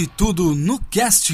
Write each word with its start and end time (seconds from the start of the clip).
Pode 0.00 0.06
tudo 0.16 0.54
no 0.54 0.80
cast. 0.90 1.30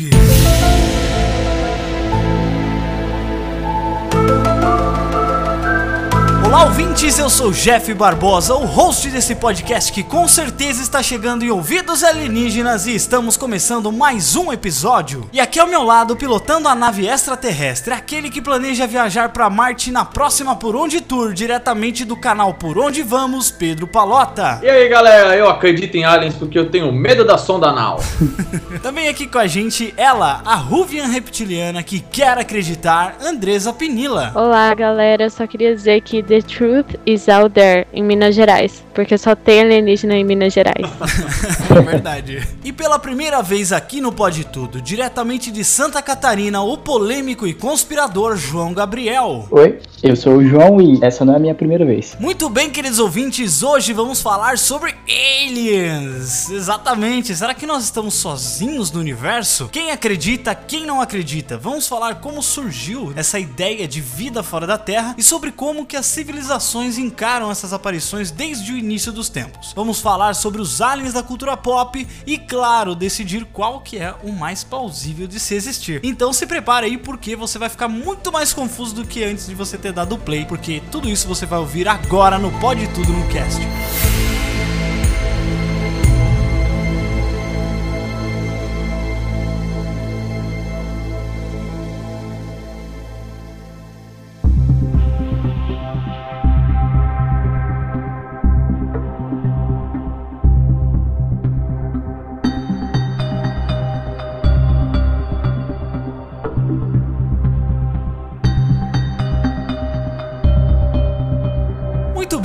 Olá, 6.56 6.64
ouvintes, 6.64 7.18
eu 7.18 7.28
sou 7.28 7.52
Jeff 7.52 7.92
Barbosa, 7.92 8.54
o 8.54 8.64
host 8.64 9.10
desse 9.10 9.34
podcast 9.34 9.92
que 9.92 10.02
com 10.02 10.26
certeza 10.26 10.80
está 10.80 11.02
chegando 11.02 11.44
em 11.44 11.50
ouvidos 11.50 12.02
alienígenas 12.02 12.86
e 12.86 12.94
estamos 12.94 13.36
começando 13.36 13.92
mais 13.92 14.34
um 14.34 14.50
episódio. 14.50 15.28
E 15.34 15.38
aqui 15.38 15.60
ao 15.60 15.66
meu 15.66 15.82
lado, 15.82 16.16
pilotando 16.16 16.66
a 16.66 16.74
nave 16.74 17.06
extraterrestre, 17.06 17.92
aquele 17.92 18.30
que 18.30 18.40
planeja 18.40 18.86
viajar 18.86 19.34
para 19.34 19.50
Marte 19.50 19.90
na 19.90 20.02
próxima 20.06 20.56
Por 20.56 20.74
Onde 20.74 21.02
Tour, 21.02 21.34
diretamente 21.34 22.06
do 22.06 22.16
canal 22.16 22.54
Por 22.54 22.78
Onde 22.78 23.02
Vamos, 23.02 23.50
Pedro 23.50 23.86
Palota. 23.86 24.58
E 24.62 24.70
aí 24.70 24.88
galera, 24.88 25.36
eu 25.36 25.50
acredito 25.50 25.94
em 25.94 26.06
aliens 26.06 26.36
porque 26.36 26.58
eu 26.58 26.70
tenho 26.70 26.90
medo 26.90 27.22
da 27.22 27.36
sonda 27.36 27.66
anal. 27.66 28.00
Também 28.82 29.08
aqui 29.08 29.26
com 29.26 29.38
a 29.38 29.46
gente, 29.46 29.92
ela, 29.94 30.40
a 30.42 30.54
Ruvian 30.54 31.08
reptiliana 31.08 31.82
que 31.82 32.00
quer 32.00 32.38
acreditar, 32.38 33.18
Andresa 33.20 33.74
Pinila. 33.74 34.32
Olá, 34.34 34.72
galera. 34.72 35.24
Eu 35.24 35.30
só 35.30 35.46
queria 35.46 35.74
dizer 35.74 36.00
que 36.00 36.22
The 36.22 36.45
Truth 36.46 36.94
is 37.04 37.28
out 37.28 37.54
there 37.54 37.86
em 37.92 38.02
Minas 38.02 38.34
Gerais, 38.34 38.84
porque 38.94 39.18
só 39.18 39.34
tem 39.34 39.60
alienígena 39.60 40.14
em 40.14 40.24
Minas 40.24 40.52
Gerais. 40.52 40.86
É 41.68 41.80
verdade. 41.80 42.46
E 42.64 42.72
pela 42.72 42.98
primeira 42.98 43.42
vez 43.42 43.72
aqui 43.72 44.00
no 44.00 44.12
Pode 44.12 44.44
Tudo, 44.44 44.80
diretamente 44.80 45.50
de 45.50 45.64
Santa 45.64 46.00
Catarina, 46.00 46.62
o 46.62 46.78
polêmico 46.78 47.46
e 47.46 47.52
conspirador 47.52 48.36
João 48.36 48.72
Gabriel. 48.72 49.46
Oi, 49.50 49.80
eu 50.02 50.16
sou 50.16 50.36
o 50.36 50.46
João 50.46 50.80
e 50.80 50.98
essa 51.02 51.24
não 51.24 51.34
é 51.34 51.36
a 51.36 51.40
minha 51.40 51.54
primeira 51.54 51.84
vez. 51.84 52.16
Muito 52.18 52.48
bem, 52.48 52.70
queridos 52.70 52.98
ouvintes, 52.98 53.62
hoje 53.62 53.92
vamos 53.92 54.22
falar 54.22 54.56
sobre 54.56 54.94
aliens. 55.08 56.48
Exatamente. 56.50 57.34
Será 57.34 57.52
que 57.52 57.66
nós 57.66 57.84
estamos 57.84 58.14
sozinhos 58.14 58.90
no 58.90 59.00
universo? 59.00 59.68
Quem 59.70 59.90
acredita, 59.90 60.54
quem 60.54 60.86
não 60.86 61.00
acredita? 61.00 61.58
Vamos 61.58 61.86
falar 61.86 62.16
como 62.16 62.42
surgiu 62.42 63.12
essa 63.16 63.38
ideia 63.38 63.86
de 63.86 64.00
vida 64.00 64.42
fora 64.42 64.66
da 64.66 64.78
Terra 64.78 65.14
e 65.18 65.22
sobre 65.22 65.50
como 65.50 65.84
que 65.84 65.96
as 65.96 66.06
civilizações 66.26 66.98
encaram 66.98 67.52
essas 67.52 67.72
aparições 67.72 68.32
desde 68.32 68.72
o 68.72 68.76
início 68.76 69.12
dos 69.12 69.28
tempos. 69.28 69.72
Vamos 69.76 70.00
falar 70.00 70.34
sobre 70.34 70.60
os 70.60 70.80
aliens 70.80 71.12
da 71.12 71.22
cultura 71.22 71.56
pop 71.56 72.04
e, 72.26 72.36
claro, 72.36 72.96
decidir 72.96 73.44
qual 73.44 73.80
que 73.80 73.98
é 73.98 74.12
o 74.24 74.32
mais 74.32 74.64
plausível 74.64 75.28
de 75.28 75.38
se 75.38 75.54
existir. 75.54 76.00
Então 76.02 76.32
se 76.32 76.44
prepare 76.44 76.86
aí 76.86 76.98
porque 76.98 77.36
você 77.36 77.60
vai 77.60 77.68
ficar 77.68 77.86
muito 77.86 78.32
mais 78.32 78.52
confuso 78.52 78.96
do 78.96 79.06
que 79.06 79.22
antes 79.22 79.46
de 79.46 79.54
você 79.54 79.78
ter 79.78 79.92
dado 79.92 80.18
play, 80.18 80.44
porque 80.44 80.82
tudo 80.90 81.08
isso 81.08 81.28
você 81.28 81.46
vai 81.46 81.60
ouvir 81.60 81.86
agora 81.86 82.38
no 82.38 82.50
Pode 82.58 82.88
Tudo 82.88 83.12
no 83.12 83.28
Cast. 83.28 83.60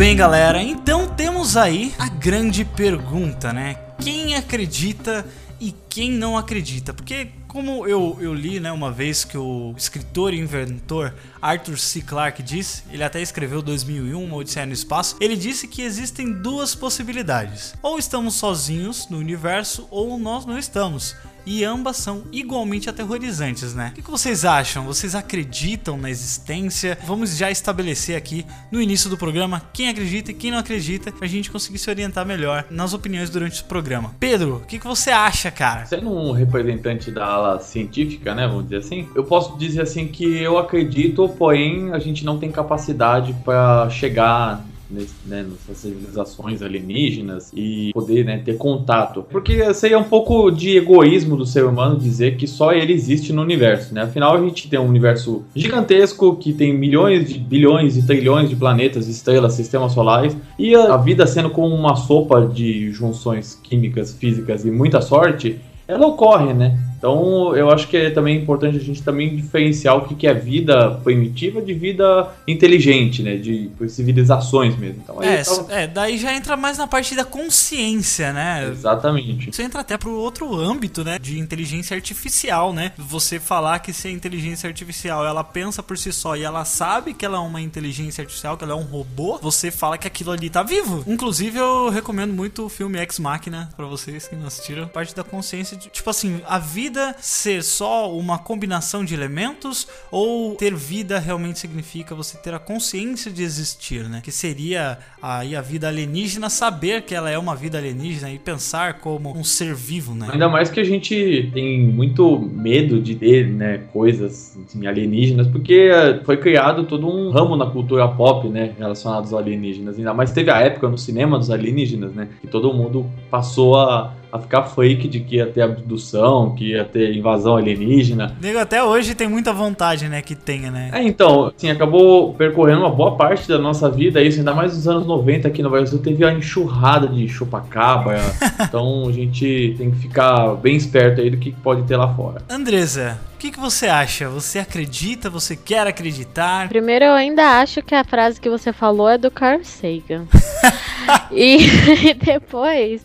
Bem, 0.02 0.16
galera. 0.16 0.64
Então 0.64 1.08
temos 1.08 1.56
aí 1.56 1.94
a 2.00 2.10
grande 2.10 2.66
pergunta, 2.66 3.54
né? 3.54 3.78
Quem 4.00 4.34
acredita 4.34 5.24
e 5.60 5.72
quem 5.88 6.10
não 6.10 6.36
acredita? 6.36 6.92
Porque 6.92 7.28
como 7.52 7.86
eu, 7.86 8.18
eu 8.22 8.34
li, 8.34 8.62
né, 8.62 8.72
uma 8.72 8.90
vez 8.90 9.26
que 9.26 9.38
o 9.38 9.74
escritor 9.76 10.34
e 10.34 10.40
inventor 10.40 11.14
Arthur 11.42 11.78
C. 11.78 12.02
Clarke 12.02 12.42
disse, 12.42 12.82
ele 12.90 13.04
até 13.04 13.22
escreveu 13.22 13.62
2001, 13.62 14.24
uma 14.24 14.38
Odisseia 14.38 14.66
no 14.66 14.72
Espaço, 14.72 15.18
ele 15.20 15.36
disse 15.36 15.68
que 15.68 15.82
existem 15.82 16.32
duas 16.32 16.74
possibilidades. 16.74 17.76
Ou 17.84 18.00
estamos 18.00 18.36
sozinhos 18.36 19.10
no 19.10 19.18
universo, 19.18 19.86
ou 19.92 20.18
nós 20.18 20.46
não 20.46 20.58
estamos 20.58 21.14
e 21.46 21.64
ambas 21.64 21.98
são 21.98 22.24
igualmente 22.32 22.90
aterrorizantes, 22.90 23.74
né? 23.74 23.94
O 23.98 24.02
que, 24.02 24.12
vocês 24.12 24.46
acham? 24.46 24.86
Vocês 24.86 25.16
acreditam 25.16 25.98
na 25.98 26.10
existência? 26.10 26.98
Vamos 27.06 27.38
já 27.38 27.50
estabelecer 27.50 28.16
aqui 28.16 28.46
no 28.72 28.82
início 28.82 29.10
do 29.10 29.18
programa 29.18 29.62
quem 29.74 29.90
acredita 29.90 30.32
e 30.32 30.34
quem 30.34 30.52
não 30.52 30.60
acredita 30.60 31.12
pra 31.12 31.28
gente 31.28 31.50
conseguir 31.50 31.80
se 31.80 31.90
orientar 31.90 32.26
melhor 32.26 32.66
nas 32.70 32.94
opiniões 32.94 33.30
durante 33.30 33.62
o 33.62 33.66
programa. 33.66 34.16
Pedro, 34.20 34.58
o 34.58 34.60
que, 34.62 34.80
que 34.80 34.88
você 34.88 35.10
acha, 35.10 35.50
cara? 35.50 35.86
Sendo 35.86 36.12
um 36.12 36.32
representante 36.32 37.12
da 37.12 37.26
ala 37.42 37.60
científica, 37.60 38.34
né, 38.34 38.48
vamos 38.48 38.64
dizer 38.64 38.78
assim, 38.78 39.08
eu 39.16 39.24
posso 39.24 39.58
dizer 39.58 39.82
assim 39.82 40.08
que 40.08 40.26
eu 40.42 40.58
acredito, 40.58 41.28
porém 41.30 41.92
a 41.92 42.00
gente 42.00 42.26
não 42.26 42.38
tem 42.38 42.52
capacidade 42.52 43.34
para 43.44 43.90
chegar 43.90 44.66
nesse, 44.92 45.16
né, 45.26 45.44
nessas 45.50 45.78
civilizações 45.78 46.62
alienígenas 46.62 47.52
e 47.56 47.92
poder 47.94 48.26
né, 48.26 48.42
ter 48.44 48.58
contato. 48.58 49.26
Porque 49.30 49.54
isso 49.54 49.86
aí 49.86 49.94
é 49.94 49.98
um 49.98 50.04
pouco 50.04 50.52
de 50.52 50.78
egoísmo 50.78 51.36
do 51.36 51.46
ser 51.46 51.64
humano 51.64 51.98
dizer 51.98 52.36
que 52.36 52.46
só 52.46 52.74
ele 52.74 52.94
existe 52.94 53.32
no 53.32 53.42
universo, 53.42 53.94
né? 53.94 54.04
Afinal, 54.04 54.36
a 54.36 54.42
gente 54.42 54.70
tem 54.70 54.80
um 54.80 54.88
universo 54.88 55.44
gigantesco 55.56 56.36
que 56.36 56.54
tem 56.54 56.78
milhões 56.78 57.30
de 57.30 57.40
bilhões 57.40 57.98
e 57.98 58.06
trilhões 58.06 58.50
de 58.50 58.56
planetas, 58.56 59.08
estrelas, 59.08 59.54
sistemas 59.54 59.94
solares 59.94 60.36
e 60.60 60.76
a, 60.76 60.94
a 60.94 60.98
vida 60.98 61.26
sendo 61.26 61.50
como 61.50 61.74
uma 61.74 61.96
sopa 61.96 62.46
de 62.46 62.92
junções 62.92 63.56
químicas, 63.64 64.14
físicas 64.14 64.66
e 64.66 64.72
muita 64.72 65.02
sorte, 65.02 65.60
ela 65.88 66.08
ocorre, 66.08 66.54
né? 66.54 66.78
Então, 67.02 67.56
eu 67.56 67.72
acho 67.72 67.88
que 67.88 67.98
é 67.98 68.12
também 68.12 68.38
importante 68.38 68.78
a 68.78 68.80
gente 68.80 69.02
também 69.02 69.36
diferenciar 69.36 69.98
o 69.98 70.06
que 70.06 70.28
é 70.28 70.34
vida 70.36 70.92
primitiva 71.04 71.60
de 71.60 71.74
vida 71.74 72.30
inteligente, 72.48 73.24
né? 73.24 73.38
De 73.38 73.72
civilizações 73.90 74.78
mesmo. 74.78 75.02
Então, 75.04 75.24
É, 75.24 75.42
tá- 75.44 75.66
é, 75.70 75.88
daí 75.88 76.20
já 76.20 76.32
entra 76.32 76.56
mais 76.56 76.78
na 76.78 76.86
parte 76.86 77.16
da 77.16 77.26
consciência, 77.26 78.32
né? 78.32 78.68
Exatamente. 78.70 79.50
Isso 79.50 79.62
entra 79.64 79.82
até 79.82 79.98
pro 79.98 80.12
outro 80.12 80.56
âmbito, 80.56 81.04
né? 81.04 81.18
De 81.18 81.40
inteligência 81.40 81.96
artificial, 81.96 82.72
né? 82.72 82.92
Você 83.00 83.40
falar 83.40 83.80
que 83.80 83.92
se 83.92 84.08
a 84.08 84.12
inteligência 84.12 84.68
artificial 84.68 85.26
ela 85.26 85.44
pensa 85.44 85.82
por 85.82 85.98
si 85.98 86.14
só 86.14 86.36
e 86.36 86.44
ela 86.44 86.66
sabe 86.66 87.16
que 87.16 87.26
ela 87.26 87.38
é 87.38 87.42
uma 87.42 87.62
inteligência 87.62 88.22
artificial, 88.22 88.56
que 88.58 88.64
ela 88.64 88.74
é 88.74 88.76
um 88.76 88.84
robô, 88.84 89.40
você 89.42 89.72
fala 89.72 89.98
que 89.98 90.06
aquilo 90.06 90.30
ali 90.30 90.52
tá 90.52 90.62
vivo. 90.62 91.04
Inclusive, 91.08 91.58
eu 91.58 91.90
recomendo 91.90 92.32
muito 92.32 92.66
o 92.66 92.70
filme 92.70 93.00
Ex 93.00 93.18
Machina 93.18 93.70
pra 93.76 93.88
vocês 93.88 94.28
que 94.28 94.36
não 94.36 94.46
assistiram. 94.46 94.88
Parte 94.88 95.16
da 95.16 95.24
consciência 95.24 95.76
de, 95.76 95.90
tipo 95.90 96.08
assim, 96.08 96.42
a 96.48 96.60
vida 96.60 96.91
ser 97.20 97.64
só 97.64 98.12
uma 98.16 98.38
combinação 98.38 99.04
de 99.04 99.14
elementos 99.14 99.88
ou 100.12 100.56
ter 100.56 100.74
vida 100.76 101.20
realmente 101.20 101.60
significa 101.60 102.16
você 102.16 102.38
ter 102.38 102.54
a 102.54 102.60
consciência 102.60 103.32
de 103.32 103.44
existir, 103.44 104.08
né? 104.10 104.22
Que 104.24 104.32
seria 104.32 104.98
aí 105.22 105.56
a 105.56 105.62
vida 105.62 105.88
alienígena 105.88 106.50
saber 106.50 107.04
que 107.04 107.14
ela 107.14 107.30
é 107.30 107.38
uma 107.38 107.56
vida 107.56 107.78
alienígena 107.78 108.32
e 108.32 108.40
pensar 108.40 108.96
como 108.96 109.38
um 109.38 109.44
ser 109.44 109.74
vivo, 109.74 110.14
né? 110.14 110.28
Ainda 110.32 110.50
mais 110.50 110.70
que 110.70 110.80
a 110.80 110.84
gente 110.84 111.50
tem 111.54 111.80
muito 111.80 112.40
medo 112.40 113.00
de 113.00 113.16
ter, 113.16 113.48
né, 113.48 113.82
coisas 113.94 114.58
assim, 114.66 114.88
alienígenas, 114.88 115.48
porque 115.48 115.90
eh, 115.92 116.22
foi 116.24 116.38
criado 116.38 116.86
todo 116.86 117.08
um 117.08 117.32
ramo 117.32 117.56
na 117.56 117.66
cultura 117.66 118.08
pop, 118.08 118.48
né, 118.48 118.74
relacionado 118.78 119.22
aos 119.22 119.34
alienígenas. 119.34 119.98
Ainda 119.98 120.14
mais 120.14 120.32
teve 120.32 120.52
a 120.52 120.60
época 120.60 120.88
no 120.90 120.98
cinema 120.98 121.38
dos 121.38 121.50
alienígenas, 121.50 122.14
né, 122.14 122.30
que 122.42 122.48
todo 122.48 122.74
mundo 122.74 123.06
passou 123.30 123.80
a, 123.80 124.14
a 124.32 124.40
ficar 124.40 124.64
fake 124.64 125.08
de 125.08 125.20
que 125.20 125.36
ia 125.36 125.46
ter 125.46 125.62
abdução, 125.62 126.56
que 126.56 126.72
ia 126.72 126.86
ter 126.86 127.16
invasão 127.16 127.58
alienígena. 127.58 128.36
Nego 128.42 128.60
até 128.60 128.84
hoje 128.84 129.14
tem 129.14 129.28
muita 129.28 129.52
vontade, 129.52 130.08
né, 130.08 130.22
que 130.22 130.36
tenha, 130.36 130.72
né? 130.72 130.90
É, 130.94 131.04
então, 131.04 131.52
assim, 131.56 131.70
acabou 131.70 132.34
percorrendo 132.34 132.82
uma 132.82 132.90
boa 132.90 133.16
parte 133.16 133.48
da 133.48 133.58
nossa 133.58 133.90
vida, 133.90 134.22
isso, 134.22 134.40
ainda 134.40 134.54
mais 134.54 134.76
nos 134.76 134.88
anos 134.88 135.06
90 135.06 135.48
aqui 135.48 135.62
no 135.62 135.70
Brasil, 135.70 136.00
teve 136.00 136.24
a 136.24 136.34
enxurrada 136.34 137.08
de 137.08 137.28
chupacabra, 137.28 138.20
então 138.62 139.08
a 139.08 139.12
gente 139.12 139.76
tem 139.78 139.92
que 139.92 139.98
ficar 139.98 140.56
bem 140.56 140.76
esperto 140.76 141.22
aí 141.22 141.30
do 141.30 141.38
que 141.38 141.52
pode 141.52 141.84
ter 141.84 141.98
lá 141.98 142.14
fora. 142.14 142.42
Andresa, 142.50 143.20
que, 143.42 143.50
que 143.50 143.60
você 143.60 143.88
acha? 143.88 144.30
Você 144.30 144.60
acredita? 144.60 145.28
Você 145.28 145.56
quer 145.56 145.88
acreditar? 145.88 146.70
Primeiro, 146.70 147.06
eu 147.06 147.14
ainda 147.14 147.60
acho 147.60 147.82
que 147.82 147.96
a 147.96 148.04
frase 148.04 148.40
que 148.40 148.48
você 148.48 148.72
falou 148.72 149.10
é 149.10 149.18
do 149.18 149.32
Carl 149.32 149.64
Sagan. 149.64 150.28
e, 151.32 151.58
depois, 152.24 153.04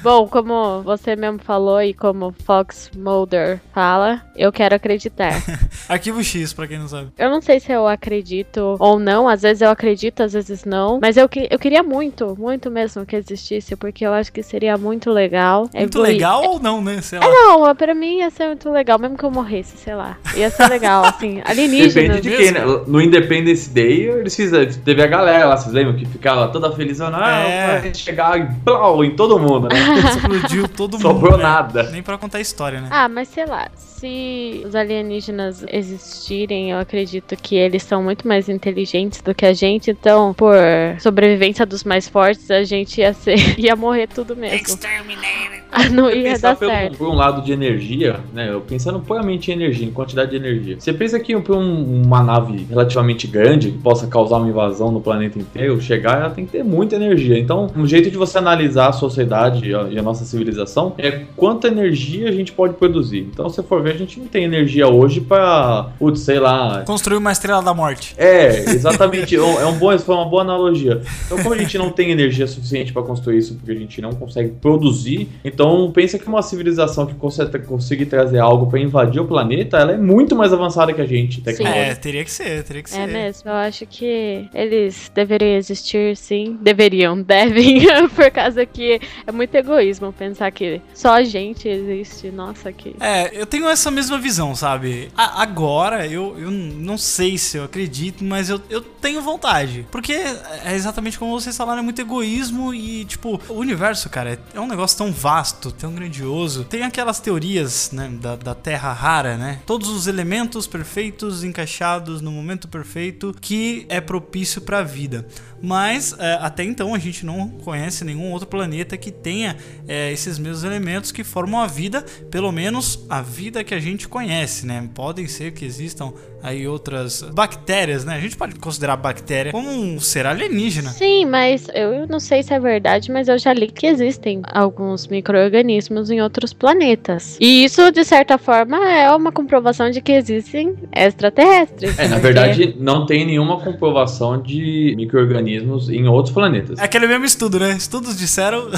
bom, 0.00 0.28
como 0.28 0.82
você 0.82 1.16
mesmo 1.16 1.40
falou 1.42 1.82
e 1.82 1.92
como 1.92 2.32
Fox 2.44 2.90
Mulder 2.96 3.60
fala, 3.74 4.22
eu 4.36 4.52
quero 4.52 4.76
acreditar. 4.76 5.32
Arquivo 5.88 6.22
X, 6.22 6.52
pra 6.52 6.68
quem 6.68 6.78
não 6.78 6.86
sabe. 6.86 7.10
Eu 7.18 7.28
não 7.28 7.40
sei 7.40 7.58
se 7.58 7.72
eu 7.72 7.88
acredito 7.88 8.76
ou 8.78 9.00
não, 9.00 9.28
às 9.28 9.42
vezes 9.42 9.62
eu 9.62 9.70
acredito, 9.70 10.22
às 10.22 10.32
vezes 10.32 10.64
não, 10.64 11.00
mas 11.00 11.16
eu, 11.16 11.28
eu 11.50 11.58
queria 11.58 11.82
muito, 11.82 12.36
muito 12.38 12.70
mesmo 12.70 13.04
que 13.04 13.16
existisse, 13.16 13.74
porque 13.74 14.06
eu 14.06 14.12
acho 14.12 14.32
que 14.32 14.44
seria 14.44 14.78
muito 14.78 15.10
legal. 15.10 15.68
Muito 15.74 15.98
Evoluir- 15.98 16.12
legal 16.12 16.44
ou 16.44 16.60
não, 16.60 16.80
né? 16.80 17.00
Sei 17.02 17.18
lá. 17.18 17.26
Não, 17.26 17.74
pra 17.74 17.94
mim 17.94 18.18
ia 18.18 18.30
ser 18.30 18.46
muito 18.46 18.70
legal, 18.70 18.98
mesmo 18.98 19.16
que 19.16 19.24
eu 19.24 19.30
morresse, 19.30 19.71
sei 19.76 19.94
lá. 19.94 20.16
Ia 20.36 20.50
ser 20.50 20.68
legal, 20.68 21.04
assim, 21.04 21.40
alienígenas. 21.46 21.94
Depende 21.94 22.20
de 22.20 22.36
quem, 22.36 22.50
né? 22.52 22.60
No 22.86 23.00
Independence 23.00 23.70
Day, 23.70 24.08
eles 24.08 24.34
fizeram. 24.34 24.70
Teve 24.84 25.02
a 25.02 25.06
galera 25.06 25.46
lá, 25.46 25.56
vocês 25.56 25.72
lembram? 25.74 25.96
Que 25.96 26.06
ficava 26.06 26.48
toda 26.48 26.72
felizona. 26.72 27.18
Ah, 27.20 27.42
É. 27.48 27.94
chegar 27.94 28.38
e 28.38 28.46
plau, 28.64 29.04
em 29.04 29.14
todo 29.16 29.38
mundo, 29.38 29.68
né? 29.68 29.76
Explodiu 30.16 30.68
todo 30.68 30.92
mundo. 30.94 31.02
Sobrou 31.02 31.36
né? 31.36 31.42
nada. 31.42 31.82
Nem 31.84 32.02
pra 32.02 32.16
contar 32.18 32.38
a 32.38 32.40
história, 32.40 32.80
né? 32.80 32.88
Ah, 32.90 33.08
mas 33.08 33.28
sei 33.28 33.46
lá, 33.46 33.68
se 33.76 34.62
os 34.66 34.74
alienígenas 34.74 35.64
existirem, 35.70 36.70
eu 36.70 36.78
acredito 36.78 37.36
que 37.36 37.54
eles 37.56 37.82
são 37.82 38.02
muito 38.02 38.26
mais 38.26 38.48
inteligentes 38.48 39.20
do 39.22 39.34
que 39.34 39.46
a 39.46 39.52
gente, 39.52 39.90
então, 39.90 40.34
por 40.34 40.54
sobrevivência 41.00 41.64
dos 41.64 41.84
mais 41.84 42.08
fortes, 42.08 42.50
a 42.50 42.64
gente 42.64 43.00
ia 43.00 43.12
ser, 43.12 43.36
ia 43.58 43.76
morrer 43.76 44.08
tudo 44.08 44.34
mesmo. 44.36 44.76
Ah, 44.84 45.61
Não 45.92 46.10
ia 46.10 46.32
pensar 46.32 46.50
dar 46.50 46.56
pelo- 46.56 46.70
certo. 46.70 46.98
por 46.98 47.08
um 47.08 47.14
lado 47.14 47.42
de 47.42 47.52
energia, 47.52 48.20
né? 48.32 48.50
Eu 48.52 48.60
pensando 48.60 49.00
puramente 49.00 49.50
em 49.50 49.54
energia, 49.54 49.86
em 49.86 49.90
quantidade 49.90 50.30
de 50.30 50.36
energia. 50.36 50.76
Você 50.78 50.92
pensa 50.92 51.18
que 51.18 51.36
para 51.40 51.54
um- 51.54 52.02
uma 52.04 52.22
nave 52.22 52.66
relativamente 52.68 53.26
grande 53.26 53.70
que 53.70 53.78
possa 53.78 54.06
causar 54.06 54.36
uma 54.38 54.48
invasão 54.48 54.90
no 54.92 55.00
planeta 55.00 55.38
inteiro, 55.38 55.80
chegar, 55.80 56.20
ela 56.20 56.30
tem 56.30 56.44
que 56.46 56.52
ter 56.52 56.62
muita 56.64 56.96
energia. 56.96 57.38
Então, 57.38 57.68
um 57.76 57.86
jeito 57.86 58.10
de 58.10 58.16
você 58.16 58.38
analisar 58.38 58.88
a 58.88 58.92
sociedade 58.92 59.68
e 59.70 59.74
a, 59.74 59.82
e 59.90 59.98
a 59.98 60.02
nossa 60.02 60.24
civilização 60.24 60.94
é 60.98 61.22
quanta 61.36 61.68
energia 61.68 62.28
a 62.28 62.32
gente 62.32 62.52
pode 62.52 62.74
produzir. 62.74 63.20
Então, 63.32 63.48
se 63.48 63.62
for 63.62 63.82
ver, 63.82 63.94
a 63.94 63.98
gente 63.98 64.18
não 64.20 64.26
tem 64.26 64.44
energia 64.44 64.88
hoje 64.88 65.20
para, 65.20 65.90
putz, 65.98 66.20
sei 66.20 66.38
lá, 66.38 66.82
Construiu 66.86 67.18
uma 67.18 67.32
estrela 67.32 67.62
da 67.62 67.72
morte. 67.74 68.14
é, 68.18 68.48
exatamente. 68.70 69.36
É 69.62 69.66
um 69.66 69.78
bom, 69.78 69.96
foi 69.98 70.14
uma 70.14 70.24
boa 70.24 70.42
analogia. 70.42 71.02
Então, 71.26 71.38
como 71.42 71.54
a 71.54 71.58
gente 71.58 71.76
não 71.78 71.90
tem 71.90 72.10
energia 72.10 72.46
suficiente 72.46 72.92
para 72.92 73.02
construir 73.02 73.38
isso, 73.38 73.54
porque 73.54 73.70
a 73.70 73.74
gente 73.74 74.00
não 74.00 74.10
consegue 74.12 74.50
produzir, 74.60 75.28
então 75.44 75.61
pensa 75.92 76.18
que 76.18 76.26
uma 76.26 76.42
civilização 76.42 77.06
que 77.06 77.14
consegue 77.14 77.58
conseguir 77.60 78.06
trazer 78.06 78.38
algo 78.38 78.66
para 78.66 78.78
invadir 78.80 79.20
o 79.20 79.26
planeta, 79.26 79.76
ela 79.78 79.92
é 79.92 79.96
muito 79.96 80.34
mais 80.36 80.52
avançada 80.52 80.92
que 80.92 81.00
a 81.00 81.06
gente, 81.06 81.40
É, 81.40 81.42
tecnologia. 81.44 81.96
teria 81.96 82.24
que 82.24 82.30
ser, 82.30 82.62
teria 82.64 82.82
que 82.82 82.90
ser. 82.90 83.00
É 83.00 83.06
mesmo, 83.06 83.50
eu 83.50 83.54
acho 83.56 83.86
que 83.86 84.48
eles 84.54 85.10
deveriam 85.14 85.56
existir, 85.56 86.16
sim. 86.16 86.56
Deveriam, 86.60 87.20
devem, 87.22 87.82
por 88.14 88.30
causa 88.30 88.64
que 88.66 89.00
é 89.26 89.32
muito 89.32 89.54
egoísmo 89.54 90.12
pensar 90.12 90.50
que 90.50 90.80
só 90.94 91.14
a 91.14 91.24
gente 91.24 91.68
existe. 91.68 92.30
Nossa, 92.30 92.72
que. 92.72 92.94
É, 93.00 93.30
eu 93.40 93.46
tenho 93.46 93.68
essa 93.68 93.90
mesma 93.90 94.18
visão, 94.18 94.54
sabe? 94.54 95.08
A- 95.16 95.42
agora, 95.42 96.06
eu, 96.06 96.36
eu 96.38 96.50
não 96.50 96.96
sei 96.98 97.36
se 97.38 97.56
eu 97.56 97.64
acredito, 97.64 98.22
mas 98.24 98.48
eu, 98.50 98.60
eu 98.70 98.80
tenho 98.80 99.20
vontade. 99.22 99.86
Porque 99.90 100.12
é 100.12 100.74
exatamente 100.74 101.18
como 101.18 101.38
vocês 101.38 101.56
falaram, 101.56 101.80
é 101.80 101.82
muito 101.82 102.00
egoísmo 102.00 102.72
e, 102.74 103.04
tipo, 103.04 103.40
o 103.48 103.54
universo, 103.54 104.08
cara, 104.10 104.30
é, 104.34 104.38
é 104.54 104.60
um 104.60 104.66
negócio 104.68 104.96
tão 104.98 105.12
vasto, 105.12 105.51
tão 105.52 105.94
grandioso. 105.94 106.64
Tem 106.64 106.82
aquelas 106.82 107.20
teorias, 107.20 107.90
né, 107.92 108.10
da, 108.20 108.36
da 108.36 108.54
Terra 108.54 108.92
rara, 108.92 109.36
né? 109.36 109.60
Todos 109.66 109.88
os 109.88 110.06
elementos 110.06 110.66
perfeitos 110.66 111.44
encaixados 111.44 112.20
no 112.20 112.30
momento 112.30 112.68
perfeito 112.68 113.34
que 113.40 113.86
é 113.88 114.00
propício 114.00 114.60
pra 114.60 114.82
vida. 114.82 115.26
Mas 115.62 116.14
é, 116.18 116.38
até 116.40 116.64
então 116.64 116.94
a 116.94 116.98
gente 116.98 117.24
não 117.24 117.48
conhece 117.48 118.04
nenhum 118.04 118.32
outro 118.32 118.48
planeta 118.48 118.96
que 118.96 119.12
tenha 119.12 119.56
é, 119.86 120.10
esses 120.10 120.38
mesmos 120.38 120.64
elementos 120.64 121.12
que 121.12 121.22
formam 121.22 121.60
a 121.60 121.66
vida, 121.68 122.04
pelo 122.30 122.50
menos 122.50 123.06
a 123.08 123.22
vida 123.22 123.62
que 123.62 123.74
a 123.74 123.78
gente 123.78 124.08
conhece, 124.08 124.66
né? 124.66 124.88
Podem 124.92 125.28
ser 125.28 125.52
que 125.52 125.64
existam 125.64 126.12
aí 126.42 126.66
outras 126.66 127.22
bactérias, 127.22 128.04
né? 128.04 128.16
A 128.16 128.20
gente 128.20 128.36
pode 128.36 128.56
considerar 128.56 128.94
a 128.94 128.96
bactéria 128.96 129.52
como 129.52 129.70
um 129.70 130.00
ser 130.00 130.26
alienígena. 130.26 130.90
Sim, 130.90 131.26
mas 131.26 131.68
eu 131.72 132.06
não 132.08 132.18
sei 132.18 132.42
se 132.42 132.52
é 132.52 132.58
verdade, 132.58 133.12
mas 133.12 133.28
eu 133.28 133.38
já 133.38 133.52
li 133.52 133.68
que 133.68 133.86
existem 133.86 134.42
alguns 134.52 135.06
micro-organismos 135.42 136.10
em 136.10 136.20
outros 136.20 136.52
planetas. 136.52 137.36
E 137.40 137.64
isso, 137.64 137.90
de 137.90 138.04
certa 138.04 138.38
forma, 138.38 138.76
é 138.88 139.10
uma 139.14 139.32
comprovação 139.32 139.90
de 139.90 140.00
que 140.00 140.12
existem 140.12 140.74
extraterrestres. 140.94 141.98
É, 141.98 142.08
na 142.08 142.18
verdade, 142.18 142.76
não 142.78 143.06
tem 143.06 143.26
nenhuma 143.26 143.58
comprovação 143.60 144.40
de 144.40 144.94
micro-organismos 144.96 145.88
em 145.88 146.06
outros 146.06 146.34
planetas. 146.34 146.78
É 146.78 146.84
aquele 146.84 147.06
mesmo 147.06 147.24
estudo, 147.24 147.58
né? 147.58 147.72
Estudos 147.72 148.16
disseram. 148.18 148.68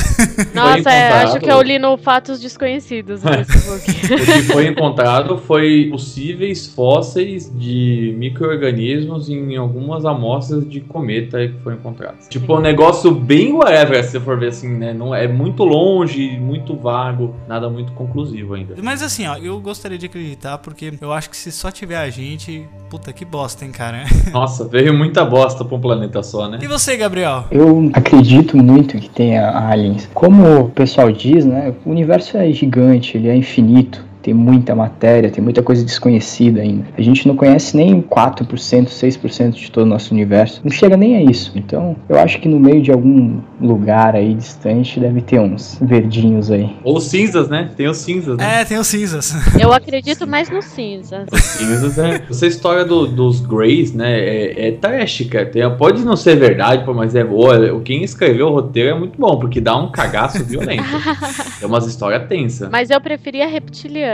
Nossa, 0.55 0.91
é, 0.91 1.13
acho 1.25 1.41
que 1.41 1.51
eu 1.51 1.61
li 1.61 1.79
no 1.79 1.97
Fatos 1.97 2.41
Desconhecidos 2.41 3.23
no 3.23 3.33
Facebook. 3.33 3.75
O 4.15 4.27
que 4.27 4.43
foi 4.43 4.67
encontrado 4.67 5.39
foi 5.39 5.89
possíveis 5.91 6.67
fósseis 6.67 7.51
de 7.55 8.15
micro-organismos 8.17 9.29
em 9.29 9.57
algumas 9.57 10.05
amostras 10.05 10.69
de 10.69 10.81
cometa 10.81 11.49
que 11.49 11.59
foram 11.63 11.77
encontradas. 11.77 12.29
Tipo, 12.29 12.57
um 12.57 12.61
negócio 12.61 13.11
bem 13.11 13.53
whatever, 13.53 14.03
se 14.05 14.13
você 14.13 14.21
for 14.21 14.39
ver 14.39 14.49
assim, 14.49 14.69
né? 14.69 14.93
Não, 14.93 15.15
é 15.15 15.27
muito 15.27 15.65
longe, 15.65 16.39
muito 16.39 16.54
vago, 16.77 17.35
nada 17.49 17.69
muito 17.69 17.93
conclusivo 17.93 18.55
ainda. 18.55 18.75
Mas 18.83 19.03
assim, 19.03 19.27
ó, 19.27 19.37
eu 19.37 19.61
gostaria 19.61 19.99
de 19.99 20.07
acreditar 20.07 20.59
porque 20.59 20.93
eu 21.01 21.13
acho 21.13 21.31
que 21.31 21.37
se 21.37 21.51
só 21.51 21.71
tiver 21.71 21.97
a 21.97 22.11
gente, 22.11 22.67
puta 22.91 23.13
que 23.13 23.25
bosta, 23.25 23.65
hein, 23.65 23.73
cara. 23.73 24.05
Nossa, 24.33 24.67
veio 24.67 24.95
muita 24.95 25.25
bosta 25.25 25.65
pra 25.65 25.77
um 25.77 25.81
planeta 25.81 26.23
só, 26.23 26.49
né? 26.49 26.59
E 26.63 26.67
você, 26.67 26.97
Gabriel? 26.97 27.45
Eu 27.51 27.91
acredito 27.93 28.57
muito 28.57 28.99
que 28.99 29.09
tenha 29.09 29.51
aliens. 29.69 30.09
Como 30.15 30.61
o 30.61 30.69
pessoal 30.71 31.11
diz, 31.11 31.45
né? 31.45 31.75
O 31.85 31.91
universo 31.91 32.37
é 32.37 32.51
gigante, 32.53 33.17
ele 33.17 33.29
é 33.29 33.37
infinito. 33.37 34.05
Tem 34.25 34.33
muita 34.33 34.75
matéria, 34.75 35.31
tem 35.31 35.45
muita 35.45 35.63
coisa 35.63 35.85
desconhecida 35.85 36.63
ainda. 36.63 36.87
A 36.97 37.03
gente 37.03 37.29
não 37.29 37.37
conhece 37.37 37.77
nem 37.77 38.01
4%, 38.01 38.87
6% 38.89 39.51
de 39.53 39.71
todo 39.71 39.83
o 39.85 39.89
nosso 39.89 40.15
universo. 40.15 40.63
Não 40.65 40.71
chega 40.71 40.97
nem 40.97 41.17
a 41.17 41.23
isso. 41.31 41.53
Então, 41.55 41.95
eu 42.09 42.19
acho 42.19 42.41
que 42.41 42.49
no 42.49 42.59
meio 42.59 42.81
de 42.81 42.91
algum 42.91 43.39
lugar 43.61 44.17
aí 44.17 44.33
distante 44.33 44.99
deve 44.99 45.21
ter 45.21 45.39
uns 45.39 45.79
verdinhos 45.81 46.51
aí. 46.51 46.75
Ou 46.83 47.01
cinzas, 47.03 47.51
né? 47.51 47.69
Tem 47.77 47.87
os 47.87 47.99
cinzas, 47.99 48.39
né? 48.39 48.63
É, 48.63 48.65
tem 48.65 48.79
os 48.79 48.87
cinzas. 48.87 49.35
Eu 49.61 49.75
acredito 49.75 50.27
mais 50.27 50.49
no 50.49 50.63
cinzas. 50.63 51.29
Os 51.31 51.43
cinzas, 51.43 51.99
é. 51.99 52.23
Essa 52.31 52.47
história 52.47 52.83
do- 52.85 53.07
dos 53.07 53.41
Greys, 53.41 53.93
né? 53.93 54.19
É, 54.19 54.69
é 54.69 54.73
trash, 54.73 55.27
cara. 55.31 55.45
Tem- 55.45 55.71
pode 55.77 56.03
não 56.03 56.17
ser 56.17 56.37
verdade, 56.37 56.83
pô, 56.83 56.95
mas 56.95 57.15
é 57.15 57.23
boa. 57.23 57.79
Quem 57.83 58.03
escreveu 58.03 58.47
o 58.49 58.53
roteiro 58.53 58.89
é 58.89 58.99
muito 58.99 59.21
bom, 59.21 59.39
porque 59.39 59.61
dá 59.61 59.77
um 59.77 59.91
cagaço 59.93 60.43
violento. 60.43 60.83
é 61.61 61.67
umas 61.67 61.87
histórias 61.87 62.27
tensas. 62.27 62.71
Mas 62.71 62.89
eu 62.89 62.99
preferia 63.03 63.47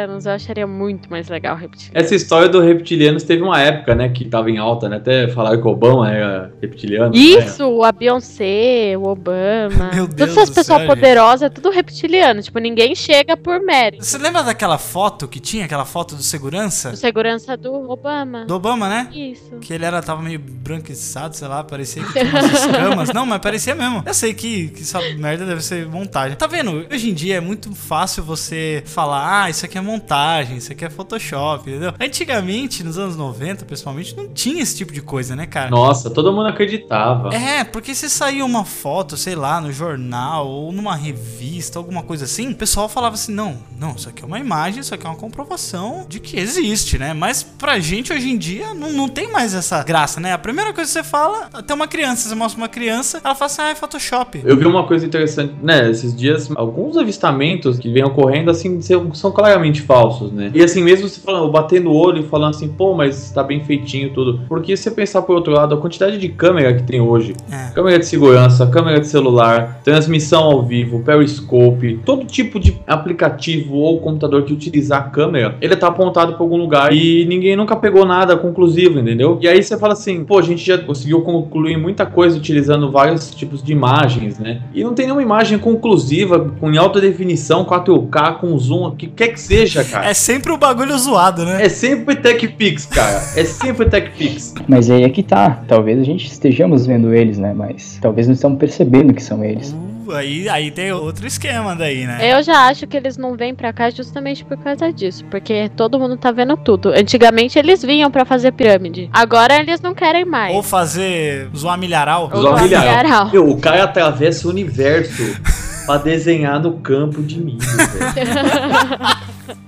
reptilianos, 0.01 0.27
eu 0.27 0.33
acharia 0.33 0.67
muito 0.67 1.11
mais 1.11 1.29
legal 1.29 1.57
reptilianos. 1.57 2.05
Essa 2.05 2.15
história 2.15 2.49
do 2.49 2.61
reptilianos 2.61 3.23
teve 3.23 3.43
uma 3.43 3.61
época, 3.61 3.95
né, 3.95 4.09
que 4.09 4.25
tava 4.25 4.51
em 4.51 4.59
alta, 4.59 4.89
né? 4.89 4.97
Até 4.97 5.29
falaram 5.29 5.61
que 5.61 5.67
o 5.67 5.71
Obama 5.71 6.11
era 6.11 6.53
reptiliano. 6.61 7.11
né? 7.11 7.19
Isso, 7.19 7.83
a 7.83 7.93
Beyoncé, 7.93 8.97
o 8.97 9.09
Obama. 9.09 9.91
Meu 9.95 10.07
Deus 10.07 10.31
Todas 10.31 10.37
essas 10.37 10.51
do 10.51 10.55
pessoas 10.55 10.87
poderosas, 10.87 11.43
é 11.43 11.49
tudo 11.49 11.71
reptiliano. 11.71 12.43
Tipo, 12.43 12.59
ninguém 12.59 12.95
chega 12.95 13.37
por 13.37 13.61
mérito. 13.61 14.05
Você 14.05 14.19
lembra 14.19 14.43
daquela 14.43 14.79
foto 14.79 15.29
que 15.29 15.41
tinha, 15.41 15.65
aquela 15.65 15.85
foto 15.85 16.15
do 16.15 16.23
segurança? 16.23 16.91
O 16.91 16.97
segurança 16.97 17.57
do 17.57 17.73
Obama. 17.91 18.45
Do 18.45 18.55
Obama, 18.55 18.89
né? 18.89 19.09
Isso. 19.13 19.57
Que 19.61 19.73
ele 19.75 19.85
era, 19.85 20.03
tava 20.03 20.23
meio 20.23 20.39
branquiçado, 20.39 21.37
sei 21.37 21.49
lá, 21.49 21.63
parecia 21.65 22.03
que 22.03 22.13
tinha 22.13 22.25
umas 22.25 22.53
escamas. 22.53 23.11
Não, 23.15 23.27
mas 23.27 23.41
parecia 23.41 23.75
mesmo. 23.75 24.03
Eu 24.07 24.15
sei 24.15 24.35
que, 24.35 24.69
que 24.69 24.83
essa 24.83 25.01
merda 25.17 25.45
deve 25.45 25.63
ser 25.63 25.87
montagem. 25.87 26.37
Tá 26.37 26.47
vendo? 26.47 26.87
Hoje 26.93 27.11
em 27.11 27.15
dia 27.15 27.37
é 27.37 27.41
muito 27.41 27.75
fácil 27.75 28.23
você 28.23 28.83
falar, 28.87 29.45
ah, 29.45 29.51
isso 29.51 29.65
aqui 29.65 29.79
é 29.79 29.81
montagem, 29.91 30.57
isso 30.57 30.73
aqui 30.73 30.85
é 30.85 30.91
Photoshop, 30.91 31.69
entendeu? 31.69 31.93
Antigamente, 32.01 32.85
nos 32.85 32.99
anos 32.99 33.17
90, 33.17 33.65
principalmente, 33.65 34.17
não 34.17 34.29
tinha 34.29 34.63
esse 34.63 34.77
tipo 34.77 34.93
de 34.93 35.03
coisa, 35.03 35.35
né, 35.35 35.47
cara? 35.47 35.71
Nossa, 35.71 36.11
todo 36.11 36.33
mundo 36.33 36.49
acreditava. 36.49 37.35
É, 37.35 37.65
porque 37.65 37.95
se 37.95 38.09
saía 38.09 38.45
uma 38.45 38.65
foto, 38.65 39.17
sei 39.17 39.35
lá, 39.35 39.61
no 39.61 39.73
jornal 39.73 40.47
ou 40.49 40.73
numa 40.73 40.95
revista, 40.95 41.79
alguma 41.79 42.03
coisa 42.03 42.25
assim, 42.25 42.51
o 42.51 42.55
pessoal 42.55 42.89
falava 42.89 43.15
assim: 43.15 43.33
não, 43.33 43.59
não, 43.79 43.95
isso 43.95 44.09
aqui 44.09 44.23
é 44.23 44.27
uma 44.27 44.39
imagem, 44.39 44.81
isso 44.81 44.95
aqui 44.95 45.07
é 45.07 45.09
uma 45.09 45.17
comprovação 45.17 46.07
de 46.09 46.21
que 46.21 46.39
existe, 46.39 46.99
né? 46.99 47.13
Mas 47.13 47.43
pra 47.43 47.79
gente 47.81 48.13
hoje 48.13 48.31
em 48.31 48.39
dia 48.39 48.75
não, 48.75 48.93
não 48.93 49.09
tem 49.09 49.31
mais 49.33 49.55
essa 49.55 49.83
graça, 49.83 50.21
né? 50.21 50.33
A 50.33 50.39
primeira 50.39 50.73
coisa 50.73 50.89
que 50.89 50.93
você 50.93 51.03
fala, 51.03 51.49
até 51.53 51.75
uma 51.75 51.89
criança, 51.89 52.29
você 52.29 52.35
mostra 52.35 52.61
uma 52.61 52.69
criança, 52.69 53.21
ela 53.25 53.35
fala 53.35 53.51
assim: 53.51 53.63
ah, 53.63 53.71
é 53.71 53.75
Photoshop. 53.75 54.43
Eu 54.45 54.57
vi 54.57 54.67
uma 54.67 54.87
coisa 54.87 55.05
interessante, 55.05 55.55
né? 55.63 55.91
Esses 55.91 56.15
dias, 56.15 56.49
alguns 56.55 56.97
avistamentos 56.97 57.79
que 57.79 57.91
vêm 57.91 58.05
ocorrendo, 58.05 58.51
assim, 58.51 58.81
são 58.81 59.33
claramente 59.33 59.80
totalmente 59.81 59.83
falsos, 59.83 60.33
né? 60.33 60.51
E 60.55 60.63
assim, 60.63 60.83
mesmo 60.83 61.09
você 61.09 61.21
falando, 61.21 61.51
batendo 61.51 61.91
o 61.91 61.95
olho 61.95 62.21
e 62.21 62.23
falando 62.25 62.55
assim, 62.55 62.69
pô, 62.69 62.95
mas 62.95 63.31
tá 63.31 63.43
bem 63.43 63.61
feitinho 63.65 64.11
tudo. 64.11 64.41
Porque 64.49 64.77
se 64.77 64.85
você 64.85 64.91
pensar 64.91 65.23
por 65.23 65.35
outro 65.35 65.53
lado, 65.53 65.75
a 65.75 65.79
quantidade 65.79 66.19
de 66.19 66.29
câmera 66.29 66.75
que 66.75 66.83
tem 66.83 67.01
hoje, 67.01 67.35
É. 67.51 67.71
câmera 67.75 67.99
de 67.99 68.07
segurança, 68.07 68.67
câmera 68.67 69.01
de 69.01 69.07
celular, 69.07 69.81
transmissão 69.85 70.45
ao 70.45 70.63
vivo, 70.63 71.01
periscope, 71.01 72.01
todo 72.05 72.25
tipo 72.25 72.59
de 72.59 72.79
aplicativo 72.87 73.77
ou 73.77 74.01
computador 74.01 74.43
que 74.45 74.53
utilizar 74.53 75.01
a 75.01 75.05
câmera, 75.05 75.57
ele 75.61 75.77
tá 75.77 75.89
apontado 75.89 76.35
pra 76.35 76.43
algum 76.43 76.57
lugar 76.57 76.93
e 76.93 77.25
ninguém 77.27 77.57
nunca 77.57 77.77
pegou 77.77 78.05
nada 78.05 78.37
conclusivo, 78.37 78.99
entendeu? 78.99 79.39
E 79.41 79.49
aí 79.49 79.63
você 79.63 79.79
fala 79.79 79.93
assim, 79.93 80.25
pô, 80.25 80.39
a 80.39 80.43
gente 80.43 80.65
já 80.65 80.79
conseguiu 80.79 81.21
concluir 81.23 81.77
muita 81.77 82.07
coisa 82.07 82.37
utilizando 82.37 82.91
vários 82.91 83.35
tipos 83.35 83.63
de 83.63 83.73
imagens, 83.73 84.39
né? 84.39 84.63
E 84.75 84.83
não 84.85 84.95
tem 84.95 85.07
nenhuma 85.07 85.23
imagem 85.23 85.59
conclusiva, 85.59 86.51
com 86.59 86.71
em 86.71 86.77
alta 86.77 87.01
definição, 87.01 87.65
4K, 87.65 88.39
com 88.39 88.57
zoom, 88.59 88.87
o 88.87 88.93
que 88.93 89.07
quer 89.07 89.29
que 89.29 89.41
seja, 89.41 89.70
cara. 89.85 90.07
É 90.07 90.15
sempre 90.15 90.53
o 90.53 90.59
bagulho 90.59 90.97
zoado, 90.99 91.45
né? 91.45 91.65
É 91.65 91.69
sempre 91.69 92.17
TechPix, 92.17 92.87
cara. 92.87 93.23
É 93.37 93.45
sempre 93.45 93.89
TechPix. 93.89 94.55
Mas 94.69 94.91
aí 94.91 95.03
é 95.03 95.09
que 95.09 95.23
tá. 95.23 95.63
Talvez 95.67 95.99
a 95.99 96.05
gente 96.05 96.27
estejamos 96.27 96.87
vendo 96.87 97.15
eles, 97.15 97.39
né? 97.39 97.53
Mas 97.55 97.99
talvez 98.01 98.27
não 98.27 98.35
estamos 98.35 98.59
percebendo 98.59 99.15
que 99.15 99.23
são 99.23 99.45
eles. 99.45 99.73
Uh, 99.73 100.13
aí, 100.13 100.49
aí 100.49 100.71
tem 100.71 100.93
outro 100.93 101.27
esquema 101.27 101.75
daí, 101.75 102.07
né? 102.07 102.19
Eu 102.33 102.43
já 102.43 102.67
acho 102.67 102.87
que 102.87 102.97
eles 102.97 103.17
não 103.17 103.37
vêm 103.37 103.55
pra 103.55 103.73
cá 103.73 103.91
justamente 103.91 104.45
por 104.45 104.57
causa 104.57 104.93
disso, 104.93 105.25
porque 105.31 105.71
todo 105.77 105.99
mundo 105.99 106.17
tá 106.17 106.33
vendo 106.33 106.57
tudo. 106.57 106.91
Antigamente 106.91 107.59
eles 107.59 107.83
vinham 107.83 108.11
pra 108.11 108.25
fazer 108.25 108.53
pirâmide. 108.53 109.09
Agora 109.13 109.59
eles 109.59 109.81
não 109.81 109.95
querem 109.95 110.25
mais. 110.25 110.55
Ou 110.55 110.63
fazer 110.63 111.49
zoar 111.57 111.79
milharal. 111.79 112.31
Ou 112.33 112.41
zoar 112.41 112.63
milharal. 112.63 112.89
milharal. 112.89 113.31
Meu, 113.31 113.49
o 113.49 113.59
cara 113.59 113.85
atravessa 113.85 114.47
o 114.47 114.51
universo 114.51 115.23
pra 115.87 115.97
desenhar 115.99 116.61
no 116.61 116.79
campo 116.79 117.23
de 117.23 117.39
milho, 117.41 117.59
velho. 117.61 117.87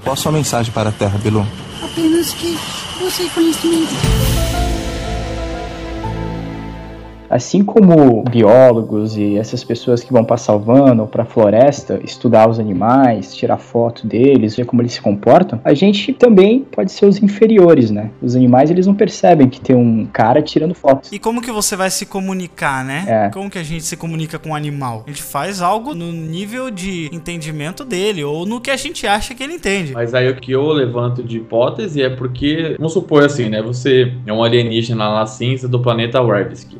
Qual 0.02 0.14
a 0.14 0.16
sua 0.16 0.32
mensagem 0.32 0.72
para 0.72 0.88
a 0.90 0.92
Terra, 0.92 1.18
Bilu? 1.18 1.46
Apenas 1.82 2.32
que 2.34 2.58
você 3.00 3.28
conhecimento. 3.34 3.92
Assim 7.32 7.64
como 7.64 8.22
biólogos 8.24 9.16
e 9.16 9.38
essas 9.38 9.64
pessoas 9.64 10.04
que 10.04 10.12
vão 10.12 10.22
pra 10.22 10.36
savana 10.36 11.00
ou 11.00 11.08
pra 11.08 11.24
floresta 11.24 11.98
estudar 12.04 12.46
os 12.46 12.60
animais, 12.60 13.34
tirar 13.34 13.56
foto 13.56 14.06
deles, 14.06 14.54
ver 14.54 14.66
como 14.66 14.82
eles 14.82 14.92
se 14.92 15.00
comportam, 15.00 15.58
a 15.64 15.72
gente 15.72 16.12
também 16.12 16.60
pode 16.60 16.92
ser 16.92 17.06
os 17.06 17.22
inferiores, 17.22 17.90
né? 17.90 18.10
Os 18.20 18.36
animais 18.36 18.70
eles 18.70 18.86
não 18.86 18.94
percebem 18.94 19.48
que 19.48 19.58
tem 19.58 19.74
um 19.74 20.04
cara 20.04 20.42
tirando 20.42 20.74
fotos. 20.74 21.10
E 21.10 21.18
como 21.18 21.40
que 21.40 21.50
você 21.50 21.74
vai 21.74 21.88
se 21.88 22.04
comunicar, 22.04 22.84
né? 22.84 23.04
É. 23.08 23.30
Como 23.30 23.48
que 23.48 23.58
a 23.58 23.62
gente 23.62 23.84
se 23.84 23.96
comunica 23.96 24.38
com 24.38 24.50
o 24.50 24.54
animal? 24.54 25.02
A 25.06 25.10
gente 25.10 25.22
faz 25.22 25.62
algo 25.62 25.94
no 25.94 26.12
nível 26.12 26.70
de 26.70 27.08
entendimento 27.14 27.82
dele, 27.82 28.22
ou 28.22 28.44
no 28.44 28.60
que 28.60 28.70
a 28.70 28.76
gente 28.76 29.06
acha 29.06 29.34
que 29.34 29.42
ele 29.42 29.54
entende. 29.54 29.94
Mas 29.94 30.12
aí 30.12 30.28
o 30.28 30.36
que 30.36 30.52
eu 30.52 30.66
levanto 30.66 31.22
de 31.22 31.38
hipótese 31.38 32.02
é 32.02 32.10
porque, 32.10 32.74
vamos 32.76 32.92
supor 32.92 33.24
assim, 33.24 33.48
né? 33.48 33.62
Você 33.62 34.12
é 34.26 34.32
um 34.34 34.44
alienígena 34.44 35.14
na 35.14 35.24
cinza 35.24 35.66
do 35.66 35.80
planeta 35.80 36.20
Warvisky. 36.20 36.76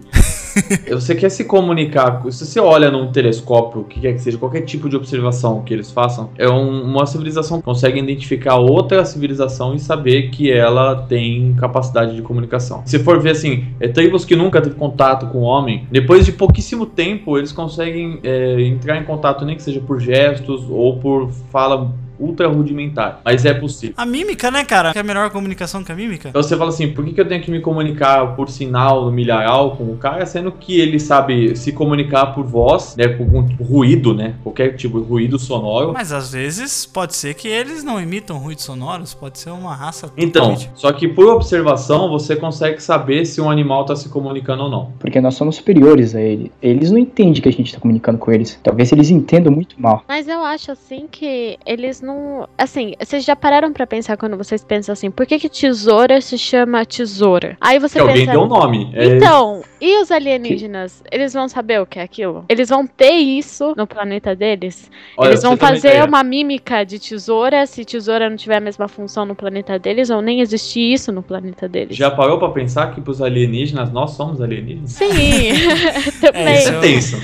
Você 0.91 1.15
quer 1.15 1.31
se 1.31 1.45
comunicar, 1.45 2.21
com- 2.23 2.31
se 2.31 2.45
você 2.45 2.61
olha 2.61 2.91
num 2.91 3.11
telescópio, 3.11 3.81
o 3.83 3.85
que 3.85 4.01
quer 4.01 4.13
que 4.13 4.21
seja, 4.21 4.39
qualquer 4.39 4.63
tipo 4.63 4.89
de 4.89 4.97
observação 4.97 5.63
que 5.63 5.73
eles 5.73 5.91
façam, 5.91 6.31
é 6.39 6.49
um- 6.49 6.83
uma 6.83 7.07
civilização 7.07 7.59
que 7.59 7.65
consegue 7.65 7.99
identificar 7.99 8.57
outra 8.57 9.05
civilização 9.05 9.75
e 9.75 9.79
saber 9.79 10.31
que 10.31 10.51
ela 10.51 10.97
tem 11.09 11.55
capacidade 11.55 12.15
de 12.15 12.23
comunicação. 12.23 12.83
Se 12.85 12.99
for 12.99 13.21
ver 13.21 13.31
assim, 13.31 13.65
é, 13.81 13.89
tribos 13.89 14.25
que 14.25 14.37
nunca 14.37 14.61
teve 14.61 14.75
contato 14.77 15.27
com 15.27 15.39
o 15.39 15.43
homem, 15.43 15.87
depois 15.91 16.27
de 16.27 16.33
pouquíssimo 16.33 16.87
tempo, 16.87 17.39
eles 17.39 17.53
conseguem 17.53 18.19
é, 18.23 18.61
entrar 18.63 18.99
em 18.99 19.05
contato, 19.05 19.45
nem 19.45 19.57
que 19.57 19.63
seja 19.63 19.81
por 19.81 20.01
gestos 20.01 20.65
ou 20.69 20.99
por 20.99 21.31
fala 21.51 21.93
ultra 22.23 22.49
rudimentar. 22.49 23.21
Mas 23.25 23.45
é 23.45 23.53
possível. 23.55 23.95
A 23.97 24.07
mímica, 24.07 24.51
né, 24.51 24.65
cara? 24.65 24.93
Que 24.93 24.99
é 24.99 25.01
a 25.01 25.05
melhor 25.05 25.31
comunicação 25.31 25.83
que 25.83 25.91
a 25.93 25.95
mímica. 25.95 26.29
Então 26.29 26.43
você 26.43 26.57
fala 26.57 26.71
assim, 26.71 26.89
por 26.93 27.05
que, 27.05 27.13
que 27.13 27.21
eu 27.21 27.29
tenho 27.29 27.43
que 27.43 27.51
me 27.51 27.61
comunicar 27.61 28.35
por 28.37 28.49
sinal 28.49 29.05
no 29.05 29.13
milharal 29.13 29.77
com 29.77 29.85
o 29.85 29.97
cara, 29.97 30.25
sendo 30.27 30.53
que 30.53 30.81
ele 30.81 30.99
sabe 31.01 31.57
se 31.57 31.73
comunicar 31.73 32.27
por 32.35 32.45
voz, 32.45 32.95
né, 32.97 33.09
com, 33.09 33.25
com 33.57 33.65
ruído, 33.65 34.15
né, 34.15 34.35
qualquer 34.43 34.77
tipo 34.77 35.01
de 35.01 35.07
ruído 35.09 35.39
sonoro. 35.39 35.93
Mas 35.93 36.13
às 36.13 36.33
vezes 36.33 36.87
pode 36.87 37.15
ser 37.15 37.35
que 37.35 37.49
eles 37.49 37.83
não 37.83 38.01
emitam 38.01 38.39
ruídos 38.39 38.65
sonoros, 38.65 39.15
pode 39.15 39.39
ser 39.39 39.51
uma 39.51 39.75
raça 39.75 40.11
Então, 40.17 40.43
totalmente- 40.55 40.71
só 40.75 40.93
que 40.93 41.09
por 41.09 41.27
observação 41.29 42.09
você 42.09 42.37
consegue 42.37 42.83
saber 42.83 43.25
se 43.27 43.41
um 43.41 43.51
animal 43.51 43.83
está 43.83 43.97
se 43.97 44.09
comunicando 44.09 44.65
ou 44.65 44.71
não. 44.71 44.93
Porque 44.99 45.21
nós 45.21 45.35
somos 45.35 45.57
superiores 45.57 46.15
a 46.15 46.21
ele. 46.21 46.53
Eles 46.63 46.91
não 46.91 46.99
entendem 46.99 47.41
que 47.43 47.49
a 47.49 47.53
gente 47.53 47.67
está 47.67 47.81
comunicando 47.81 48.19
com 48.19 48.31
eles. 48.31 48.59
Talvez 48.63 48.93
eles 48.93 49.11
entendam 49.11 49.53
muito 49.53 49.81
mal. 49.81 50.05
Mas 50.09 50.29
eu 50.29 50.43
acho 50.43 50.71
assim 50.73 51.07
que 51.11 51.59
eles 51.67 52.01
não. 52.01 52.12
Assim, 52.59 52.95
vocês 53.01 53.25
já 53.25 53.35
pararam 53.37 53.73
pra 53.73 53.87
pensar 53.87 54.17
quando 54.17 54.37
vocês 54.37 54.65
pensam 54.65 54.93
assim, 54.93 55.11
por 55.11 55.27
que, 55.27 55.39
que 55.39 55.49
tesoura 55.49 56.21
se 56.21 56.37
chama 56.39 56.85
tesoura? 56.85 57.57
Aí 57.61 57.79
você 57.79 57.95
que 57.95 58.01
alguém 58.01 58.17
pensa. 58.27 58.33
deu 58.33 58.43
um 58.43 58.47
nome. 58.49 58.91
É, 58.95 59.07
Então, 59.17 59.63
e 59.81 60.01
os 60.03 60.11
alienígenas? 60.11 61.03
Eles 61.11 61.33
vão 61.33 61.49
saber 61.49 61.81
o 61.81 61.87
que 61.87 61.99
é 61.99 62.03
aquilo? 62.03 62.45
Eles 62.49 62.69
vão 62.69 62.87
ter 62.87 63.13
isso 63.13 63.75
no 63.77 63.87
planeta 63.87 64.35
deles? 64.35 64.91
olha, 65.17 65.31
eles 65.31 65.43
vão 65.43 65.57
fazer 65.57 65.89
ideia, 65.89 66.05
uma 66.05 66.23
mímica 66.23 66.85
de 66.85 66.99
tesoura 66.99 67.67
se 67.67 67.85
tesoura 67.85 68.29
não 68.29 68.37
tiver 68.37 68.57
a 68.57 68.61
mesma 68.61 68.89
função 68.89 69.25
no 69.25 69.35
planeta 69.35 69.79
deles, 69.79 70.11
ou 70.11 70.21
nem 70.23 70.41
existir 70.41 70.93
isso 70.93 71.11
no 71.13 71.23
planeta 71.23 71.69
deles. 71.69 71.97
Já 71.97 72.11
parou 72.11 72.39
pra 72.39 72.49
pensar 72.51 72.95
que 72.95 73.01
pros 73.01 73.21
alienígenas 73.23 73.91
nós 73.93 74.13
somos 74.13 74.41
alienígenas? 74.41 74.91
Sim, 74.93 75.07
É, 75.53 75.99
isso 75.99 76.21
também. 76.21 76.65
eu- 76.65 76.73
É 76.73 76.81
tenso. 76.81 77.17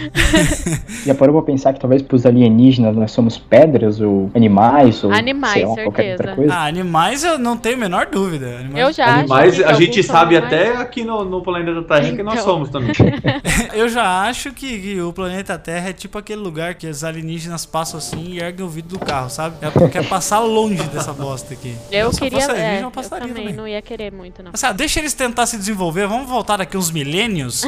Já 1.06 1.14
parou 1.14 1.36
pra 1.42 1.52
pensar 1.52 1.72
que 1.72 1.80
talvez 1.80 2.02
pros 2.02 2.26
alienígenas 2.26 2.94
nós 2.96 3.10
somos 3.12 3.38
pedras 3.38 4.00
ou 4.00 4.30
animais 4.34 4.58
ou 5.04 5.12
Animais, 5.12 5.52
sei 5.54 5.64
lá, 5.66 5.74
qualquer 5.74 6.02
certeza. 6.02 6.12
outra 6.22 6.36
coisa? 6.36 6.54
Ah, 6.54 6.64
animais 6.66 7.24
eu 7.24 7.38
não 7.38 7.56
tenho 7.56 7.76
a 7.76 7.78
menor 7.78 8.06
dúvida. 8.06 8.58
Animais- 8.60 8.86
Eu 8.86 8.92
já 8.92 9.04
acho 9.06 9.18
Animais, 9.20 9.56
que 9.56 9.64
a 9.64 9.72
gente 9.74 10.02
sabe 10.02 10.36
animais. 10.36 10.60
até 10.68 10.76
aqui 10.76 11.04
no, 11.04 11.24
no 11.24 11.42
planeta 11.42 11.82
Terra 11.82 12.16
que 12.16 12.22
nós 12.22 12.34
Então. 12.34 12.44
somos 12.44 12.68
também. 12.70 12.92
Eu 13.74 13.88
já 13.88 14.22
acho 14.22 14.52
que, 14.52 14.78
que 14.78 15.00
o 15.00 15.12
planeta 15.12 15.58
Terra 15.58 15.90
é 15.90 15.92
tipo 15.92 16.18
aquele 16.18 16.40
lugar 16.40 16.74
que 16.74 16.86
os 16.86 17.04
alienígenas 17.04 17.64
passam 17.66 17.98
assim 17.98 18.24
e 18.32 18.40
erguem 18.40 18.64
o 18.64 18.68
vidro 18.68 18.98
do 18.98 19.04
carro, 19.04 19.28
sabe? 19.30 19.56
É 19.60 19.70
porque 19.70 19.88
quer 19.98 20.08
passar 20.08 20.40
longe 20.40 20.82
dessa 20.84 21.12
bosta 21.12 21.54
aqui. 21.54 21.74
Eu 21.90 22.12
se 22.12 22.20
queria. 22.20 22.38
fosse 22.40 22.50
alienígena, 22.50 22.78
É, 22.78 22.82
eu 23.04 23.08
também 23.10 23.28
também. 23.34 23.52
não 23.54 23.66
ia 23.68 23.82
querer 23.82 24.12
muito, 24.12 24.42
não. 24.42 24.50
Mas, 24.52 24.62
ah, 24.64 24.72
deixa 24.72 25.00
eles 25.00 25.12
tentar 25.14 25.46
se 25.46 25.56
desenvolver, 25.56 26.06
vamos 26.06 26.28
voltar 26.28 26.56
daqui 26.58 26.76
uns 26.76 26.90
milênios. 26.90 27.62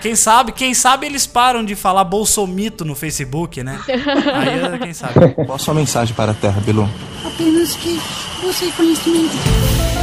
Quem 0.00 0.14
sabe, 0.14 0.52
quem 0.52 0.74
sabe 0.74 1.06
eles 1.06 1.26
param 1.26 1.64
de 1.64 1.74
falar 1.74 2.04
bolsomito 2.04 2.84
no 2.84 2.94
Facebook, 2.94 3.62
né? 3.62 3.78
Aí, 3.88 4.78
quem 4.78 4.92
sabe. 4.92 5.34
Qual 5.34 5.54
a 5.54 5.58
sua 5.58 5.74
mensagem 5.74 6.14
para 6.14 6.32
a 6.32 6.34
Terra, 6.46 6.60
Bilu? 6.60 6.88
Apenas 7.24 7.74
que 7.74 8.00
você 8.40 8.70
conhecimento. 8.76 9.95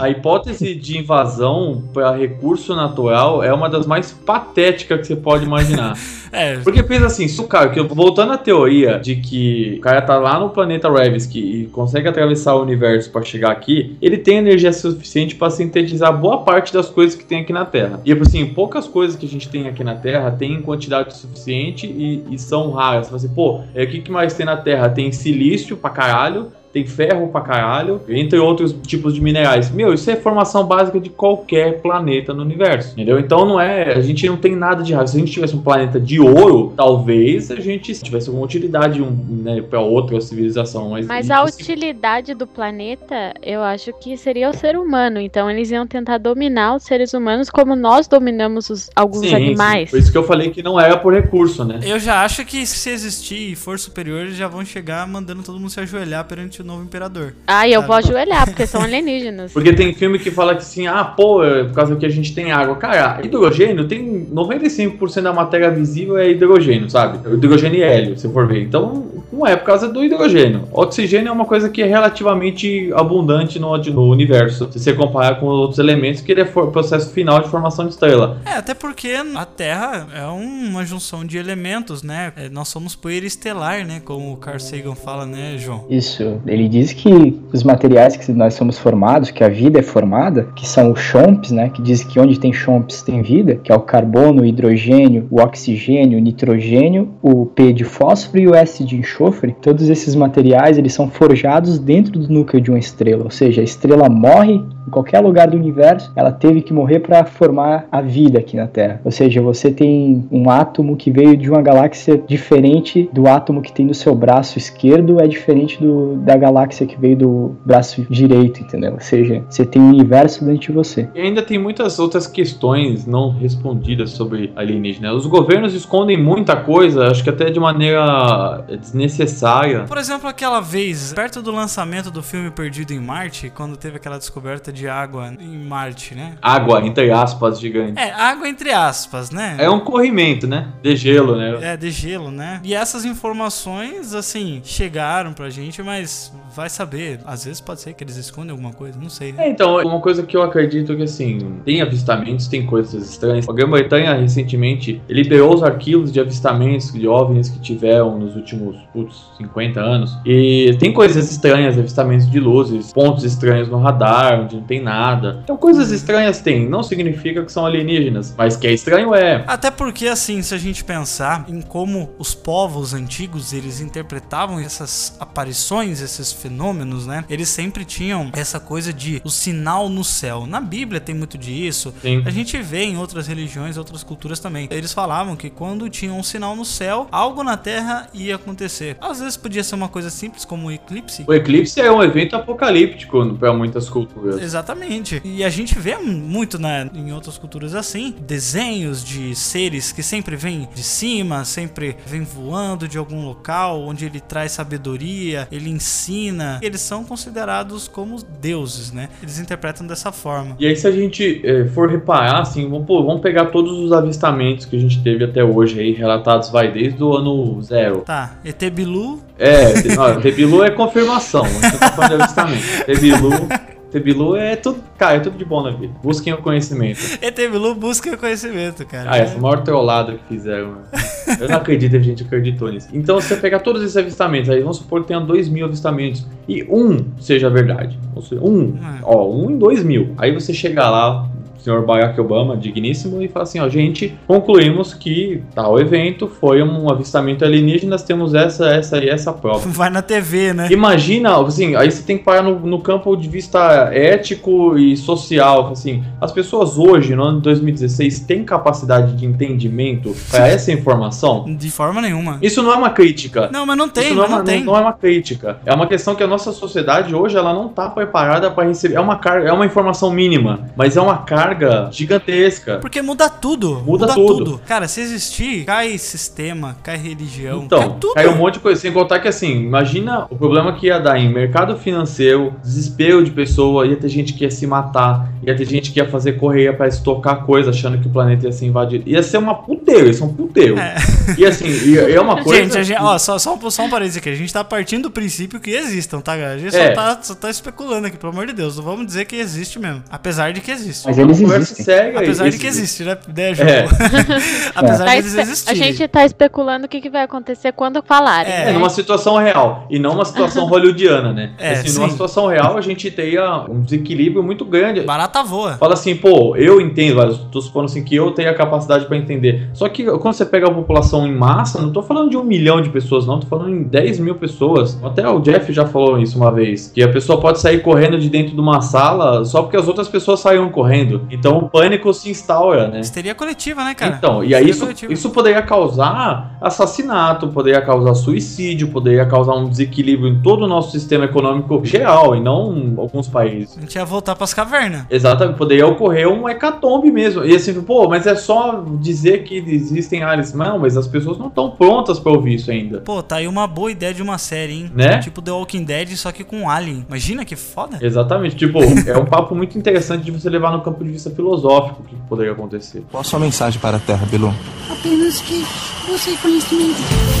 A 0.00 0.08
hipótese 0.08 0.74
de 0.74 0.98
invasão 0.98 1.82
para 1.92 2.16
recurso 2.16 2.74
natural 2.74 3.42
é 3.42 3.52
uma 3.52 3.68
das 3.68 3.86
mais 3.86 4.12
patéticas 4.12 5.00
que 5.00 5.06
você 5.06 5.16
pode 5.16 5.44
imaginar. 5.44 5.96
É, 6.32 6.58
Porque 6.58 6.80
pensa 6.82 7.06
assim, 7.06 7.26
se 7.26 7.40
o 7.40 7.44
cara, 7.48 7.70
voltando 7.82 8.32
à 8.32 8.38
teoria 8.38 8.98
de 9.00 9.16
que 9.16 9.74
o 9.78 9.80
cara 9.80 10.00
tá 10.00 10.16
lá 10.16 10.38
no 10.38 10.50
planeta 10.50 10.88
Revsky 10.88 11.40
e 11.40 11.66
consegue 11.66 12.08
atravessar 12.08 12.54
o 12.54 12.62
universo 12.62 13.10
para 13.10 13.22
chegar 13.22 13.50
aqui, 13.50 13.96
ele 14.00 14.16
tem 14.16 14.36
energia 14.36 14.72
suficiente 14.72 15.34
para 15.34 15.50
sintetizar 15.50 16.16
boa 16.16 16.42
parte 16.42 16.72
das 16.72 16.88
coisas 16.88 17.16
que 17.16 17.24
tem 17.24 17.40
aqui 17.40 17.52
na 17.52 17.64
Terra. 17.64 18.00
E 18.04 18.12
assim, 18.12 18.46
poucas 18.46 18.86
coisas 18.86 19.16
que 19.16 19.26
a 19.26 19.28
gente 19.28 19.48
tem 19.48 19.66
aqui 19.66 19.82
na 19.82 19.96
Terra 19.96 20.30
tem 20.30 20.52
em 20.52 20.62
quantidade 20.62 21.16
suficiente 21.16 21.86
e, 21.86 22.24
e 22.30 22.38
são 22.38 22.70
raras. 22.70 23.08
Você 23.08 23.10
fala 23.10 23.16
assim, 23.16 23.34
pô, 23.34 23.60
é, 23.74 23.82
o 23.82 23.90
que, 23.90 24.00
que 24.00 24.12
mais 24.12 24.32
tem 24.32 24.46
na 24.46 24.56
Terra? 24.56 24.88
Tem 24.88 25.10
silício 25.10 25.76
pra 25.76 25.90
caralho, 25.90 26.52
tem 26.72 26.86
ferro 26.86 27.28
pra 27.28 27.40
caralho, 27.40 28.00
entre 28.08 28.38
outros 28.38 28.72
tipos 28.86 29.14
de 29.14 29.20
minerais. 29.20 29.70
Meu, 29.70 29.92
isso 29.92 30.10
é 30.10 30.16
formação 30.16 30.64
básica 30.64 31.00
de 31.00 31.10
qualquer 31.10 31.80
planeta 31.80 32.32
no 32.32 32.42
universo, 32.42 32.92
entendeu? 32.92 33.18
Então 33.18 33.44
não 33.44 33.60
é, 33.60 33.92
a 33.94 34.00
gente 34.00 34.26
não 34.28 34.36
tem 34.36 34.54
nada 34.54 34.82
de 34.82 34.92
raro. 34.94 35.08
Se 35.08 35.16
a 35.16 35.20
gente 35.20 35.32
tivesse 35.32 35.54
um 35.56 35.60
planeta 35.62 35.98
de 36.00 36.20
ouro, 36.20 36.72
talvez 36.76 37.50
a 37.50 37.56
gente 37.56 37.94
tivesse 38.00 38.28
alguma 38.28 38.44
utilidade 38.46 39.02
um, 39.02 39.10
né, 39.28 39.62
para 39.62 39.80
outra 39.80 40.20
civilização. 40.20 40.90
Mas, 40.90 41.06
Mas 41.06 41.30
a 41.30 41.44
utilidade 41.44 42.34
do 42.34 42.46
planeta, 42.46 43.34
eu 43.42 43.62
acho 43.62 43.92
que 44.00 44.16
seria 44.16 44.48
o 44.50 44.54
ser 44.54 44.76
humano. 44.76 45.20
Então 45.20 45.50
eles 45.50 45.70
iam 45.70 45.86
tentar 45.86 46.18
dominar 46.18 46.76
os 46.76 46.84
seres 46.84 47.12
humanos 47.14 47.50
como 47.50 47.74
nós 47.74 48.06
dominamos 48.06 48.70
os- 48.70 48.90
alguns 48.94 49.26
sim, 49.28 49.34
animais. 49.34 49.88
sim. 49.88 49.96
Por 49.96 49.98
isso 49.98 50.12
que 50.12 50.18
eu 50.18 50.24
falei 50.24 50.50
que 50.50 50.62
não 50.62 50.78
era 50.78 50.96
por 50.96 51.12
recurso, 51.12 51.64
né? 51.64 51.80
eu 51.82 51.98
já 51.98 52.24
acho 52.24 52.44
que 52.44 52.64
se 52.66 52.90
existir 52.90 53.52
e 53.52 53.56
for 53.56 53.78
superior, 53.78 54.20
eles 54.20 54.36
já 54.36 54.46
vão 54.46 54.64
chegar 54.64 55.06
mandando 55.06 55.42
todo 55.42 55.58
mundo 55.58 55.70
se 55.70 55.80
ajoelhar 55.80 56.24
perante 56.24 56.59
o 56.60 56.64
novo 56.64 56.82
imperador. 56.82 57.34
Ah, 57.46 57.68
eu 57.68 57.82
vou 57.82 57.94
ajoelhar, 57.94 58.46
porque 58.46 58.66
são 58.66 58.82
alienígenas. 58.82 59.52
Porque 59.60 59.72
tem 59.72 59.92
filme 59.94 60.18
que 60.18 60.30
fala 60.30 60.54
que 60.54 60.62
assim, 60.62 60.86
ah, 60.86 61.04
pô, 61.04 61.44
é 61.44 61.64
por 61.64 61.74
causa 61.74 61.96
que 61.96 62.06
a 62.06 62.08
gente 62.08 62.34
tem 62.34 62.52
água. 62.52 62.76
Cara, 62.76 63.20
hidrogênio 63.24 63.86
tem 63.86 64.26
95% 64.32 65.22
da 65.22 65.32
matéria 65.32 65.70
visível 65.70 66.16
é 66.16 66.30
hidrogênio, 66.30 66.88
sabe? 66.88 67.18
Hidrogênio 67.34 67.78
e 67.78 67.82
hélio, 67.82 68.18
se 68.18 68.28
for 68.28 68.46
ver. 68.46 68.62
Então, 68.62 69.06
Não 69.32 69.46
é 69.46 69.56
por 69.56 69.64
causa 69.64 69.88
do 69.88 70.04
hidrogênio. 70.04 70.68
Oxigênio 70.72 71.28
é 71.28 71.32
uma 71.32 71.44
coisa 71.44 71.68
que 71.68 71.82
é 71.82 71.86
relativamente 71.86 72.90
abundante 72.94 73.58
no, 73.58 73.76
no 73.76 74.10
universo, 74.10 74.68
se 74.72 74.78
você 74.78 74.92
comparar 74.92 75.38
com 75.38 75.46
outros 75.46 75.78
elementos, 75.78 76.20
que 76.20 76.32
ele 76.32 76.40
é 76.40 76.44
o 76.44 76.66
processo 76.68 77.12
final 77.12 77.40
de 77.40 77.48
formação 77.48 77.86
de 77.86 77.92
estrela. 77.92 78.40
É, 78.44 78.52
até 78.52 78.74
porque 78.74 79.14
a 79.34 79.44
Terra 79.44 80.08
é 80.14 80.26
uma 80.26 80.84
junção 80.84 81.24
de 81.24 81.38
elementos, 81.38 82.02
né? 82.02 82.32
É, 82.36 82.48
nós 82.48 82.68
somos 82.68 82.96
poeira 82.96 83.26
estelar, 83.26 83.86
né? 83.86 84.00
Como 84.04 84.32
o 84.32 84.36
Carl 84.36 84.58
Sagan 84.58 84.94
fala, 84.94 85.24
né, 85.26 85.56
João? 85.58 85.86
Isso. 85.88 86.40
Ele 86.50 86.68
diz 86.68 86.92
que 86.92 87.40
os 87.52 87.62
materiais 87.62 88.16
que 88.16 88.32
nós 88.32 88.54
somos 88.54 88.76
formados, 88.76 89.30
que 89.30 89.44
a 89.44 89.48
vida 89.48 89.78
é 89.78 89.82
formada, 89.82 90.48
que 90.56 90.66
são 90.66 90.90
os 90.90 90.98
chomps, 90.98 91.52
né? 91.52 91.68
Que 91.68 91.80
diz 91.80 92.02
que 92.02 92.18
onde 92.18 92.40
tem 92.40 92.52
chomps 92.52 93.02
tem 93.02 93.22
vida, 93.22 93.54
que 93.62 93.70
é 93.70 93.74
o 93.74 93.80
carbono, 93.80 94.42
o 94.42 94.44
hidrogênio, 94.44 95.28
o 95.30 95.40
oxigênio, 95.40 96.18
o 96.18 96.20
nitrogênio, 96.20 97.10
o 97.22 97.46
P 97.46 97.72
de 97.72 97.84
fósforo 97.84 98.42
e 98.42 98.48
o 98.48 98.54
S 98.54 98.84
de 98.84 98.96
enxofre. 98.96 99.54
Todos 99.62 99.88
esses 99.88 100.16
materiais 100.16 100.76
eles 100.76 100.92
são 100.92 101.08
forjados 101.08 101.78
dentro 101.78 102.18
do 102.18 102.32
núcleo 102.32 102.60
de 102.60 102.70
uma 102.70 102.80
estrela, 102.80 103.22
ou 103.22 103.30
seja, 103.30 103.60
a 103.60 103.64
estrela 103.64 104.08
morre 104.08 104.60
em 104.90 104.92
qualquer 104.92 105.20
lugar 105.20 105.48
do 105.48 105.56
universo, 105.56 106.12
ela 106.16 106.32
teve 106.32 106.62
que 106.62 106.72
morrer 106.72 106.98
para 106.98 107.24
formar 107.24 107.86
a 107.92 108.00
vida 108.00 108.40
aqui 108.40 108.56
na 108.56 108.66
Terra. 108.66 109.00
Ou 109.04 109.12
seja, 109.12 109.40
você 109.40 109.70
tem 109.70 110.26
um 110.32 110.50
átomo 110.50 110.96
que 110.96 111.12
veio 111.12 111.36
de 111.36 111.48
uma 111.48 111.62
galáxia 111.62 112.20
diferente 112.26 113.08
do 113.12 113.28
átomo 113.28 113.62
que 113.62 113.72
tem 113.72 113.86
no 113.86 113.94
seu 113.94 114.16
braço 114.16 114.58
esquerdo, 114.58 115.20
é 115.20 115.28
diferente 115.28 115.80
do, 115.80 116.16
da 116.16 116.36
galáxia 116.36 116.88
que 116.88 116.98
veio 117.00 117.16
do 117.16 117.56
braço 117.64 118.04
direito, 118.10 118.62
entendeu? 118.62 118.94
Ou 118.94 119.00
seja, 119.00 119.44
você 119.48 119.64
tem 119.64 119.80
um 119.80 119.90
universo 119.90 120.44
dentro 120.44 120.60
de 120.60 120.72
você. 120.72 121.08
E 121.14 121.20
ainda 121.20 121.40
tem 121.40 121.56
muitas 121.56 122.00
outras 122.00 122.26
questões 122.26 123.06
não 123.06 123.30
respondidas 123.30 124.10
sobre 124.10 124.52
alienígena. 124.56 125.14
Os 125.14 125.26
governos 125.26 125.72
escondem 125.72 126.20
muita 126.20 126.56
coisa, 126.56 127.06
acho 127.06 127.22
que 127.22 127.30
até 127.30 127.48
de 127.48 127.60
maneira 127.60 128.64
desnecessária. 128.68 129.84
Por 129.84 129.98
exemplo, 129.98 130.28
aquela 130.28 130.60
vez, 130.60 131.12
perto 131.12 131.40
do 131.40 131.52
lançamento 131.52 132.10
do 132.10 132.24
filme 132.24 132.50
Perdido 132.50 132.92
em 132.92 132.98
Marte, 132.98 133.52
quando 133.54 133.76
teve 133.76 133.96
aquela 133.96 134.18
descoberta 134.18 134.72
de 134.72 134.79
água 134.88 135.32
em 135.38 135.58
Marte, 135.64 136.14
né? 136.14 136.34
Água, 136.40 136.84
entre 136.86 137.10
aspas, 137.10 137.60
gigante. 137.60 137.98
É, 137.98 138.12
água 138.12 138.48
entre 138.48 138.72
aspas, 138.72 139.30
né? 139.30 139.56
É 139.58 139.70
um 139.70 139.80
corrimento, 139.80 140.46
né? 140.46 140.68
De 140.82 140.96
gelo, 140.96 141.36
né? 141.36 141.58
É, 141.60 141.76
de 141.76 141.90
gelo, 141.90 142.30
né? 142.30 142.60
E 142.64 142.74
essas 142.74 143.04
informações, 143.04 144.14
assim, 144.14 144.60
chegaram 144.64 145.32
pra 145.32 145.50
gente, 145.50 145.82
mas 145.82 146.32
vai 146.54 146.68
saber. 146.68 147.20
Às 147.24 147.44
vezes 147.44 147.60
pode 147.60 147.80
ser 147.80 147.94
que 147.94 148.04
eles 148.04 148.16
escondem 148.16 148.50
alguma 148.50 148.72
coisa, 148.72 148.98
não 149.00 149.08
sei. 149.08 149.32
Né? 149.32 149.46
É, 149.46 149.50
então, 149.50 149.76
uma 149.76 150.00
coisa 150.00 150.22
que 150.22 150.36
eu 150.36 150.42
acredito 150.42 150.96
que, 150.96 151.02
assim, 151.02 151.60
tem 151.64 151.80
avistamentos, 151.80 152.48
tem 152.48 152.66
coisas 152.66 153.08
estranhas. 153.08 153.48
A 153.48 153.52
Grã-Bretanha, 153.52 154.14
recentemente, 154.14 155.00
liberou 155.08 155.54
os 155.54 155.62
arquivos 155.62 156.12
de 156.12 156.20
avistamentos 156.20 156.92
de 156.92 157.06
OVNIs 157.06 157.48
que 157.48 157.60
tiveram 157.60 158.18
nos 158.18 158.34
últimos, 158.36 158.76
putz, 158.92 159.16
50 159.38 159.80
anos. 159.80 160.18
E 160.24 160.76
tem 160.78 160.92
coisas 160.92 161.30
estranhas, 161.30 161.78
avistamentos 161.78 162.30
de 162.30 162.40
luzes, 162.40 162.92
pontos 162.92 163.24
estranhos 163.24 163.68
no 163.68 163.78
radar, 163.78 164.42
onde 164.42 164.60
tem 164.70 164.80
nada. 164.80 165.40
Então, 165.42 165.56
coisas 165.56 165.90
estranhas 165.90 166.40
tem. 166.40 166.68
Não 166.68 166.84
significa 166.84 167.44
que 167.44 167.50
são 167.50 167.66
alienígenas, 167.66 168.32
mas 168.38 168.56
que 168.56 168.68
é 168.68 168.72
estranho 168.72 169.12
é. 169.12 169.42
Até 169.48 169.68
porque, 169.68 170.06
assim, 170.06 170.40
se 170.42 170.54
a 170.54 170.58
gente 170.58 170.84
pensar 170.84 171.44
em 171.48 171.60
como 171.60 172.10
os 172.20 172.36
povos 172.36 172.94
antigos, 172.94 173.52
eles 173.52 173.80
interpretavam 173.80 174.60
essas 174.60 175.16
aparições, 175.18 176.00
esses 176.00 176.32
fenômenos, 176.32 177.04
né? 177.04 177.24
Eles 177.28 177.48
sempre 177.48 177.84
tinham 177.84 178.30
essa 178.32 178.60
coisa 178.60 178.92
de 178.92 179.20
o 179.24 179.28
sinal 179.28 179.88
no 179.88 180.04
céu. 180.04 180.46
Na 180.46 180.60
Bíblia 180.60 181.00
tem 181.00 181.16
muito 181.16 181.36
disso. 181.36 181.92
Sim. 182.00 182.22
A 182.24 182.30
gente 182.30 182.56
vê 182.62 182.84
em 182.84 182.96
outras 182.96 183.26
religiões, 183.26 183.76
outras 183.76 184.04
culturas 184.04 184.38
também. 184.38 184.68
Eles 184.70 184.92
falavam 184.92 185.34
que 185.34 185.50
quando 185.50 185.90
tinha 185.90 186.12
um 186.12 186.22
sinal 186.22 186.54
no 186.54 186.64
céu, 186.64 187.08
algo 187.10 187.42
na 187.42 187.56
Terra 187.56 188.06
ia 188.14 188.36
acontecer. 188.36 188.96
Às 189.00 189.18
vezes 189.18 189.36
podia 189.36 189.64
ser 189.64 189.74
uma 189.74 189.88
coisa 189.88 190.10
simples 190.10 190.44
como 190.44 190.68
um 190.68 190.70
eclipse. 190.70 191.24
O 191.26 191.34
eclipse 191.34 191.80
é 191.80 191.90
um 191.90 192.00
evento 192.00 192.36
apocalíptico 192.36 193.34
para 193.34 193.52
muitas 193.52 193.88
culturas. 193.88 194.40
Exatamente. 194.50 195.20
E 195.24 195.44
a 195.44 195.48
gente 195.48 195.78
vê 195.78 195.96
muito 195.96 196.60
né, 196.60 196.90
em 196.94 197.12
outras 197.12 197.38
culturas 197.38 197.74
assim, 197.74 198.14
desenhos 198.20 199.04
de 199.04 199.34
seres 199.34 199.92
que 199.92 200.02
sempre 200.02 200.34
vêm 200.34 200.68
de 200.74 200.82
cima, 200.82 201.44
sempre 201.44 201.96
vêm 202.04 202.22
voando 202.22 202.88
de 202.88 202.98
algum 202.98 203.24
local 203.24 203.82
onde 203.82 204.04
ele 204.04 204.20
traz 204.20 204.52
sabedoria, 204.52 205.46
ele 205.52 205.70
ensina 205.70 206.50
eles 206.62 206.80
são 206.80 207.04
considerados 207.04 207.86
como 207.86 208.16
deuses, 208.40 208.92
né? 208.92 209.08
Eles 209.22 209.38
interpretam 209.38 209.86
dessa 209.86 210.10
forma. 210.10 210.56
E 210.58 210.66
aí, 210.66 210.74
se 210.74 210.86
a 210.86 210.90
gente 210.90 211.40
eh, 211.44 211.66
for 211.66 211.90
reparar, 211.90 212.40
assim, 212.40 212.68
vamos, 212.68 212.86
pô, 212.86 213.04
vamos 213.04 213.20
pegar 213.20 213.46
todos 213.46 213.78
os 213.78 213.92
avistamentos 213.92 214.66
que 214.66 214.76
a 214.76 214.78
gente 214.78 215.02
teve 215.02 215.24
até 215.24 215.44
hoje 215.44 215.78
aí, 215.78 215.92
relatados, 215.92 216.50
vai, 216.50 216.72
desde 216.72 217.02
o 217.02 217.16
ano 217.16 217.60
zero. 217.62 218.00
Tá, 218.00 218.34
ET 218.44 218.62
Bilu. 218.72 219.20
É, 219.38 219.94
não, 219.94 220.20
ET 220.20 220.34
Bilu 220.34 220.64
é 220.64 220.70
confirmação, 220.70 221.44
falando 221.94 222.16
de 222.16 222.22
avistamento. 222.22 222.64
ET 222.86 223.00
Bilu. 223.00 223.69
Tebilu 223.90 224.36
é 224.36 224.56
tudo, 224.56 224.82
cara, 224.96 225.16
é 225.16 225.20
tudo 225.20 225.36
de 225.36 225.44
bom 225.44 225.62
na 225.62 225.70
vida. 225.70 225.92
Busquem 226.02 226.32
o 226.32 226.38
conhecimento. 226.38 227.00
Etebilu 227.20 227.74
busca 227.74 228.10
o 228.14 228.18
conhecimento, 228.18 228.86
cara. 228.86 229.10
Ah, 229.10 229.18
essa 229.18 229.34
é 229.34 229.36
a 229.36 229.40
maior 229.40 229.62
trollada 229.62 230.14
que 230.14 230.24
fizeram. 230.28 230.72
Né? 230.72 230.82
Eu 231.40 231.48
não 231.48 231.56
acredito 231.56 231.90
que 231.92 231.96
a 231.96 232.02
gente 232.02 232.22
acreditou 232.22 232.70
nisso. 232.70 232.88
Então, 232.92 233.20
se 233.20 233.28
você 233.28 233.36
pegar 233.36 233.60
todos 233.60 233.82
esses 233.82 233.96
avistamentos, 233.96 234.48
aí 234.50 234.60
vamos 234.60 234.78
supor 234.78 235.02
que 235.02 235.08
tenha 235.08 235.20
2 235.20 235.48
mil 235.48 235.66
avistamentos 235.66 236.26
e 236.48 236.64
um 236.64 237.04
seja 237.18 237.50
verdade. 237.50 237.98
Ou 238.14 238.22
seja, 238.22 238.42
um, 238.42 238.76
é. 238.76 239.00
ó, 239.02 239.28
um 239.28 239.50
em 239.50 239.58
2 239.58 239.84
mil. 239.84 240.14
Aí 240.18 240.32
você 240.32 240.52
chega 240.52 240.88
lá, 240.88 241.28
senhor 241.62 241.84
Barack 241.84 242.20
Obama, 242.20 242.56
digníssimo, 242.56 243.22
e 243.22 243.28
fala 243.28 243.44
assim: 243.44 243.60
ó, 243.60 243.68
gente, 243.68 244.16
concluímos 244.26 244.94
que 244.94 245.42
tal 245.54 245.78
evento 245.80 246.28
foi 246.28 246.62
um 246.62 246.90
avistamento 246.90 247.44
alienígena, 247.44 247.90
nós 247.90 248.02
temos 248.02 248.34
essa, 248.34 248.68
essa 248.68 248.98
e 248.98 249.08
essa 249.08 249.32
prova. 249.32 249.60
Vai 249.70 249.90
na 249.90 250.02
TV, 250.02 250.52
né? 250.52 250.68
Imagina, 250.70 251.40
assim, 251.40 251.74
aí 251.76 251.90
você 251.90 252.02
tem 252.02 252.18
que 252.18 252.24
parar 252.24 252.42
no, 252.42 252.58
no 252.60 252.80
campo 252.80 253.14
de 253.16 253.28
vista 253.28 253.90
ético 253.92 254.78
e 254.78 254.96
social. 254.96 255.68
Assim, 255.72 256.02
as 256.20 256.32
pessoas 256.32 256.78
hoje, 256.78 257.14
no 257.14 257.22
ano 257.22 257.36
de 257.38 257.44
2016, 257.44 258.20
têm 258.20 258.44
capacidade 258.44 259.16
de 259.16 259.26
entendimento 259.26 260.14
para 260.30 260.48
essa 260.48 260.72
informação? 260.72 261.44
De 261.44 261.70
forma 261.70 262.00
nenhuma. 262.00 262.38
Isso 262.42 262.62
não 262.62 262.72
é 262.72 262.76
uma 262.76 262.90
crítica. 262.90 263.48
Não, 263.52 263.66
mas 263.66 263.76
não 263.76 263.88
tem, 263.88 264.06
Isso 264.06 264.14
não, 264.14 264.24
é 264.24 264.28
não, 264.28 264.36
uma, 264.36 264.44
tem. 264.44 264.58
Não, 264.60 264.72
não 264.72 264.78
é 264.78 264.82
uma 264.82 264.92
crítica. 264.92 265.58
É 265.64 265.74
uma 265.74 265.86
questão 265.86 266.14
que 266.14 266.22
a 266.22 266.26
nossa 266.26 266.52
sociedade 266.52 267.14
hoje 267.14 267.36
ela 267.36 267.52
não 267.52 267.66
está 267.66 267.88
preparada 267.88 268.50
para 268.50 268.66
receber. 268.66 268.96
É 268.96 269.00
uma, 269.00 269.16
car 269.16 269.42
é 269.44 269.52
uma 269.52 269.66
informação 269.66 270.10
mínima, 270.10 270.60
mas 270.76 270.96
é 270.96 271.00
uma 271.00 271.18
carga 271.18 271.49
carga 271.50 271.88
gigantesca. 271.92 272.78
Porque 272.78 273.02
muda 273.02 273.28
tudo. 273.28 273.82
Muda, 273.84 274.06
muda 274.06 274.14
tudo. 274.14 274.44
tudo. 274.44 274.60
Cara, 274.66 274.86
se 274.86 275.00
existir, 275.00 275.64
cai 275.64 275.98
sistema, 275.98 276.76
cai 276.82 276.96
religião, 276.96 277.62
então, 277.64 277.78
cai 277.78 277.88
tudo. 278.00 278.14
Cai 278.14 278.28
um 278.28 278.36
monte 278.36 278.54
de 278.54 278.60
coisa. 278.60 278.80
Sem 278.80 278.92
contar 278.92 279.20
que 279.20 279.28
assim, 279.28 279.62
imagina 279.62 280.26
o 280.30 280.36
problema 280.36 280.72
que 280.72 280.86
ia 280.86 280.98
dar 280.98 281.18
em 281.18 281.32
mercado 281.32 281.76
financeiro, 281.76 282.54
desespero 282.62 283.22
de 283.24 283.30
pessoa, 283.30 283.86
ia 283.86 283.96
ter 283.96 284.08
gente 284.08 284.32
que 284.32 284.44
ia 284.44 284.50
se 284.50 284.66
matar, 284.66 285.32
ia 285.42 285.56
ter 285.56 285.66
gente 285.66 285.90
que 285.92 285.98
ia 285.98 286.08
fazer 286.08 286.32
correia 286.32 286.72
para 286.72 286.86
estocar 286.86 287.44
coisa, 287.44 287.70
achando 287.70 287.98
que 287.98 288.06
o 288.06 288.10
planeta 288.10 288.46
ia 288.46 288.52
ser 288.52 288.66
invadido. 288.66 289.08
Ia 289.08 289.22
ser 289.22 289.38
uma 289.38 289.54
puteiro, 289.54 290.06
ia 290.06 290.14
ser 290.14 290.24
um 290.24 290.32
puteiro. 290.32 290.78
É. 290.78 290.94
E 291.36 291.44
assim, 291.44 291.68
ia, 291.68 292.02
é 292.02 292.20
uma 292.20 292.42
coisa. 292.42 292.62
Gente, 292.62 292.78
a 292.78 292.82
gente, 292.82 293.00
ó, 293.00 293.18
só, 293.18 293.38
só, 293.38 293.54
um, 293.54 293.70
só 293.70 293.84
um 293.84 293.90
parênteses 293.90 294.18
aqui. 294.18 294.28
A 294.28 294.34
gente 294.34 294.52
tá 294.52 294.62
partindo 294.62 295.04
do 295.04 295.10
princípio 295.10 295.58
que 295.58 295.70
existam, 295.70 296.20
tá, 296.20 296.36
galera? 296.36 296.54
A 296.54 296.58
gente 296.58 296.76
é. 296.76 296.88
só, 296.88 296.94
tá, 296.94 297.18
só 297.22 297.34
tá 297.34 297.50
especulando 297.50 298.06
aqui, 298.06 298.16
pelo 298.16 298.32
amor 298.32 298.46
de 298.46 298.52
Deus. 298.52 298.76
Não 298.76 298.84
vamos 298.84 299.06
dizer 299.06 299.24
que 299.24 299.36
existe 299.36 299.78
mesmo. 299.78 300.02
Apesar 300.10 300.52
de 300.52 300.60
que 300.60 300.70
existe. 300.70 301.06
Mas 301.06 301.18
eles 301.18 301.39
existem. 301.44 301.84
Séria, 301.84 302.18
Apesar 302.18 302.46
existe. 302.46 302.58
de 302.58 302.58
que 302.58 302.66
existe, 302.66 303.04
né? 303.04 303.18
né 303.34 303.54
jogo? 303.54 303.70
É. 303.70 303.84
Apesar 304.74 305.04
tá 305.04 305.12
de 305.12 305.18
eles 305.18 305.34
existirem. 305.34 305.82
A 305.82 305.86
gente 305.86 306.08
tá 306.08 306.24
especulando 306.24 306.86
o 306.86 306.88
que, 306.88 307.00
que 307.00 307.10
vai 307.10 307.22
acontecer 307.22 307.72
quando 307.72 308.02
falarem. 308.02 308.52
É, 308.52 308.66
né? 308.66 308.72
numa 308.72 308.90
situação 308.90 309.36
real. 309.36 309.86
E 309.90 309.98
não 309.98 310.12
uma 310.12 310.24
situação 310.24 310.66
hollywoodiana, 310.68 311.32
né? 311.32 311.52
É, 311.58 311.72
assim, 311.72 311.88
sim. 311.88 311.98
numa 311.98 312.10
situação 312.10 312.46
real, 312.46 312.76
a 312.76 312.80
gente 312.80 313.10
teria 313.10 313.64
um 313.68 313.80
desequilíbrio 313.80 314.42
muito 314.42 314.64
grande. 314.64 315.00
Barata 315.02 315.42
voa. 315.42 315.74
Fala 315.74 315.94
assim, 315.94 316.16
pô, 316.16 316.56
eu 316.56 316.80
entendo, 316.80 317.20
eu 317.20 317.36
tô 317.50 317.60
supondo 317.60 317.86
assim 317.86 318.04
que 318.04 318.14
eu 318.14 318.30
tenho 318.32 318.50
a 318.50 318.54
capacidade 318.54 319.06
para 319.06 319.16
entender. 319.16 319.68
Só 319.72 319.88
que 319.88 320.04
quando 320.04 320.34
você 320.34 320.44
pega 320.44 320.68
a 320.68 320.72
população 320.72 321.26
em 321.26 321.34
massa, 321.34 321.80
não 321.80 321.92
tô 321.92 322.02
falando 322.02 322.30
de 322.30 322.36
um 322.36 322.44
milhão 322.44 322.80
de 322.80 322.90
pessoas, 322.90 323.26
não, 323.26 323.40
tô 323.40 323.46
falando 323.46 323.70
em 323.70 323.82
10 323.82 324.18
mil 324.20 324.34
pessoas. 324.34 324.98
Até 325.02 325.28
o 325.28 325.40
Jeff 325.40 325.72
já 325.72 325.86
falou 325.86 326.18
isso 326.18 326.36
uma 326.36 326.50
vez, 326.50 326.90
que 326.92 327.02
a 327.02 327.08
pessoa 327.08 327.40
pode 327.40 327.60
sair 327.60 327.82
correndo 327.82 328.18
de 328.18 328.28
dentro 328.28 328.54
de 328.54 328.60
uma 328.60 328.80
sala 328.80 329.44
só 329.44 329.62
porque 329.62 329.76
as 329.76 329.88
outras 329.88 330.08
pessoas 330.08 330.40
saíram 330.40 330.68
correndo. 330.70 331.26
Então 331.30 331.58
o 331.58 331.68
pânico 331.68 332.12
se 332.12 332.30
instaura, 332.30 332.88
né? 332.88 333.00
Histeria 333.00 333.34
coletiva, 333.34 333.84
né, 333.84 333.94
cara? 333.94 334.16
Então, 334.16 334.44
e 334.44 334.54
aí 334.54 334.68
isso, 334.68 334.80
coletiva. 334.80 335.12
isso 335.12 335.30
poderia 335.30 335.62
causar 335.62 336.56
assassinato, 336.60 337.48
poderia 337.48 337.80
causar 337.80 338.14
suicídio, 338.14 338.88
poderia 338.88 339.26
causar 339.26 339.54
um 339.54 339.68
desequilíbrio 339.68 340.28
em 340.28 340.40
todo 340.42 340.64
o 340.64 340.68
nosso 340.68 340.92
sistema 340.92 341.24
econômico 341.24 341.84
geral 341.84 342.36
e 342.36 342.40
não 342.40 342.94
alguns 342.96 343.28
países. 343.28 343.76
A 343.76 343.80
gente 343.80 343.94
ia 343.94 344.04
voltar 344.04 344.36
pras 344.36 344.52
cavernas. 344.52 345.04
Exatamente, 345.10 345.56
poderia 345.56 345.86
ocorrer 345.86 346.28
um 346.28 346.48
hecatombe 346.48 347.10
mesmo. 347.10 347.44
E 347.44 347.54
assim, 347.54 347.80
pô, 347.82 348.08
mas 348.08 348.26
é 348.26 348.34
só 348.34 348.84
dizer 349.00 349.44
que 349.44 349.56
existem 349.56 350.22
aliens. 350.22 350.52
Não, 350.52 350.78
mas 350.78 350.96
as 350.96 351.06
pessoas 351.06 351.38
não 351.38 351.48
estão 351.48 351.70
prontas 351.70 352.18
pra 352.18 352.32
ouvir 352.32 352.54
isso 352.54 352.70
ainda. 352.70 353.00
Pô, 353.00 353.22
tá 353.22 353.36
aí 353.36 353.48
uma 353.48 353.66
boa 353.66 353.90
ideia 353.90 354.12
de 354.12 354.22
uma 354.22 354.38
série, 354.38 354.74
hein? 354.74 354.92
Né? 354.94 355.18
Tipo 355.18 355.42
The 355.42 355.50
Walking 355.50 355.84
Dead, 355.84 356.16
só 356.16 356.32
que 356.32 356.44
com 356.44 356.68
Alien. 356.68 357.04
Imagina 357.08 357.44
que 357.44 357.56
foda. 357.56 357.98
Exatamente, 358.00 358.56
tipo, 358.56 358.78
é 359.06 359.16
um 359.16 359.24
papo 359.24 359.54
muito 359.54 359.78
interessante 359.78 360.24
de 360.24 360.30
você 360.30 360.48
levar 360.48 360.72
no 360.72 360.80
campo 360.82 361.04
de 361.04 361.10
vista 361.20 361.30
filosófico 361.30 362.02
o 362.02 362.04
que 362.04 362.16
poderia 362.28 362.52
acontecer. 362.52 363.04
Qual 363.10 363.20
a 363.20 363.24
sua 363.24 363.38
mensagem 363.38 363.78
para 363.78 363.98
a 363.98 364.00
Terra, 364.00 364.26
Bilu? 364.26 364.54
Apenas 364.90 365.40
que 365.42 365.64
você 366.08 366.34
conhecimento. 366.38 367.39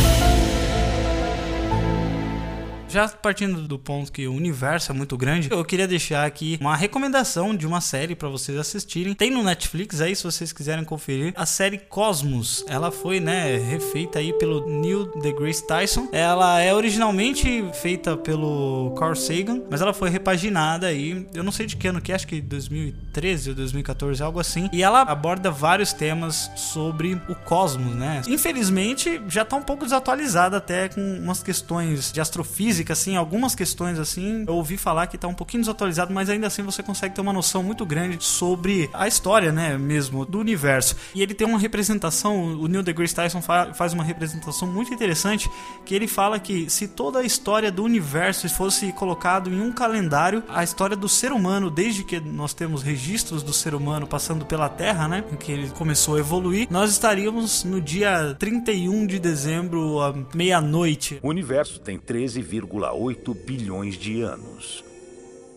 Já 2.90 3.08
partindo 3.08 3.68
do 3.68 3.78
ponto 3.78 4.10
que 4.10 4.26
o 4.26 4.34
universo 4.34 4.90
é 4.90 4.94
muito 4.94 5.16
grande, 5.16 5.48
eu 5.48 5.64
queria 5.64 5.86
deixar 5.86 6.26
aqui 6.26 6.58
uma 6.60 6.74
recomendação 6.74 7.54
de 7.54 7.64
uma 7.64 7.80
série 7.80 8.16
para 8.16 8.28
vocês 8.28 8.58
assistirem. 8.58 9.14
Tem 9.14 9.30
no 9.30 9.44
Netflix 9.44 10.00
aí, 10.00 10.16
se 10.16 10.24
vocês 10.24 10.52
quiserem 10.52 10.84
conferir. 10.84 11.32
A 11.36 11.46
série 11.46 11.78
Cosmos. 11.78 12.64
Ela 12.66 12.90
foi, 12.90 13.20
né, 13.20 13.58
refeita 13.58 14.18
aí 14.18 14.32
pelo 14.32 14.66
Neil 14.66 15.06
deGrasse 15.20 15.64
Tyson. 15.64 16.08
Ela 16.10 16.60
é 16.60 16.74
originalmente 16.74 17.64
feita 17.80 18.16
pelo 18.16 18.92
Carl 18.98 19.14
Sagan, 19.14 19.62
mas 19.70 19.80
ela 19.80 19.94
foi 19.94 20.10
repaginada 20.10 20.88
aí. 20.88 21.28
Eu 21.32 21.44
não 21.44 21.52
sei 21.52 21.66
de 21.66 21.76
que 21.76 21.86
ano 21.86 22.00
que 22.00 22.10
é, 22.10 22.16
acho 22.16 22.26
que 22.26 22.40
2013 22.40 23.50
ou 23.50 23.54
2014, 23.54 24.20
algo 24.20 24.40
assim. 24.40 24.68
E 24.72 24.82
ela 24.82 25.02
aborda 25.02 25.48
vários 25.48 25.92
temas 25.92 26.50
sobre 26.56 27.14
o 27.28 27.36
cosmos, 27.36 27.94
né? 27.94 28.22
Infelizmente, 28.26 29.22
já 29.28 29.44
tá 29.44 29.54
um 29.54 29.62
pouco 29.62 29.84
desatualizada 29.84 30.56
até 30.56 30.88
com 30.88 31.00
umas 31.00 31.40
questões 31.40 32.10
de 32.10 32.20
astrofísica, 32.20 32.79
assim, 32.88 33.16
algumas 33.16 33.54
questões 33.54 33.98
assim. 33.98 34.44
Eu 34.46 34.54
ouvi 34.54 34.76
falar 34.76 35.06
que 35.06 35.18
tá 35.18 35.28
um 35.28 35.34
pouquinho 35.34 35.62
desatualizado, 35.62 36.12
mas 36.12 36.28
ainda 36.30 36.46
assim 36.46 36.62
você 36.62 36.82
consegue 36.82 37.14
ter 37.14 37.20
uma 37.20 37.32
noção 37.32 37.62
muito 37.62 37.84
grande 37.84 38.22
sobre 38.24 38.88
a 38.92 39.06
história, 39.06 39.52
né, 39.52 39.76
mesmo 39.76 40.24
do 40.24 40.38
universo. 40.38 40.96
E 41.14 41.22
ele 41.22 41.34
tem 41.34 41.46
uma 41.46 41.58
representação, 41.58 42.54
o 42.54 42.66
Neil 42.66 42.82
deGrasse 42.82 43.14
Tyson 43.14 43.42
fa 43.42 43.72
faz 43.74 43.92
uma 43.92 44.02
representação 44.02 44.66
muito 44.66 44.92
interessante, 44.92 45.50
que 45.84 45.94
ele 45.94 46.06
fala 46.06 46.38
que 46.38 46.68
se 46.70 46.88
toda 46.88 47.20
a 47.20 47.24
história 47.24 47.70
do 47.70 47.84
universo 47.84 48.48
fosse 48.48 48.92
colocado 48.92 49.50
em 49.50 49.60
um 49.60 49.72
calendário, 49.72 50.42
a 50.48 50.62
história 50.64 50.96
do 50.96 51.08
ser 51.08 51.32
humano, 51.32 51.70
desde 51.70 52.04
que 52.04 52.20
nós 52.20 52.54
temos 52.54 52.82
registros 52.82 53.42
do 53.42 53.52
ser 53.52 53.74
humano 53.74 54.06
passando 54.06 54.44
pela 54.44 54.68
Terra, 54.68 55.08
né, 55.08 55.24
em 55.32 55.36
que 55.36 55.52
ele 55.52 55.68
começou 55.70 56.16
a 56.16 56.20
evoluir, 56.20 56.66
nós 56.70 56.90
estaríamos 56.90 57.64
no 57.64 57.80
dia 57.80 58.34
31 58.38 59.06
de 59.06 59.18
dezembro 59.18 60.00
à 60.00 60.14
meia-noite. 60.34 61.18
O 61.22 61.28
universo 61.28 61.80
tem 61.80 61.98
13,8 62.70 63.34
bilhões 63.34 63.96
de 63.96 64.22
anos. 64.22 64.84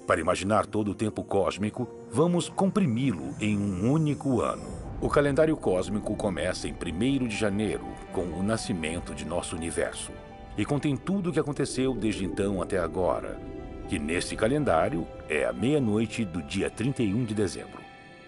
Para 0.07 0.19
imaginar 0.19 0.65
todo 0.65 0.91
o 0.91 0.95
tempo 0.95 1.23
cósmico, 1.23 1.87
vamos 2.11 2.49
comprimi-lo 2.49 3.35
em 3.39 3.57
um 3.57 3.91
único 3.91 4.41
ano. 4.41 4.67
O 4.99 5.07
calendário 5.07 5.55
cósmico 5.55 6.15
começa 6.15 6.67
em 6.67 6.73
1 6.73 7.27
de 7.27 7.35
janeiro, 7.35 7.85
com 8.11 8.23
o 8.23 8.43
nascimento 8.43 9.13
de 9.13 9.25
nosso 9.25 9.55
universo, 9.55 10.11
e 10.57 10.65
contém 10.65 10.97
tudo 10.97 11.29
o 11.29 11.33
que 11.33 11.39
aconteceu 11.39 11.93
desde 11.93 12.25
então 12.25 12.61
até 12.61 12.79
agora, 12.79 13.39
que 13.87 13.99
nesse 13.99 14.35
calendário 14.35 15.07
é 15.29 15.45
a 15.45 15.53
meia-noite 15.53 16.25
do 16.25 16.41
dia 16.41 16.69
31 16.69 17.25
de 17.25 17.33
dezembro. 17.33 17.81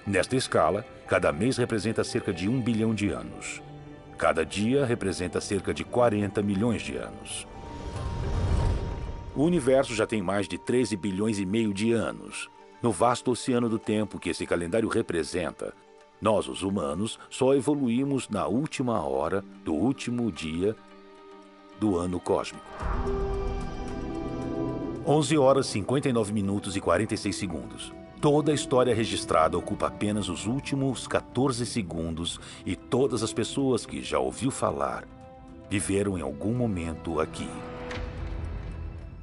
Nesta 0.06 0.36
escala, 0.36 0.86
cada 1.08 1.32
mês 1.32 1.58
representa 1.58 2.04
cerca 2.04 2.32
de 2.32 2.48
um 2.48 2.62
bilhão 2.62 2.94
de 2.94 3.10
anos. 3.10 3.62
Cada 4.18 4.46
dia 4.46 4.86
representa 4.86 5.42
cerca 5.42 5.74
de 5.74 5.84
40 5.84 6.42
milhões 6.42 6.82
de 6.82 6.96
anos. 6.96 7.48
O 9.36 9.44
universo 9.44 9.94
já 9.94 10.08
tem 10.08 10.22
mais 10.22 10.48
de 10.48 10.58
13 10.58 10.96
bilhões 10.96 11.40
e 11.40 11.46
meio 11.46 11.74
de 11.74 11.92
anos. 11.92 12.50
No 12.82 12.90
vasto 12.90 13.32
oceano 13.32 13.68
do 13.68 13.78
tempo 13.78 14.18
que 14.18 14.30
esse 14.30 14.46
calendário 14.46 14.88
representa, 14.88 15.74
nós, 16.22 16.48
os 16.48 16.64
humanos, 16.64 17.20
só 17.30 17.54
evoluímos 17.54 18.30
na 18.30 18.48
última 18.48 19.06
hora 19.06 19.44
do 19.66 19.74
último 19.74 20.32
dia 20.32 20.74
do 21.78 21.98
ano 21.98 22.18
cósmico. 22.18 22.66
11 25.06 25.38
horas 25.38 25.68
59 25.68 26.32
minutos 26.32 26.78
e 26.78 26.80
46 26.80 27.36
segundos. 27.36 27.94
Toda 28.22 28.54
a 28.54 28.56
história 28.56 28.96
registrada 28.96 29.58
ocupa 29.58 29.88
apenas 29.88 30.30
os 30.30 30.48
últimos 30.48 31.08
14 31.08 31.66
segundos 31.66 32.40
e 32.66 32.74
todas 32.74 33.22
as 33.22 33.34
pessoas 33.34 33.86
que 33.86 34.02
já 34.02 34.18
ouviu 34.18 34.50
falar 34.50 35.06
viveram 35.70 36.18
em 36.18 36.22
algum 36.22 36.54
momento 36.54 37.20
aqui. 37.20 37.50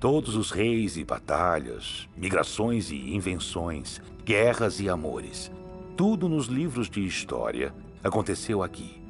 Todos 0.02 0.34
os 0.34 0.50
reis 0.50 0.96
e 0.96 1.04
batalhas, 1.04 2.08
migrações 2.16 2.90
e 2.90 3.14
invenções, 3.14 4.02
guerras 4.24 4.80
e 4.80 4.88
amores, 4.88 5.48
tudo 5.96 6.28
nos 6.28 6.46
livros 6.46 6.90
de 6.90 7.06
história 7.06 7.72
aconteceu 8.02 8.64
aqui, 8.64 9.00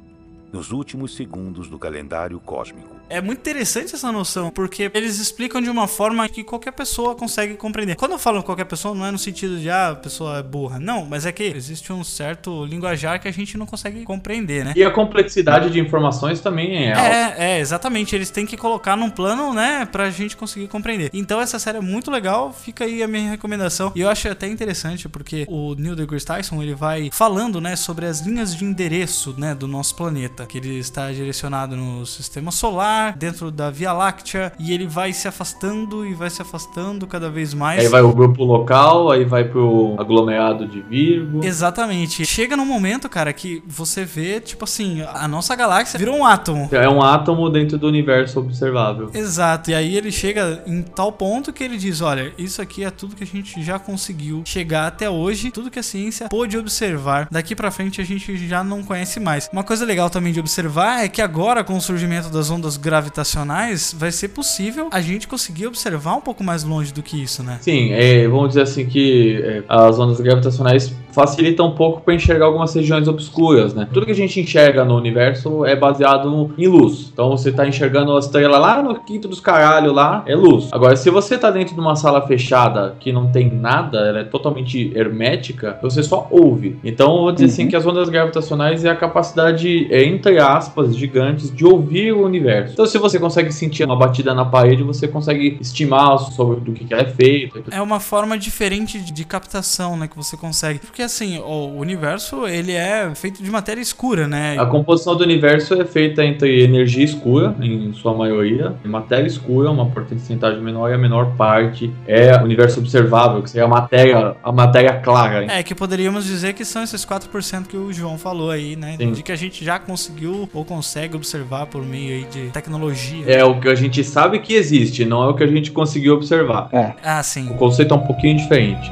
nos 0.51 0.71
últimos 0.71 1.15
segundos 1.15 1.67
do 1.67 1.79
calendário 1.79 2.39
cósmico. 2.39 2.95
É 3.13 3.21
muito 3.21 3.39
interessante 3.41 3.93
essa 3.93 4.11
noção, 4.11 4.49
porque 4.49 4.89
eles 4.91 5.19
explicam 5.19 5.61
de 5.61 5.69
uma 5.69 5.87
forma 5.87 6.27
que 6.27 6.43
qualquer 6.43 6.71
pessoa 6.71 7.13
consegue 7.13 7.53
compreender. 7.53 7.95
Quando 7.95 8.13
eu 8.13 8.17
falo 8.17 8.41
qualquer 8.41 8.65
pessoa, 8.65 8.95
não 8.95 9.05
é 9.05 9.11
no 9.11 9.19
sentido 9.19 9.59
de, 9.59 9.69
ah, 9.69 9.89
a 9.89 9.95
pessoa 9.95 10.39
é 10.39 10.43
burra. 10.43 10.79
Não, 10.79 11.05
mas 11.05 11.23
é 11.23 11.31
que 11.31 11.43
existe 11.43 11.93
um 11.93 12.03
certo 12.03 12.65
linguajar 12.65 13.21
que 13.21 13.27
a 13.27 13.31
gente 13.31 13.55
não 13.55 13.67
consegue 13.67 14.03
compreender, 14.03 14.65
né? 14.65 14.73
E 14.75 14.83
a 14.83 14.89
complexidade 14.89 15.69
de 15.69 15.79
informações 15.79 16.39
também 16.39 16.87
é 16.87 16.93
alta. 16.93 17.07
É, 17.07 17.35
é, 17.37 17.59
exatamente. 17.59 18.15
Eles 18.15 18.31
têm 18.31 18.47
que 18.47 18.57
colocar 18.57 18.95
num 18.95 19.11
plano, 19.11 19.53
né, 19.53 19.87
pra 19.91 20.09
gente 20.09 20.35
conseguir 20.35 20.67
compreender. 20.67 21.11
Então 21.13 21.39
essa 21.39 21.59
série 21.59 21.77
é 21.77 21.81
muito 21.81 22.09
legal, 22.09 22.51
fica 22.51 22.85
aí 22.85 23.03
a 23.03 23.07
minha 23.07 23.29
recomendação. 23.29 23.91
E 23.93 24.01
eu 24.01 24.09
acho 24.09 24.27
até 24.27 24.47
interessante, 24.47 25.07
porque 25.07 25.45
o 25.47 25.75
Neil 25.75 25.95
deGrasse 25.95 26.25
Tyson, 26.25 26.63
ele 26.63 26.73
vai 26.73 27.11
falando, 27.13 27.61
né, 27.61 27.75
sobre 27.75 28.07
as 28.07 28.21
linhas 28.21 28.55
de 28.55 28.65
endereço, 28.65 29.35
né, 29.37 29.53
do 29.53 29.67
nosso 29.67 29.95
planeta. 29.95 30.47
Que 30.47 30.57
ele 30.57 30.79
está 30.79 31.11
direcionado 31.11 31.75
no 31.75 32.07
sistema 32.07 32.51
solar, 32.51 33.02
dentro 33.11 33.51
da 33.51 33.69
Via 33.69 33.93
Láctea, 33.93 34.51
e 34.59 34.73
ele 34.73 34.87
vai 34.87 35.13
se 35.13 35.27
afastando 35.27 36.05
e 36.05 36.13
vai 36.13 36.29
se 36.29 36.41
afastando 36.41 37.05
cada 37.07 37.29
vez 37.29 37.53
mais. 37.53 37.79
Aí 37.79 37.87
vai 37.87 38.01
o 38.01 38.13
grupo 38.13 38.43
local, 38.43 39.11
aí 39.11 39.25
vai 39.25 39.43
pro 39.43 39.95
aglomerado 39.97 40.67
de 40.67 40.81
Virgo. 40.81 41.43
Exatamente. 41.43 42.25
Chega 42.25 42.55
num 42.55 42.65
momento, 42.65 43.09
cara, 43.09 43.33
que 43.33 43.63
você 43.67 44.05
vê, 44.05 44.39
tipo 44.39 44.63
assim, 44.63 45.01
a 45.13 45.27
nossa 45.27 45.55
galáxia 45.55 45.97
virou 45.97 46.15
um 46.15 46.25
átomo. 46.25 46.69
É 46.71 46.89
um 46.89 47.01
átomo 47.01 47.49
dentro 47.49 47.77
do 47.77 47.87
universo 47.87 48.39
observável. 48.39 49.09
Exato. 49.13 49.71
E 49.71 49.75
aí 49.75 49.95
ele 49.95 50.11
chega 50.11 50.63
em 50.65 50.81
tal 50.81 51.11
ponto 51.11 51.53
que 51.53 51.63
ele 51.63 51.77
diz: 51.77 52.01
olha, 52.01 52.33
isso 52.37 52.61
aqui 52.61 52.83
é 52.83 52.89
tudo 52.89 53.15
que 53.15 53.23
a 53.23 53.27
gente 53.27 53.61
já 53.63 53.79
conseguiu 53.79 54.43
chegar 54.45 54.87
até 54.87 55.09
hoje, 55.09 55.51
tudo 55.51 55.71
que 55.71 55.79
a 55.79 55.83
ciência 55.83 56.29
pôde 56.29 56.57
observar. 56.57 57.27
Daqui 57.31 57.55
para 57.55 57.71
frente 57.71 58.01
a 58.01 58.03
gente 58.03 58.35
já 58.47 58.63
não 58.63 58.83
conhece 58.83 59.19
mais. 59.19 59.49
Uma 59.51 59.63
coisa 59.63 59.85
legal 59.85 60.09
também 60.09 60.33
de 60.33 60.39
observar 60.39 61.03
é 61.03 61.07
que 61.07 61.21
agora, 61.21 61.63
com 61.63 61.75
o 61.77 61.81
surgimento 61.81 62.29
das 62.29 62.49
ondas 62.49 62.77
gravitacionais, 62.83 63.95
vai 63.97 64.11
ser 64.11 64.27
possível 64.29 64.89
a 64.91 65.01
gente 65.01 65.27
conseguir 65.27 65.67
observar 65.67 66.15
um 66.15 66.21
pouco 66.21 66.43
mais 66.43 66.63
longe 66.63 66.93
do 66.93 67.01
que 67.01 67.21
isso, 67.21 67.41
né? 67.41 67.57
Sim, 67.61 67.91
é, 67.93 68.27
vamos 68.27 68.49
dizer 68.49 68.61
assim 68.61 68.85
que 68.85 69.41
é, 69.41 69.63
as 69.67 69.97
ondas 69.97 70.19
gravitacionais 70.19 70.93
facilitam 71.13 71.67
um 71.67 71.71
pouco 71.71 72.01
para 72.01 72.13
enxergar 72.13 72.45
algumas 72.45 72.73
regiões 72.73 73.07
obscuras, 73.07 73.73
né? 73.73 73.87
Tudo 73.93 74.05
que 74.05 74.11
a 74.11 74.15
gente 74.15 74.39
enxerga 74.39 74.83
no 74.83 74.95
universo 74.95 75.65
é 75.65 75.75
baseado 75.75 76.53
em 76.57 76.67
luz. 76.67 77.09
Então 77.13 77.29
você 77.29 77.51
tá 77.51 77.67
enxergando 77.67 78.15
a 78.15 78.19
estrela 78.19 78.57
lá 78.57 78.81
no 78.81 78.95
quinto 78.95 79.27
dos 79.27 79.39
caralho 79.39 79.93
lá, 79.93 80.23
é 80.25 80.35
luz. 80.35 80.69
Agora, 80.71 80.95
se 80.95 81.09
você 81.09 81.37
tá 81.37 81.51
dentro 81.51 81.75
de 81.75 81.79
uma 81.79 81.95
sala 81.95 82.25
fechada 82.25 82.95
que 82.99 83.11
não 83.11 83.31
tem 83.31 83.51
nada, 83.51 83.99
ela 83.99 84.19
é 84.19 84.23
totalmente 84.23 84.91
hermética, 84.95 85.77
você 85.81 86.01
só 86.01 86.27
ouve. 86.31 86.77
Então, 86.83 87.15
eu 87.15 87.21
vou 87.23 87.31
dizer 87.31 87.45
assim 87.45 87.67
que 87.67 87.75
as 87.75 87.85
ondas 87.85 88.09
gravitacionais 88.09 88.83
é 88.85 88.89
a 88.89 88.95
capacidade, 88.95 89.87
é, 89.91 90.03
entre 90.03 90.39
aspas, 90.39 90.95
gigantes 90.95 91.53
de 91.53 91.65
ouvir 91.65 92.13
o 92.13 92.25
universo. 92.25 92.73
Então, 92.73 92.85
se 92.85 92.97
você 92.97 93.19
consegue 93.19 93.51
sentir 93.51 93.83
uma 93.85 93.95
batida 93.95 94.33
na 94.33 94.45
parede, 94.45 94.83
você 94.83 95.07
consegue 95.07 95.57
estimar 95.61 96.17
sobre 96.19 96.59
do 96.61 96.73
que 96.73 96.85
que 96.85 96.93
ela 96.93 97.03
é 97.03 97.05
feita. 97.05 97.63
É 97.71 97.81
uma 97.81 97.99
forma 97.99 98.37
diferente 98.37 98.99
de, 98.99 99.11
de 99.11 99.25
captação, 99.25 99.97
né, 99.97 100.07
que 100.07 100.15
você 100.15 100.35
consegue. 100.35 100.79
Porque 100.79 101.02
assim, 101.03 101.39
o 101.39 101.77
universo, 101.77 102.47
ele 102.47 102.71
é 102.73 103.13
feito 103.15 103.43
de 103.43 103.49
matéria 103.49 103.81
escura, 103.81 104.27
né? 104.27 104.57
A 104.57 104.65
composição 104.65 105.15
do 105.15 105.23
universo 105.23 105.73
é 105.73 105.85
feita 105.85 106.23
entre 106.23 106.63
energia 106.63 107.03
escura, 107.03 107.55
em 107.61 107.93
sua 107.93 108.13
maioria, 108.13 108.75
e 108.83 108.87
matéria 108.87 109.27
escura, 109.27 109.69
uma 109.71 109.85
porcentagem 109.87 110.61
menor, 110.61 110.89
e 110.89 110.93
a 110.93 110.97
menor 110.97 111.35
parte 111.35 111.93
é 112.07 112.35
o 112.37 112.43
universo 112.43 112.79
observável, 112.79 113.41
que 113.41 113.49
seria 113.49 113.65
a 113.65 113.67
matéria, 113.67 114.35
a 114.43 114.51
matéria 114.51 114.93
clara. 114.99 115.45
É, 115.45 115.63
que 115.63 115.75
poderíamos 115.75 116.25
dizer 116.25 116.53
que 116.53 116.65
são 116.65 116.83
esses 116.83 117.05
4% 117.05 117.67
que 117.67 117.77
o 117.77 117.91
João 117.91 118.17
falou 118.17 118.49
aí, 118.49 118.75
né? 118.75 118.95
Sim. 118.97 119.11
De 119.11 119.23
que 119.23 119.31
a 119.31 119.35
gente 119.35 119.63
já 119.63 119.79
conseguiu 119.79 120.49
ou 120.53 120.65
consegue 120.65 121.15
observar 121.15 121.65
por 121.67 121.83
meio 121.83 122.13
aí 122.15 122.23
de 122.25 122.49
tecnologia. 122.51 123.25
É 123.27 123.43
o 123.43 123.59
que 123.59 123.67
a 123.67 123.75
gente 123.75 124.03
sabe 124.03 124.39
que 124.39 124.53
existe, 124.53 125.05
não 125.05 125.23
é 125.23 125.27
o 125.27 125.33
que 125.33 125.43
a 125.43 125.47
gente 125.47 125.71
conseguiu 125.71 126.15
observar. 126.15 126.69
É. 126.71 126.93
Ah, 127.03 127.23
sim. 127.23 127.49
O 127.49 127.55
conceito 127.55 127.93
é 127.93 127.97
um 127.97 128.05
pouquinho 128.05 128.37
diferente. 128.37 128.91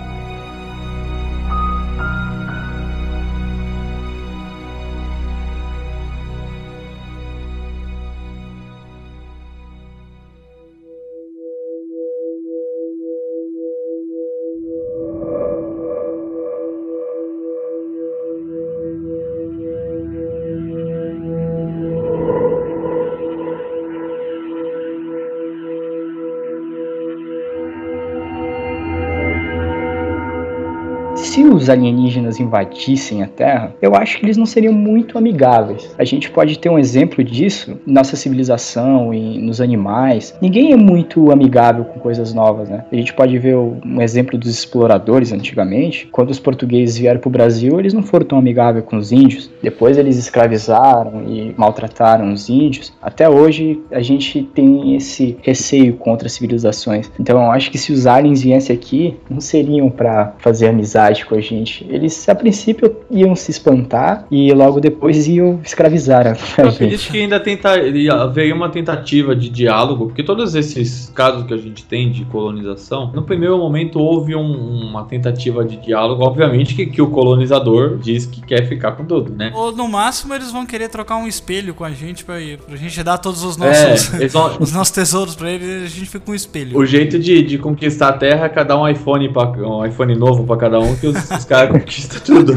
Os 31.39 31.69
alienígenas 31.69 32.39
invadissem 32.39 33.23
a 33.23 33.27
Terra, 33.27 33.73
eu 33.81 33.95
acho 33.95 34.17
que 34.17 34.25
eles 34.25 34.37
não 34.37 34.45
seriam 34.45 34.73
muito 34.73 35.17
amigáveis. 35.17 35.93
A 35.97 36.03
gente 36.03 36.29
pode 36.29 36.59
ter 36.59 36.69
um 36.69 36.77
exemplo 36.77 37.23
disso 37.23 37.79
nossa 37.85 38.15
civilização 38.15 39.13
e 39.13 39.39
nos 39.39 39.61
animais. 39.61 40.35
Ninguém 40.41 40.73
é 40.73 40.75
muito 40.75 41.31
amigável 41.31 41.85
com 41.85 41.99
coisas 41.99 42.33
novas, 42.33 42.69
né? 42.69 42.85
A 42.91 42.95
gente 42.95 43.13
pode 43.13 43.37
ver 43.37 43.55
um 43.55 44.01
exemplo 44.01 44.37
dos 44.37 44.49
exploradores 44.49 45.31
antigamente. 45.31 46.07
Quando 46.11 46.29
os 46.29 46.39
portugueses 46.39 46.97
vieram 46.97 47.19
para 47.19 47.29
o 47.29 47.31
Brasil, 47.31 47.79
eles 47.79 47.93
não 47.93 48.03
foram 48.03 48.25
tão 48.25 48.37
amigáveis 48.37 48.85
com 48.85 48.97
os 48.97 49.11
índios. 49.11 49.49
Depois 49.61 49.97
eles 49.97 50.17
escravizaram 50.17 51.23
e 51.27 51.53
maltrataram 51.57 52.33
os 52.33 52.49
índios. 52.49 52.93
Até 53.01 53.29
hoje 53.29 53.79
a 53.91 54.01
gente 54.01 54.43
tem 54.43 54.95
esse 54.95 55.37
receio 55.41 55.93
contra 55.93 56.27
as 56.27 56.33
civilizações. 56.33 57.11
Então 57.19 57.41
eu 57.41 57.51
acho 57.51 57.71
que 57.71 57.77
se 57.77 57.91
os 57.91 58.07
aliens 58.07 58.41
viessem 58.41 58.75
aqui, 58.75 59.15
não 59.29 59.39
seriam 59.39 59.89
para 59.89 60.33
fazer 60.39 60.67
amizade 60.67 61.20
com 61.25 61.36
a 61.36 61.41
gente. 61.41 61.86
Eles 61.89 62.27
a 62.29 62.36
princípio 62.36 62.95
iam 63.10 63.36
se 63.36 63.51
espantar 63.51 64.25
e 64.31 64.51
logo 64.53 64.79
depois 64.79 65.27
iam 65.27 65.60
escravizar 65.63 66.25
a, 66.27 66.31
a 66.31 66.34
Eu 66.34 66.36
gente. 66.71 66.75
acredito 66.75 67.12
que 67.12 67.21
ainda 67.21 67.39
tenta, 67.39 67.71
haveria 68.13 68.53
uma 68.55 68.69
tentativa 68.69 69.36
de 69.36 69.49
diálogo, 69.49 70.05
porque 70.07 70.23
todos 70.23 70.55
esses 70.55 71.12
casos 71.13 71.45
que 71.45 71.53
a 71.53 71.57
gente 71.57 71.84
tem 71.86 72.12
de 72.12 72.25
colonização, 72.25 73.12
no 73.13 73.23
primeiro 73.23 73.57
momento 73.57 73.99
houve 73.99 74.36
um- 74.36 74.81
uma 74.89 75.03
tentativa 75.05 75.63
de 75.65 75.77
diálogo, 75.77 76.23
obviamente 76.23 76.75
que, 76.75 76.86
que 76.86 77.01
o 77.01 77.10
colonizador 77.10 77.97
diz 77.97 78.25
que 78.25 78.41
quer 78.41 78.67
ficar 78.67 78.93
com 78.93 79.05
tudo, 79.05 79.34
né? 79.34 79.51
Ou 79.55 79.71
no 79.71 79.88
máximo 79.88 80.34
eles 80.34 80.51
vão 80.51 80.65
querer 80.65 80.89
trocar 80.89 81.17
um 81.17 81.27
espelho 81.27 81.73
com 81.73 81.84
a 81.84 81.91
gente 81.91 82.23
pra, 82.25 82.36
pra 82.67 82.75
gente 82.75 83.01
dar 83.03 83.17
todos 83.17 83.43
os 83.43 83.57
nossos, 83.57 84.13
É, 84.19 84.27
vão- 84.29 84.57
os 84.60 84.71
nossos 84.71 84.91
tesouros 84.91 85.36
pra 85.36 85.49
eles 85.51 85.67
e 85.67 85.86
a 85.86 85.88
gente 85.88 86.05
fica 86.05 86.19
com 86.25 86.31
um 86.31 86.36
espelho. 86.36 86.77
O 86.77 86.86
jeito 86.86 87.17
de, 87.19 87.41
de 87.43 87.57
conquistar 87.57 88.10
a 88.10 88.13
Terra 88.13 88.45
é 88.45 88.49
cada 88.49 88.77
um 88.79 88.88
iPhone 88.88 89.29
pra, 89.29 89.49
um 89.51 89.86
iPhone 89.86 90.15
novo 90.15 90.43
pra 90.45 90.57
cada 90.57 90.79
um, 90.79 90.95
que 90.95 91.07
os, 91.12 91.32
os 91.32 91.45
caras 91.45 91.71
conquistam 91.71 92.19
tudo. 92.21 92.54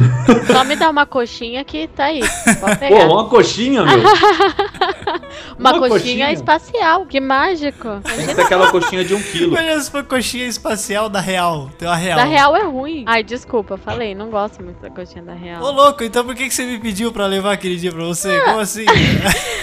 Só 0.46 0.64
me 0.64 0.76
dá 0.76 0.90
uma 0.90 1.06
coxinha 1.06 1.64
que 1.64 1.88
tá 1.88 2.06
aí. 2.06 2.20
Pode 2.60 2.88
Pô, 2.88 3.12
uma 3.12 3.28
coxinha, 3.28 3.82
meu. 3.84 3.98
uma, 5.58 5.58
uma 5.58 5.72
coxinha, 5.78 5.88
coxinha. 5.88 6.32
espacial. 6.32 7.06
Que 7.06 7.20
mágico. 7.20 8.00
Tem 8.04 8.26
que 8.26 8.34
ser 8.34 8.40
aquela 8.40 8.70
coxinha 8.70 9.04
de 9.04 9.14
um 9.14 9.22
quilo. 9.22 9.56
Olha 9.56 9.78
se 9.80 9.90
foi 9.90 10.02
coxinha 10.02 10.46
espacial 10.46 11.08
da 11.08 11.20
Real. 11.20 11.70
Tem 11.78 11.88
uma 11.88 11.96
Real. 11.96 12.16
Da 12.16 12.24
real 12.24 12.56
é 12.56 12.64
ruim. 12.64 13.04
Ai, 13.06 13.22
desculpa, 13.22 13.76
falei. 13.76 14.14
Não 14.14 14.30
gosto 14.30 14.62
muito 14.62 14.80
da 14.80 14.90
coxinha 14.90 15.24
da 15.24 15.34
real. 15.34 15.62
Ô 15.62 15.70
louco, 15.70 16.02
então 16.04 16.24
por 16.24 16.34
que, 16.34 16.48
que 16.48 16.54
você 16.54 16.64
me 16.64 16.78
pediu 16.78 17.12
pra 17.12 17.26
levar 17.26 17.52
aquele 17.52 17.76
dia 17.76 17.92
pra 17.92 18.04
você? 18.04 18.40
Como 18.42 18.60
assim? 18.60 18.84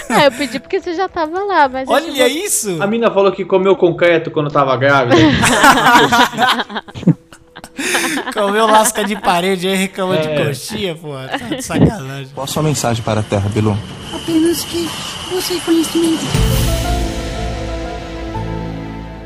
Ah, 0.08 0.24
eu 0.26 0.32
pedi 0.32 0.58
porque 0.58 0.80
você 0.80 0.94
já 0.94 1.08
tava 1.08 1.42
lá, 1.44 1.68
mas. 1.68 1.88
Olha 1.88 2.28
isso! 2.28 2.82
A 2.82 2.86
mina 2.86 3.10
falou 3.10 3.32
que 3.32 3.44
comeu 3.44 3.76
concreto 3.76 4.30
quando 4.30 4.50
tava 4.50 4.76
grávida. 4.76 5.16
Comeu 8.34 8.66
lasca 8.66 9.04
de 9.04 9.16
parede 9.16 9.66
aí, 9.68 9.76
reclamou 9.76 10.16
de 10.16 10.28
É. 10.28 10.46
coxinha, 10.46 10.94
pô. 10.94 11.12
Tá 11.12 11.54
de 11.56 11.62
sacanagem. 11.62 12.28
Qual 12.34 12.44
a 12.44 12.46
sua 12.46 12.62
mensagem 12.62 13.02
para 13.02 13.20
a 13.20 13.22
Terra, 13.22 13.48
Bilu? 13.48 13.76
Apenas 14.14 14.62
que 14.64 14.88
você 15.32 15.58
conhecimento. 15.64 17.01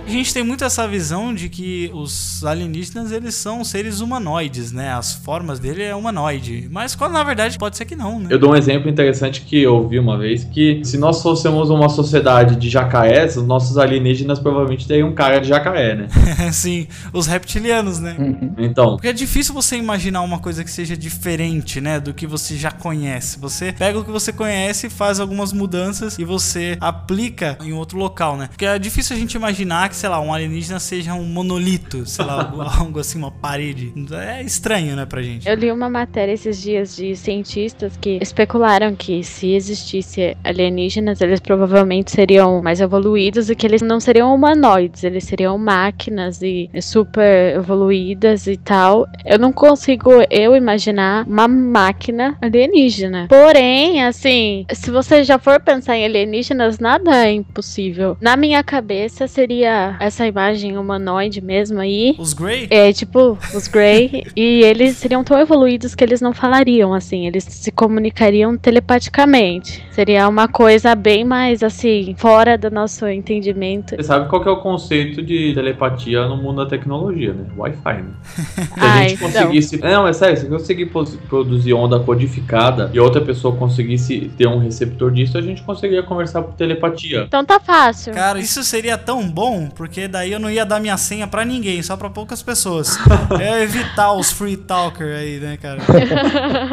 A 0.07 0.09
gente 0.09 0.33
tem 0.33 0.45
muito 0.45 0.63
essa 0.63 0.87
visão 0.87 1.35
de 1.35 1.49
que 1.49 1.91
os 1.93 2.45
alienígenas, 2.45 3.11
eles 3.11 3.35
são 3.35 3.65
seres 3.65 4.01
humanoides, 4.01 4.71
né? 4.71 4.93
As 4.93 5.13
formas 5.13 5.59
dele 5.59 5.83
é 5.83 5.97
humanoide. 5.97 6.69
Mas 6.71 6.95
quando 6.95 7.15
na 7.15 7.25
verdade 7.25 7.59
pode 7.59 7.77
ser 7.77 7.85
que 7.87 7.97
não, 7.97 8.21
né? 8.21 8.29
Eu 8.31 8.39
dou 8.39 8.53
um 8.53 8.57
exemplo 8.57 8.89
interessante 8.89 9.41
que 9.41 9.61
eu 9.61 9.75
ouvi 9.75 9.99
uma 9.99 10.17
vez, 10.17 10.45
que 10.45 10.81
se 10.85 10.97
nós 10.97 11.21
fôssemos 11.21 11.71
uma 11.71 11.89
sociedade 11.89 12.55
de 12.55 12.71
jacarés, 12.71 13.37
os 13.37 13.45
nossos 13.45 13.77
alienígenas 13.79 14.39
provavelmente 14.39 14.87
teriam 14.87 15.13
cara 15.13 15.41
de 15.41 15.49
jacaré, 15.49 15.97
né? 15.97 16.09
Sim, 16.53 16.87
os 17.13 17.27
reptilianos, 17.27 17.99
né? 17.99 18.17
Então, 18.59 18.95
Porque 18.97 19.09
é 19.09 19.13
difícil 19.13 19.53
você 19.53 19.77
imaginar 19.77 20.23
uma 20.23 20.39
coisa 20.39 20.63
que 20.63 20.71
seja 20.71 20.97
diferente, 20.97 21.81
né, 21.81 21.99
do 21.99 22.15
que 22.15 22.29
você 22.29 22.57
já 22.57 22.71
conhece. 22.71 23.41
Você 23.41 23.73
pega 23.73 23.99
o 23.99 24.05
que 24.05 24.11
você 24.13 24.33
conhece, 24.33 24.89
faz 24.89 25.19
algumas 25.19 25.53
mudanças 25.53 26.17
e 26.17 26.25
você 26.25 26.77
aplica 26.81 27.59
em 27.65 27.73
outro 27.73 27.99
local, 27.99 28.37
né? 28.37 28.47
Porque 28.49 28.65
é 28.65 28.79
difícil 28.79 29.17
a 29.17 29.19
gente 29.19 29.35
imaginar 29.35 29.89
que, 29.89 29.96
sei 29.97 30.09
lá, 30.09 30.21
um 30.21 30.33
alienígena 30.33 30.79
seja 30.79 31.15
um 31.15 31.25
monolito, 31.25 32.07
sei 32.07 32.25
lá, 32.25 32.53
algo, 32.79 33.01
assim, 33.01 33.19
uma 33.19 33.31
parede. 33.31 33.93
É 34.13 34.43
estranho, 34.43 34.95
né, 34.95 35.07
pra 35.07 35.23
gente. 35.23 35.49
Eu 35.49 35.55
li 35.55 35.73
uma 35.73 35.89
matéria 35.89 36.33
esses 36.33 36.61
dias 36.61 36.97
de 36.97 37.17
cientistas 37.17 37.97
que 37.97 38.19
especularam 38.21 38.95
que 38.95 39.25
se 39.25 39.55
existisse 39.55 40.37
alienígenas, 40.45 41.21
eles 41.21 41.41
provavelmente 41.41 42.11
seriam 42.11 42.63
mais 42.63 42.81
evoluídos 42.81 43.49
e 43.49 43.57
que 43.57 43.67
eles 43.67 43.83
não 43.83 43.99
seriam 43.99 44.35
humanoides, 44.35 45.03
eles 45.03 45.25
seriam 45.25 45.57
máquinas 45.57 46.43
e 46.43 46.69
super 46.81 47.57
evoluídas 47.57 48.47
e 48.47 48.57
tal. 48.57 49.07
Eu 49.25 49.39
não 49.39 49.53
consigo 49.53 50.11
eu 50.31 50.55
imaginar 50.55 51.27
uma 51.27 51.49
máquina 51.49 52.37
alienígena. 52.41 53.27
Porém, 53.29 54.05
assim, 54.05 54.67
se 54.73 54.91
você 54.91 55.25
já 55.25 55.39
for 55.39 55.61
pensar 55.61 55.97
em 55.97 56.05
alienígenas, 56.05 56.79
nada 56.79 57.27
é 57.27 57.33
impossível. 57.33 58.17
Na 58.21 58.37
minha 58.37 58.63
cabeça 58.63 59.27
seria 59.27 59.86
essa 60.01 60.27
imagem 60.27 60.77
humanoide 60.79 61.41
mesmo 61.41 61.81
aí. 61.81 62.15
Os 62.19 62.33
Grey? 62.33 62.67
É, 62.71 62.93
tipo, 62.93 63.39
os 63.55 63.69
Grey. 63.69 64.25
e 64.35 64.63
eles 64.63 64.97
seriam 64.97 65.23
tão 65.23 65.39
evoluídos 65.39 65.95
que 65.95 66.03
eles 66.03 66.21
não 66.21 66.33
falariam, 66.33 66.95
assim. 66.95 67.27
Eles 67.27 67.45
se 67.45 67.71
comunicariam 67.71 68.57
telepaticamente. 68.57 69.85
Seria 69.91 70.29
uma 70.29 70.49
coisa 70.49 70.95
bem 70.95 71.25
mais, 71.25 71.63
assim, 71.63 72.15
fora 72.19 72.57
do 72.59 72.71
nosso 72.71 73.07
entendimento. 73.09 73.95
você 73.97 74.03
sabe 74.03 74.29
qual 74.29 74.43
que 74.43 74.49
é 74.49 74.53
o 74.53 74.61
conceito 74.61 75.23
de 75.23 75.53
telepatia 75.55 76.27
no 76.27 76.37
mundo 76.37 76.65
da 76.65 76.67
tecnologia, 76.67 77.33
né? 77.33 77.45
Wi-Fi, 77.57 78.03
né? 78.03 78.11
Se 78.25 78.61
a 78.81 78.93
Ai, 78.93 79.09
gente 79.09 79.25
então. 79.25 79.43
conseguisse. 79.43 79.77
Não, 79.79 80.07
é 80.07 80.13
sério, 80.13 80.37
se 80.37 80.47
eu 80.47 80.51
conseguir 80.51 80.87
produzir 81.29 81.73
onda 81.73 81.99
codificada 82.01 82.91
e 82.93 83.01
outra 83.01 83.21
pessoa 83.21 83.57
conseguisse 83.57 84.31
ter 84.37 84.47
um 84.47 84.59
receptor 84.59 85.11
disso, 85.11 85.37
a 85.39 85.43
gente 85.43 85.63
conseguiria 85.63 86.03
conversar 86.03 86.43
por 86.43 86.55
telepatia. 86.55 87.25
Então 87.27 87.45
tá 87.45 87.59
fácil. 87.61 88.13
Cara, 88.13 88.39
isso 88.39 88.63
seria 88.63 88.97
tão 88.99 89.29
bom, 89.29 89.69
porque 89.77 90.09
daí 90.09 90.33
eu 90.33 90.41
não 90.41 90.51
ia 90.51 90.65
dar 90.65 90.81
minha 90.81 90.97
senha 90.97 91.27
pra 91.27 91.45
ninguém, 91.45 91.83
só 91.83 91.97
pra 91.97 92.09
poucas 92.09 92.43
pessoas. 92.43 92.99
Eu 93.31 93.39
ia 93.39 93.63
evitar 93.63 94.13
os 94.13 94.33
free 94.33 94.57
talker 94.57 95.07
aí, 95.07 95.39
né, 95.39 95.59
cara? 95.61 95.81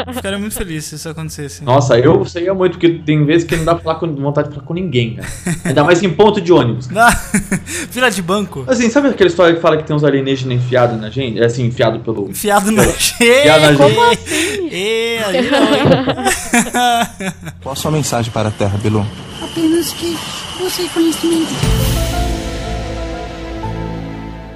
Eu 0.07 0.13
ficaria 0.13 0.39
muito 0.39 0.55
feliz 0.55 0.85
se 0.85 0.95
isso 0.95 1.09
acontecesse. 1.09 1.63
Nossa, 1.63 1.99
eu 1.99 2.25
seria 2.25 2.53
muito, 2.53 2.73
porque 2.73 2.89
tem 3.05 3.25
vezes 3.25 3.45
que 3.45 3.55
não 3.55 3.65
dá 3.65 3.75
pra 3.75 3.83
falar 3.83 3.95
com 3.95 4.07
vontade 4.15 4.49
de 4.49 4.55
falar 4.55 4.65
com 4.65 4.73
ninguém, 4.73 5.15
cara. 5.15 5.27
Ainda 5.65 5.83
mais 5.83 6.01
em 6.01 6.09
ponto 6.09 6.39
de 6.41 6.51
ônibus. 6.51 6.87
Fila 7.91 8.09
de 8.09 8.21
banco. 8.21 8.63
Assim, 8.67 8.89
sabe 8.89 9.09
aquela 9.09 9.29
história 9.29 9.55
que 9.55 9.61
fala 9.61 9.77
que 9.77 9.83
tem 9.83 9.95
uns 9.95 10.03
alienígenas 10.03 10.57
enfiados 10.57 10.99
na 10.99 11.09
gente? 11.09 11.39
É 11.39 11.45
Assim, 11.53 11.65
enfiado 11.65 11.99
pelo. 11.99 12.29
Enfiado 12.31 12.71
na 12.71 12.83
Enfiado 12.85 13.61
na 13.61 13.73
gente. 13.73 13.77
Como 13.77 14.01
assim? 14.11 14.69
Ê, 14.73 15.19
aí 15.19 15.51
não, 15.51 15.75
hein? 15.75 17.33
Qual 17.61 17.73
a 17.73 17.75
sua 17.75 17.91
mensagem 17.91 18.31
para 18.31 18.49
a 18.49 18.51
Terra, 18.51 18.77
Bilu? 18.81 19.05
Apenas 19.41 19.91
que 19.93 20.17
você 20.59 20.87
conhecimento. 20.93 22.22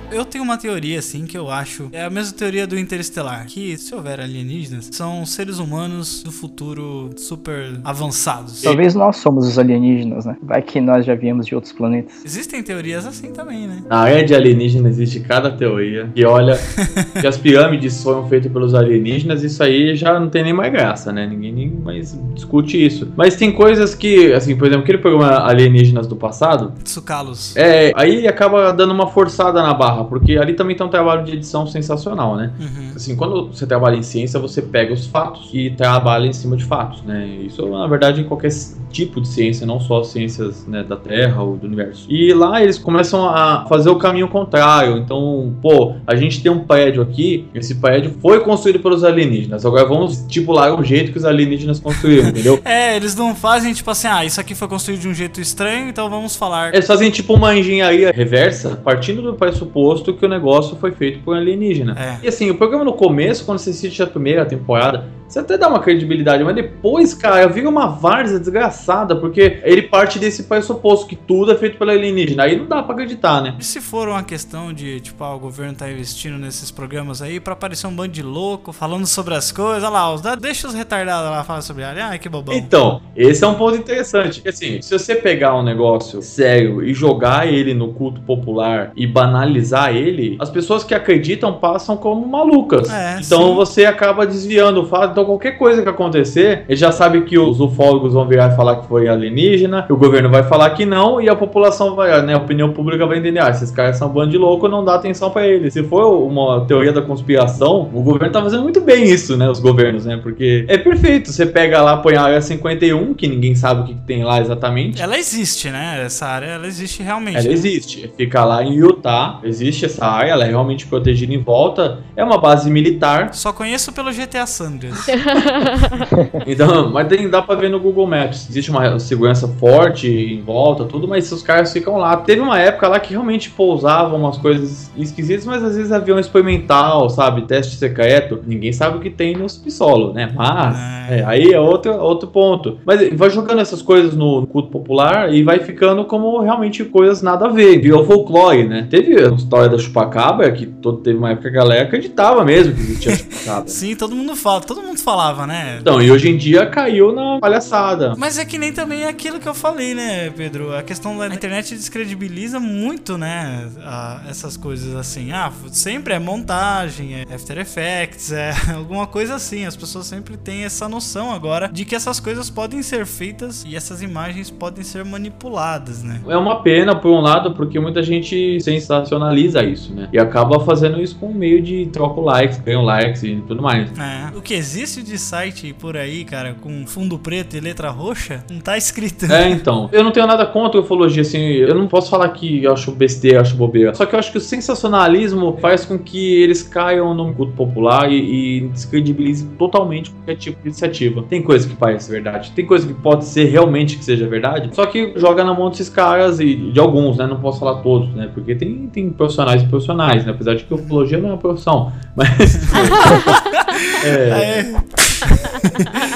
Eu 0.09 0.23
tenho 0.23 0.43
uma 0.43 0.57
teoria, 0.57 0.99
assim, 0.99 1.25
que 1.25 1.37
eu 1.37 1.49
acho. 1.51 1.89
É 1.91 2.05
a 2.05 2.09
mesma 2.09 2.33
teoria 2.33 2.65
do 2.65 2.79
Interestelar. 2.79 3.45
Que 3.45 3.77
se 3.77 3.93
houver 3.93 4.21
alienígenas, 4.21 4.89
são 4.91 5.25
seres 5.25 5.59
humanos 5.59 6.23
do 6.23 6.31
futuro 6.31 7.09
super 7.17 7.77
avançados. 7.83 8.61
Talvez 8.61 8.95
nós 8.95 9.17
somos 9.17 9.45
os 9.45 9.59
alienígenas, 9.59 10.25
né? 10.25 10.37
Vai 10.41 10.61
que 10.61 10.79
nós 10.79 11.05
já 11.05 11.13
viemos 11.13 11.45
de 11.45 11.53
outros 11.53 11.73
planetas. 11.73 12.23
Existem 12.23 12.63
teorias 12.63 13.05
assim 13.05 13.31
também, 13.33 13.67
né? 13.67 13.83
Na 13.89 13.97
área 13.99 14.23
de 14.23 14.33
alienígena 14.33 14.87
existe 14.87 15.19
cada 15.19 15.51
teoria. 15.51 16.09
E 16.15 16.25
olha, 16.25 16.57
que 17.19 17.27
as 17.27 17.37
pirâmides 17.37 18.01
foram 18.01 18.27
feitas 18.29 18.51
pelos 18.51 18.73
alienígenas, 18.73 19.43
isso 19.43 19.61
aí 19.61 19.93
já 19.95 20.17
não 20.17 20.29
tem 20.29 20.41
nem 20.43 20.53
mais 20.53 20.71
graça, 20.71 21.11
né? 21.11 21.27
Ninguém 21.27 21.51
nem 21.53 21.69
mais 21.69 22.17
discute 22.33 22.83
isso. 22.83 23.11
Mas 23.17 23.35
tem 23.35 23.51
coisas 23.51 23.93
que, 23.93 24.31
assim, 24.33 24.55
por 24.55 24.67
exemplo, 24.67 24.83
aquele 24.83 24.99
programa 24.99 25.45
Alienígenas 25.45 26.07
do 26.07 26.15
passado, 26.15 26.71
Tsukalos. 26.83 27.55
é, 27.57 27.91
aí 27.95 28.25
acaba 28.25 28.71
dando 28.71 28.93
uma 28.93 29.07
forçada 29.07 29.61
na 29.61 29.73
barra, 29.73 29.96
porque 30.05 30.38
ali 30.38 30.53
também 30.53 30.75
tem 30.75 30.86
um 30.86 30.89
trabalho 30.89 31.23
de 31.23 31.33
edição 31.33 31.65
sensacional, 31.67 32.36
né? 32.36 32.51
Uhum. 32.60 32.91
Assim, 32.95 33.15
quando 33.15 33.47
você 33.47 33.65
trabalha 33.65 33.95
em 33.95 34.03
ciência, 34.03 34.39
você 34.39 34.62
pega 34.62 34.93
os 34.93 35.05
fatos 35.05 35.49
e 35.53 35.69
trabalha 35.71 36.27
em 36.27 36.33
cima 36.33 36.55
de 36.55 36.63
fatos, 36.63 37.01
né? 37.03 37.25
Isso, 37.25 37.65
na 37.67 37.88
verdade, 37.88 38.21
em 38.21 38.23
qualquer 38.23 38.51
tipo 38.89 39.21
de 39.21 39.27
ciência, 39.27 39.65
não 39.65 39.79
só 39.79 39.99
as 39.99 40.07
ciências 40.07 40.65
né, 40.67 40.83
da 40.83 40.95
Terra 40.95 41.43
ou 41.43 41.55
do 41.55 41.67
universo. 41.67 42.05
E 42.10 42.33
lá 42.33 42.62
eles 42.62 42.77
começam 42.77 43.27
a 43.27 43.65
fazer 43.67 43.89
o 43.89 43.97
caminho 43.97 44.27
contrário. 44.27 44.97
Então, 44.97 45.53
pô, 45.62 45.95
a 46.05 46.15
gente 46.15 46.41
tem 46.41 46.51
um 46.51 46.60
prédio 46.60 47.01
aqui, 47.01 47.47
esse 47.53 47.75
prédio 47.75 48.15
foi 48.21 48.39
construído 48.39 48.79
pelos 48.79 49.03
alienígenas. 49.03 49.65
Agora 49.65 49.86
vamos 49.86 50.21
estipular 50.21 50.73
o 50.79 50.83
jeito 50.83 51.12
que 51.12 51.17
os 51.17 51.25
alienígenas 51.25 51.79
construíram, 51.79 52.29
entendeu? 52.29 52.60
É, 52.67 52.95
eles 52.95 53.15
não 53.15 53.33
fazem 53.33 53.73
tipo 53.73 53.89
assim, 53.89 54.07
ah, 54.07 54.25
isso 54.25 54.41
aqui 54.41 54.53
foi 54.53 54.67
construído 54.67 54.99
de 54.99 55.07
um 55.07 55.13
jeito 55.13 55.39
estranho, 55.39 55.88
então 55.88 56.10
vamos 56.10 56.36
falar. 56.36 56.73
Eles 56.73 56.86
fazem 56.86 57.10
tipo 57.10 57.33
uma 57.33 57.55
engenharia 57.55 58.12
reversa, 58.12 58.75
partindo 58.83 59.21
do 59.21 59.33
pressuposto 59.33 59.67
que 60.13 60.26
o 60.26 60.30
negócio 60.30 60.76
foi 60.78 60.91
feito 60.91 61.19
por 61.19 61.36
um 61.36 61.38
alienígena. 61.38 61.95
É. 61.97 62.26
E 62.26 62.28
assim, 62.28 62.50
o 62.50 62.56
programa 62.56 62.84
no 62.84 62.93
começo, 62.93 63.45
quando 63.45 63.60
você 63.60 63.69
assiste 63.69 64.02
a 64.02 64.08
primeira 64.08 64.45
temporada, 64.45 65.06
você 65.27 65.39
até 65.39 65.57
dá 65.57 65.67
uma 65.67 65.79
credibilidade, 65.79 66.43
mas 66.43 66.55
depois, 66.55 67.13
cara, 67.13 67.47
vira 67.47 67.67
uma 67.67 67.87
várzea 67.87 68.39
desgraçada, 68.39 69.15
porque 69.15 69.59
ele 69.63 69.83
parte 69.83 70.17
desse 70.17 70.43
pressuposto 70.43 71.05
que 71.07 71.15
tudo 71.15 71.51
é 71.51 71.55
feito 71.55 71.77
pela 71.77 71.91
alienígena. 71.91 72.43
Aí 72.43 72.57
não 72.57 72.65
dá 72.65 72.81
pra 72.81 72.93
acreditar, 72.93 73.41
né? 73.41 73.55
E 73.59 73.63
se 73.63 73.81
for 73.81 74.07
uma 74.07 74.23
questão 74.23 74.71
de, 74.71 74.99
tipo, 75.01 75.23
ah, 75.23 75.35
o 75.35 75.39
governo 75.39 75.73
tá 75.75 75.91
investindo 75.91 76.37
nesses 76.37 76.71
programas 76.71 77.21
aí 77.21 77.39
pra 77.39 77.53
aparecer 77.53 77.87
um 77.87 77.95
bando 77.95 78.13
de 78.13 78.23
louco 78.23 78.71
falando 78.71 79.05
sobre 79.05 79.35
as 79.35 79.51
coisas, 79.51 79.83
olha 79.83 79.89
lá, 79.89 80.13
os, 80.13 80.21
deixa 80.39 80.67
os 80.67 80.73
retardados 80.73 81.29
lá 81.29 81.43
falar 81.43 81.61
sobre 81.61 81.83
alien, 81.83 82.05
ai 82.05 82.19
que 82.19 82.29
bobão. 82.29 82.55
Então, 82.55 83.01
esse 83.15 83.43
é 83.43 83.47
um 83.47 83.55
ponto 83.55 83.75
interessante, 83.75 84.41
assim, 84.47 84.81
se 84.81 84.97
você 84.97 85.15
pegar 85.15 85.55
um 85.55 85.63
negócio 85.63 86.21
sério 86.21 86.83
e 86.83 86.93
jogar 86.93 87.51
ele 87.51 87.73
no 87.73 87.93
culto 87.93 88.21
popular 88.21 88.91
e 88.95 89.05
banalizar 89.05 89.95
ele, 89.95 90.37
as 90.39 90.49
pessoas 90.49 90.83
que 90.83 90.93
acreditam 90.93 91.53
passam 91.53 91.97
como 91.97 92.25
malucas. 92.25 92.89
É, 92.89 93.19
então 93.19 93.49
sim. 93.49 93.55
você 93.55 93.85
acaba 93.85 94.25
desviando 94.25 94.81
o 94.81 94.85
fato. 94.85 95.16
Então 95.17 95.25
qualquer 95.25 95.58
coisa 95.58 95.82
que 95.82 95.89
acontecer, 95.89 96.63
ele 96.69 96.75
já 96.75 96.91
sabe 96.91 97.21
que 97.21 97.39
os 97.39 97.60
ufólogos 97.60 98.13
vão 98.13 98.27
virar 98.27 98.53
e 98.53 98.56
falar 98.56 98.75
que 98.75 98.88
foi 98.88 99.08
alienígena, 99.08 99.88
o 99.89 99.97
governo 99.97 100.30
vai 100.30 100.43
falar 100.43 100.69
que 100.69 100.86
não 100.86 101.19
e 101.19 101.27
a 101.27 101.36
população 101.36 101.95
vai, 101.95 102.21
né, 102.21 102.36
a 102.36 102.38
opinião 102.38 102.71
pública 102.71 103.03
vai 103.08 103.17
entender, 103.17 103.39
ah, 103.39 103.49
esses 103.49 103.71
caras 103.71 103.97
são 103.97 104.10
um 104.10 104.12
bando 104.12 104.30
de 104.30 104.38
louco, 104.38 104.67
não 104.67 104.86
dá 104.86 104.93
atenção 104.93 105.32
pra 105.32 105.47
eles. 105.47 105.73
Se 105.73 105.82
for 105.82 106.21
uma 106.21 106.63
teoria 106.67 106.93
da 106.93 107.01
conspiração, 107.01 107.89
o 107.91 108.03
governo 108.03 108.32
tá 108.32 108.43
fazendo 108.43 108.62
muito 108.62 108.80
bem 108.80 109.06
isso, 109.06 109.36
né, 109.36 109.49
os 109.49 109.60
governos, 109.60 110.06
né, 110.06 110.19
porque 110.21 110.65
é 110.67 110.77
perfeito, 110.77 111.32
você 111.32 111.47
pega 111.47 111.82
lá, 111.82 111.97
põe 111.97 112.15
a 112.15 112.21
área 112.21 112.39
51, 112.39 113.15
que 113.15 113.27
ninguém 113.27 113.56
sabe 113.56 113.82
o 113.82 113.86
que, 113.86 113.95
que 113.95 114.01
tem 114.01 114.23
lá 114.23 114.39
exatamente. 114.39 115.01
Ela 115.01 115.17
existe, 115.17 115.71
né? 115.71 116.03
Essa 116.06 116.27
área, 116.27 116.45
ela 116.45 116.67
existe 116.67 117.01
realmente. 117.01 117.38
Ela 117.38 117.47
né? 117.47 117.53
existe, 117.53 118.08
fica 118.15 118.45
lá 118.45 118.63
em 118.63 118.75
Utah, 118.75 119.39
existe 119.43 119.84
essa 119.84 120.06
área, 120.06 120.30
ela 120.30 120.45
é 120.45 120.49
realmente 120.49 120.86
protegida 120.86 121.34
em 121.34 121.41
volta, 121.41 122.03
é 122.15 122.23
uma 122.23 122.38
base 122.38 122.69
militar, 122.69 123.34
Só 123.34 123.51
conheço 123.51 123.91
pelo 123.91 124.12
GTA 124.13 124.45
Sanders. 124.45 125.06
então, 126.45 126.89
mas 126.91 127.07
tem, 127.07 127.29
dá 127.29 127.41
pra 127.41 127.55
ver 127.55 127.69
no 127.69 127.79
Google 127.79 128.07
Maps, 128.07 128.47
existe 128.49 128.71
uma 128.71 128.99
segurança 128.99 129.47
forte 129.47 130.07
em 130.07 130.41
volta, 130.41 130.85
tudo, 130.85 131.07
mas 131.07 131.31
os 131.31 131.41
caras 131.41 131.71
ficam 131.71 131.97
lá. 131.97 132.17
Teve 132.17 132.41
uma 132.41 132.59
época 132.59 132.87
lá 132.87 132.99
que 132.99 133.11
realmente 133.11 133.49
pousavam 133.49 134.19
umas 134.19 134.37
coisas 134.37 134.91
esquisitas, 134.97 135.45
mas 135.45 135.63
às 135.63 135.75
vezes 135.75 135.91
avião 135.91 136.19
experimental, 136.19 137.09
sabe, 137.09 137.43
teste 137.43 137.75
secreto, 137.75 138.39
ninguém 138.45 138.71
sabe 138.73 138.97
o 138.97 138.99
que 139.01 139.09
tem 139.09 139.35
no 139.35 139.47
subsolo, 139.49 140.13
né, 140.13 140.31
mas, 140.35 140.77
É. 141.09 141.19
é, 141.19 141.25
aí 141.25 141.53
é 141.53 141.59
outro, 141.59 141.93
outro 141.97 142.27
ponto. 142.29 142.77
Mas 142.85 143.09
vai 143.13 143.29
jogando 143.29 143.59
essas 143.61 143.81
coisas 143.81 144.15
no 144.15 144.45
culto 144.47 144.69
popular 144.69 145.33
e 145.33 145.43
vai 145.43 145.59
ficando 145.59 146.05
como 146.05 146.39
realmente 146.39 146.83
coisas 146.85 147.21
nada 147.21 147.45
a 147.45 147.49
ver, 147.49 147.79
virou 147.79 148.05
folclore, 148.05 148.65
né. 148.67 148.87
Teve 148.89 149.23
a 149.23 149.29
história 149.29 149.69
da 149.69 149.77
chupacabra, 149.77 150.51
que 150.51 150.65
todo, 150.65 150.97
teve 150.99 151.17
uma 151.17 151.31
época 151.31 151.49
que 151.49 151.57
a 151.57 151.61
galera 151.61 151.83
acreditava 151.83 152.43
mesmo 152.43 152.73
que 152.73 152.81
existia 152.81 153.15
chupacabra. 153.15 153.67
Sim, 153.67 153.95
todo 153.95 154.15
mundo 154.15 154.35
fala, 154.35 154.61
todo 154.61 154.81
mundo 154.81 154.96
falava, 155.03 155.45
né? 155.47 155.77
Então, 155.81 156.01
e 156.01 156.12
hoje 156.12 156.29
em 156.29 156.38
dia 156.38 156.65
caiu 156.65 157.12
na 157.13 157.39
palhaçada. 157.39 158.13
Mas 158.17 158.38
é 158.38 158.45
que 158.45 158.57
nem 158.57 158.71
também 158.73 159.05
aquilo 159.05 159.39
que 159.39 159.47
eu 159.47 159.53
falei, 159.53 159.93
né, 159.93 160.29
Pedro? 160.29 160.75
A 160.75 160.83
questão 160.83 161.17
da 161.17 161.27
internet 161.27 161.75
descredibiliza 161.75 162.60
muito, 162.60 163.17
né, 163.17 163.67
a- 163.83 164.21
essas 164.29 164.55
coisas 164.57 164.95
assim. 164.95 165.31
Ah, 165.31 165.51
sempre 165.71 166.13
é 166.13 166.19
montagem, 166.19 167.15
é 167.15 167.33
After 167.33 167.57
Effects, 167.57 168.31
é 168.31 168.51
alguma 168.75 169.07
coisa 169.07 169.36
assim. 169.36 169.65
As 169.65 169.75
pessoas 169.75 170.05
sempre 170.07 170.38
têm 170.38 170.63
essa 170.63 170.88
noção 170.88 171.31
agora 171.31 171.69
de 171.71 171.86
que 171.86 171.95
essas 171.95 172.19
coisas 172.19 172.49
podem 172.49 172.81
ser 172.81 173.05
feitas 173.05 173.63
e 173.67 173.75
essas 173.75 174.01
imagens 174.01 174.49
podem 174.49 174.83
ser 174.83 175.03
manipuladas, 175.05 176.03
né? 176.03 176.21
É 176.27 176.38
uma 176.38 176.62
pena, 176.62 176.95
por 176.95 177.12
um 177.12 177.21
lado, 177.21 177.53
porque 177.53 177.79
muita 177.79 178.01
gente 178.03 178.60
sensacionaliza 178.62 179.63
isso, 179.63 179.93
né? 179.93 180.07
E 180.12 180.17
acaba 180.19 180.60
fazendo 180.62 181.01
isso 181.01 181.15
com 181.17 181.31
meio 181.33 181.62
de 181.62 181.86
troca 181.88 182.19
likes, 182.21 182.57
ganham 182.60 182.83
likes 182.83 183.23
e 183.23 183.36
tudo 183.47 183.62
mais. 183.62 183.89
É, 183.97 184.36
o 184.38 184.41
que 184.41 184.53
existe 184.53 184.87
de 184.95 185.17
site 185.17 185.73
por 185.73 185.97
aí, 185.97 186.23
cara, 186.23 186.56
com 186.62 186.88
fundo 186.88 187.19
preto 187.19 187.58
e 187.58 187.60
letra 187.60 187.89
roxa, 187.89 188.43
não 188.50 188.62
tá 188.62 188.78
escrito. 188.78 189.26
É, 189.26 189.50
então. 189.50 189.89
Eu 189.91 190.04
não 190.04 190.12
tenho 190.12 190.26
nada 190.26 190.45
contra 190.45 190.80
a 190.80 190.84
ufologia, 190.84 191.21
assim. 191.21 191.39
Eu 191.39 191.76
não 191.76 191.88
posso 191.88 192.10
falar 192.10 192.30
que 192.30 192.63
eu 192.63 192.71
acho 192.71 192.91
besteira, 192.91 193.41
acho 193.41 193.56
bobeira. 193.56 193.93
Só 193.93 194.06
que 194.06 194.15
eu 194.15 194.19
acho 194.19 194.32
que 194.32 194.38
o 194.38 194.41
sensacionalismo 194.41 195.58
faz 195.60 195.84
com 195.84 196.00
que 196.00 196.41
eles 196.41 196.63
caiam 196.63 197.13
no 197.13 197.34
culto 197.34 197.52
popular 197.52 198.10
e, 198.10 198.15
e 198.60 198.67
descredibilize 198.69 199.45
totalmente 199.60 200.10
qualquer 200.10 200.36
tipo 200.36 200.62
de 200.62 200.69
iniciativa. 200.69 201.23
Tem 201.23 201.41
coisa 201.41 201.67
que 201.67 201.76
parece 201.76 202.10
verdade, 202.10 202.52
tem 202.52 202.65
coisa 202.65 202.88
que 202.88 202.93
pode 202.93 203.26
ser 203.26 203.45
realmente 203.45 203.97
que 203.97 204.06
seja 204.06 204.28
verdade, 204.28 204.69
só 204.73 204.86
que 204.86 205.13
joga 205.17 205.43
na 205.43 205.54
mão 205.54 205.69
desses 205.69 205.89
caras 205.89 206.39
e 206.39 206.56
de 206.56 206.80
alguns, 206.80 207.17
né? 207.17 207.28
Não 207.28 207.39
posso 207.39 207.60
falar 207.60 207.82
todos, 207.82 208.13
né? 208.15 208.30
Porque 208.34 208.56
tem, 208.56 208.88
tem 208.88 209.10
profissionais 209.10 209.62
e 209.62 209.67
profissionais, 209.67 210.26
né? 210.26 210.32
Apesar 210.32 210.56
de 210.56 210.63
que 210.63 210.73
ufologia 210.73 211.17
não 211.17 211.30
é 211.30 211.32
uma 211.34 211.38
profissão. 211.38 211.91
Mas. 212.15 212.58
é, 214.03 214.59
É, 214.59 214.63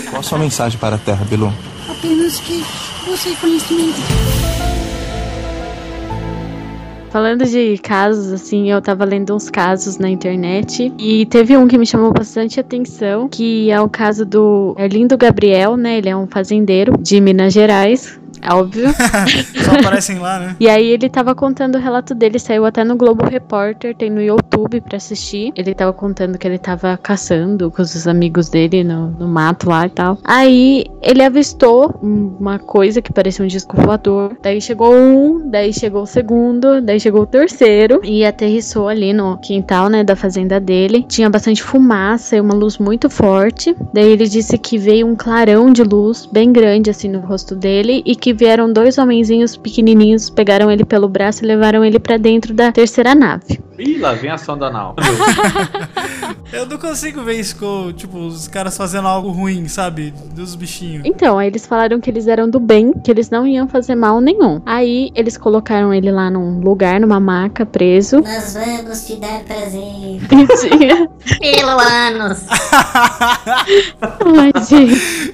Qual 0.10 0.20
a 0.20 0.24
sua 0.24 0.38
mensagem 0.38 0.80
para 0.80 0.96
a 0.96 1.00
Terra, 1.00 1.26
Bilu? 1.26 1.54
Apenas 1.90 2.40
que 2.40 2.64
você 3.06 3.36
conhecimento. 3.36 4.00
Falando 7.12 7.46
de 7.46 7.78
casos, 7.80 8.32
assim, 8.32 8.72
eu 8.72 8.82
tava 8.82 9.04
lendo 9.04 9.36
uns 9.36 9.50
casos 9.50 9.98
na 9.98 10.10
internet 10.10 10.94
e 10.98 11.26
teve 11.26 11.58
um 11.58 11.68
que 11.68 11.78
me 11.78 11.86
chamou 11.86 12.14
bastante 12.14 12.58
atenção, 12.58 13.28
que 13.28 13.70
é 13.70 13.82
o 13.82 13.90
caso 13.90 14.26
do 14.26 14.74
Erlindo 14.80 15.18
Gabriel, 15.18 15.76
né? 15.76 15.98
Ele 15.98 16.08
é 16.08 16.16
um 16.16 16.26
fazendeiro 16.26 16.98
de 16.98 17.20
Minas 17.20 17.52
Gerais, 17.52 18.18
óbvio. 18.50 18.90
só 19.64 19.72
aparecem 19.80 20.20
lá, 20.20 20.40
né? 20.40 20.56
E 20.60 20.70
aí 20.70 20.88
ele 20.88 21.10
tava 21.10 21.36
contando 21.36 21.76
o 21.76 21.80
relato 21.80 22.14
dele, 22.16 22.40
saiu 22.40 22.66
até 22.66 22.84
no 22.84 22.96
Globo 22.96 23.26
Repórter, 23.26 23.96
tem 23.96 24.10
no 24.10 24.22
YouTube 24.22 24.82
pra 24.82 24.98
assistir. 24.98 25.52
Ele 25.56 25.74
tava 25.74 25.94
contando 25.94 26.38
que 26.38 26.48
ele 26.48 26.58
tava 26.58 26.98
caçando 26.98 27.72
com 27.72 27.82
os 27.82 28.08
amigos 28.08 28.50
dele 28.50 28.84
no, 28.84 29.12
no 29.12 29.28
mato 29.28 29.70
lá 29.70 29.86
e 29.86 29.90
tal. 29.90 30.18
Aí 30.24 30.86
ele 31.02 31.24
avistou 31.24 31.96
uma 32.02 32.60
coisa 32.60 33.02
que 33.02 33.14
parecia 33.14 33.44
um 33.44 33.48
disco 33.48 33.76
voador. 33.76 34.38
Daí 34.42 34.62
chegou 34.62 34.94
um, 34.94 35.50
daí 35.50 35.74
chegou 35.74 36.04
o 36.04 36.08
segundo, 36.08 36.82
daí 36.82 37.00
chegou 37.00 37.24
o 37.24 37.28
terceiro 37.28 38.02
e 38.04 38.26
aterrissou 38.26 38.88
ali 38.88 39.14
no 39.14 39.38
quintal, 39.38 39.90
né, 39.90 40.04
da 40.04 40.16
fazenda 40.16 40.60
dele. 40.60 41.06
Tinha 41.08 41.30
bastante 41.30 41.64
fumaça 41.64 42.36
e 42.36 42.42
uma 42.42 42.54
luz 42.54 42.78
muito 42.78 43.10
forte. 43.10 43.76
Daí 43.94 44.12
ele 44.12 44.28
disse 44.28 44.58
que 44.58 44.78
veio 44.78 45.08
um 45.08 45.16
clarão 45.16 45.72
de 45.72 45.84
luz 45.84 46.26
bem 46.26 46.52
grande 46.52 46.90
assim 46.90 47.10
no 47.10 47.20
rosto 47.20 47.56
dele 47.56 48.02
e 48.06 48.16
que 48.16 48.31
vieram 48.34 48.72
dois 48.72 48.98
homenzinhos 48.98 49.58
pequenininhos, 49.58 50.30
pegaram 50.30 50.72
ele 50.72 50.86
pelo 50.86 51.08
braço 51.08 51.44
e 51.44 51.48
levaram 51.48 51.84
ele 51.84 52.00
pra 52.00 52.18
dentro 52.18 52.54
da 52.54 52.72
terceira 52.72 53.14
nave. 53.16 53.60
Ih, 53.78 53.98
lá 53.98 54.14
vem 54.14 54.30
a 54.30 54.38
sonda 54.38 54.68
anal. 54.68 54.96
Eu 56.52 56.66
não 56.66 56.78
consigo 56.78 57.24
ver 57.24 57.40
isso 57.40 57.56
com, 57.56 57.94
tipo, 57.94 58.18
os 58.18 58.46
caras 58.48 58.76
fazendo 58.76 59.08
algo 59.08 59.30
ruim, 59.32 59.70
sabe? 59.70 60.14
Dos 60.36 60.54
bichinhos. 60.54 61.04
Então, 61.06 61.40
aí 61.40 61.48
eles 61.48 61.66
falaram 61.66 62.02
que 62.02 62.10
eles 62.10 62.28
eram 62.28 62.50
do 62.50 62.60
bem, 62.60 62.92
que 62.92 63.10
eles 63.10 63.30
não 63.30 63.48
iam 63.48 63.70
fazer 63.70 63.96
mal 63.96 64.20
nenhum. 64.20 64.62
Aí 64.66 65.12
eles 65.16 65.38
colocaram 65.38 65.94
ele 65.94 66.12
lá 66.12 66.30
num 66.30 66.60
lugar, 66.60 67.00
numa 67.00 67.22
maca, 67.22 67.66
preso. 67.66 68.18
Nós 68.18 68.54
vamos 68.54 69.08
te 69.08 69.16
dar 69.16 69.40
prazer. 69.46 70.20
Pelo 71.40 71.80
ânus. 71.80 72.46
Ai, 74.02 74.52
gente. 74.68 75.34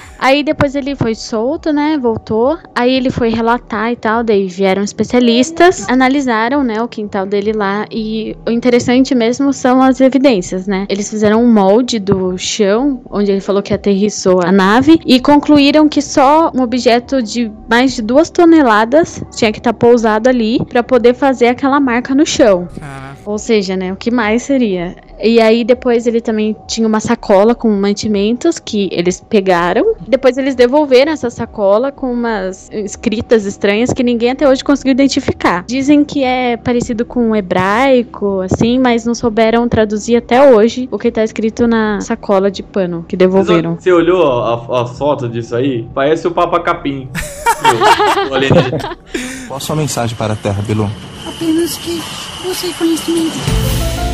Aí 0.18 0.42
depois 0.42 0.74
ele 0.74 0.94
foi 0.94 1.14
solto, 1.14 1.72
né? 1.72 1.98
Voltou. 1.98 2.58
Aí 2.74 2.92
ele 2.92 3.10
foi 3.10 3.28
relatar 3.28 3.92
e 3.92 3.96
tal. 3.96 4.22
Daí 4.22 4.46
vieram 4.48 4.82
especialistas, 4.82 5.88
analisaram, 5.88 6.62
né, 6.62 6.82
o 6.82 6.88
quintal 6.88 7.26
dele 7.26 7.52
lá. 7.52 7.86
E 7.90 8.36
o 8.46 8.50
interessante 8.50 9.14
mesmo 9.14 9.52
são 9.52 9.82
as 9.82 10.00
evidências, 10.00 10.66
né? 10.66 10.86
Eles 10.88 11.08
fizeram 11.08 11.42
um 11.42 11.52
molde 11.52 11.98
do 11.98 12.36
chão, 12.38 13.00
onde 13.10 13.30
ele 13.30 13.40
falou 13.40 13.62
que 13.62 13.74
aterrissou 13.74 14.40
a 14.42 14.52
nave, 14.52 15.00
e 15.04 15.20
concluíram 15.20 15.88
que 15.88 16.02
só 16.02 16.50
um 16.54 16.62
objeto 16.62 17.22
de 17.22 17.50
mais 17.68 17.94
de 17.94 18.02
duas 18.02 18.30
toneladas 18.30 19.22
tinha 19.30 19.52
que 19.52 19.58
estar 19.58 19.72
pousado 19.72 20.28
ali 20.28 20.58
para 20.66 20.82
poder 20.82 21.14
fazer 21.14 21.48
aquela 21.48 21.80
marca 21.80 22.14
no 22.14 22.26
chão. 22.26 22.68
Caraca. 22.78 23.15
Ou 23.26 23.38
seja, 23.38 23.76
né, 23.76 23.92
o 23.92 23.96
que 23.96 24.10
mais 24.10 24.44
seria? 24.44 24.94
E 25.20 25.40
aí 25.40 25.64
depois 25.64 26.06
ele 26.06 26.20
também 26.20 26.54
tinha 26.68 26.86
uma 26.86 27.00
sacola 27.00 27.54
com 27.54 27.68
mantimentos 27.68 28.60
que 28.60 28.88
eles 28.92 29.20
pegaram. 29.20 29.94
Depois 30.06 30.38
eles 30.38 30.54
devolveram 30.54 31.10
essa 31.10 31.28
sacola 31.28 31.90
com 31.90 32.12
umas 32.12 32.70
escritas 32.70 33.44
estranhas 33.44 33.92
que 33.92 34.04
ninguém 34.04 34.30
até 34.30 34.48
hoje 34.48 34.62
conseguiu 34.62 34.92
identificar. 34.92 35.64
Dizem 35.66 36.04
que 36.04 36.22
é 36.22 36.56
parecido 36.56 37.04
com 37.04 37.30
o 37.30 37.36
hebraico, 37.36 38.40
assim, 38.40 38.78
mas 38.78 39.04
não 39.04 39.14
souberam 39.14 39.68
traduzir 39.68 40.16
até 40.16 40.52
hoje 40.52 40.88
o 40.92 40.98
que 40.98 41.10
tá 41.10 41.24
escrito 41.24 41.66
na 41.66 42.00
sacola 42.00 42.50
de 42.50 42.62
pano 42.62 43.04
que 43.08 43.16
devolveram. 43.16 43.76
Você 43.76 43.90
olhou 43.90 44.40
a, 44.40 44.82
a 44.82 44.86
foto 44.86 45.28
disso 45.28 45.56
aí? 45.56 45.88
Parece 45.94 46.28
o 46.28 46.30
Papa 46.30 46.60
Capim. 46.60 47.08
Qual 49.48 49.56
a 49.56 49.60
sua 49.60 49.74
mensagem 49.74 50.16
para 50.16 50.34
a 50.34 50.36
Terra, 50.36 50.62
Bilu? 50.62 50.88
Apenas 51.36 51.76
que 51.76 52.00
você 52.42 52.72
conhecimento. 52.78 54.05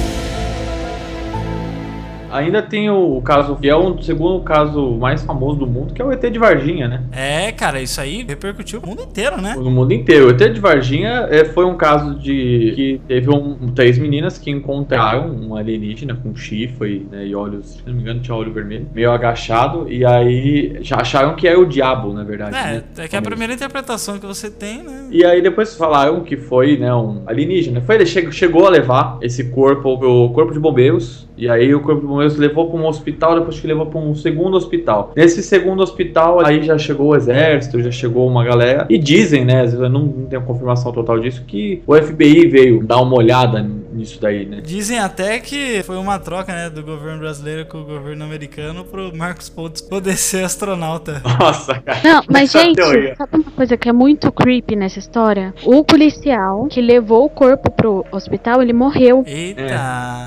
Ainda 2.32 2.62
tem 2.62 2.90
o, 2.90 3.20
caso, 3.22 3.56
que 3.56 3.68
é 3.68 3.74
o 3.76 4.00
segundo 4.02 4.40
caso 4.42 4.92
mais 4.96 5.22
famoso 5.22 5.58
do 5.60 5.66
mundo, 5.66 5.92
que 5.94 6.00
é 6.00 6.04
o 6.04 6.12
ET 6.12 6.20
de 6.20 6.38
Varginha, 6.38 6.88
né? 6.88 7.02
É, 7.12 7.52
cara, 7.52 7.80
isso 7.80 8.00
aí 8.00 8.24
repercutiu 8.26 8.80
o 8.80 8.86
mundo 8.86 9.02
inteiro, 9.02 9.40
né? 9.40 9.54
No 9.56 9.70
mundo 9.70 9.92
inteiro. 9.92 10.28
O 10.28 10.30
ET 10.30 10.52
de 10.52 10.60
Varginha 10.60 11.26
é, 11.30 11.44
foi 11.44 11.64
um 11.64 11.76
caso 11.76 12.18
de 12.18 12.72
que 12.74 13.00
teve 13.06 13.30
um, 13.30 13.72
três 13.74 13.98
meninas 13.98 14.38
que 14.38 14.50
encontraram 14.50 15.30
um 15.30 15.54
alienígena 15.56 16.14
com 16.14 16.34
chifre 16.34 17.06
né, 17.10 17.26
e 17.26 17.34
olhos, 17.34 17.74
se 17.74 17.82
não 17.86 17.94
me 17.94 18.00
engano, 18.00 18.20
tinha 18.20 18.34
olho 18.34 18.52
vermelho, 18.52 18.86
meio 18.94 19.10
agachado, 19.10 19.90
e 19.90 20.04
aí 20.04 20.78
já 20.80 20.96
acharam 20.96 21.34
que 21.34 21.46
era 21.46 21.58
o 21.58 21.66
diabo, 21.66 22.12
na 22.12 22.24
verdade. 22.24 22.56
É, 22.56 22.62
né? 22.74 22.82
é 22.98 23.08
que 23.08 23.16
é 23.16 23.18
a 23.18 23.22
primeira 23.22 23.52
interpretação 23.52 24.18
que 24.18 24.26
você 24.26 24.50
tem, 24.50 24.82
né? 24.82 25.08
E 25.10 25.24
aí 25.24 25.42
depois 25.42 25.76
falaram 25.76 26.20
que 26.20 26.36
foi, 26.36 26.76
né, 26.78 26.94
um 26.94 27.22
alienígena. 27.26 27.80
Foi, 27.80 27.96
ele 27.96 28.06
che- 28.06 28.30
chegou 28.32 28.66
a 28.66 28.70
levar 28.70 29.18
esse 29.20 29.44
corpo 29.50 29.98
pro 29.98 30.30
corpo 30.30 30.52
de 30.52 30.58
bombeiros. 30.58 31.28
E 31.36 31.48
aí 31.48 31.74
o 31.74 31.80
corpo 31.80 32.00
de 32.00 32.06
bombeiros 32.06 32.21
levou 32.36 32.70
para 32.70 32.80
um 32.80 32.86
hospital, 32.86 33.38
depois 33.38 33.58
que 33.58 33.66
levou 33.66 33.86
para 33.86 34.00
um 34.00 34.14
segundo 34.14 34.56
hospital. 34.56 35.12
Nesse 35.16 35.42
segundo 35.42 35.82
hospital, 35.82 36.44
aí 36.44 36.62
já 36.62 36.78
chegou 36.78 37.08
o 37.08 37.16
exército, 37.16 37.82
já 37.82 37.90
chegou 37.90 38.28
uma 38.28 38.44
galera. 38.44 38.86
E 38.88 38.98
dizem, 38.98 39.44
né, 39.44 39.66
não, 39.66 39.88
não 39.88 40.26
tenho 40.26 40.42
confirmação 40.42 40.92
total 40.92 41.18
disso, 41.18 41.44
que 41.46 41.82
o 41.86 41.94
FBI 41.94 42.46
veio 42.46 42.84
dar 42.84 43.00
uma 43.00 43.16
olhada 43.16 43.66
nisso 43.92 44.20
daí, 44.20 44.46
né? 44.46 44.60
Dizem 44.62 44.98
até 44.98 45.38
que 45.38 45.82
foi 45.84 45.96
uma 45.96 46.18
troca, 46.18 46.52
né, 46.52 46.70
do 46.70 46.82
governo 46.82 47.20
brasileiro 47.20 47.66
com 47.66 47.78
o 47.78 47.84
governo 47.84 48.24
americano 48.24 48.84
pro 48.84 49.14
Marcos 49.16 49.48
Pontes 49.48 49.80
poder 49.82 50.16
ser 50.16 50.44
astronauta. 50.44 51.20
Nossa, 51.38 51.74
cara. 51.80 51.98
Não, 52.04 52.22
mas 52.30 52.50
gente, 52.52 52.76
teoria. 52.76 53.14
sabe 53.16 53.36
uma 53.36 53.50
coisa 53.52 53.76
que 53.76 53.88
é 53.88 53.92
muito 53.92 54.30
creepy 54.32 54.76
nessa 54.76 54.98
história? 54.98 55.54
O 55.64 55.84
policial 55.84 56.66
que 56.66 56.80
levou 56.80 57.24
o 57.26 57.28
corpo 57.30 57.70
pro 57.70 58.04
hospital, 58.10 58.62
ele 58.62 58.72
morreu. 58.72 59.22
Eita. 59.26 59.62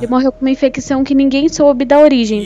Ele 0.01 0.07
morreu 0.09 0.31
com 0.31 0.41
uma 0.41 0.51
infecção 0.51 1.03
que 1.03 1.15
ninguém 1.15 1.49
soube 1.49 1.85
da 1.85 1.99
origem. 1.99 2.41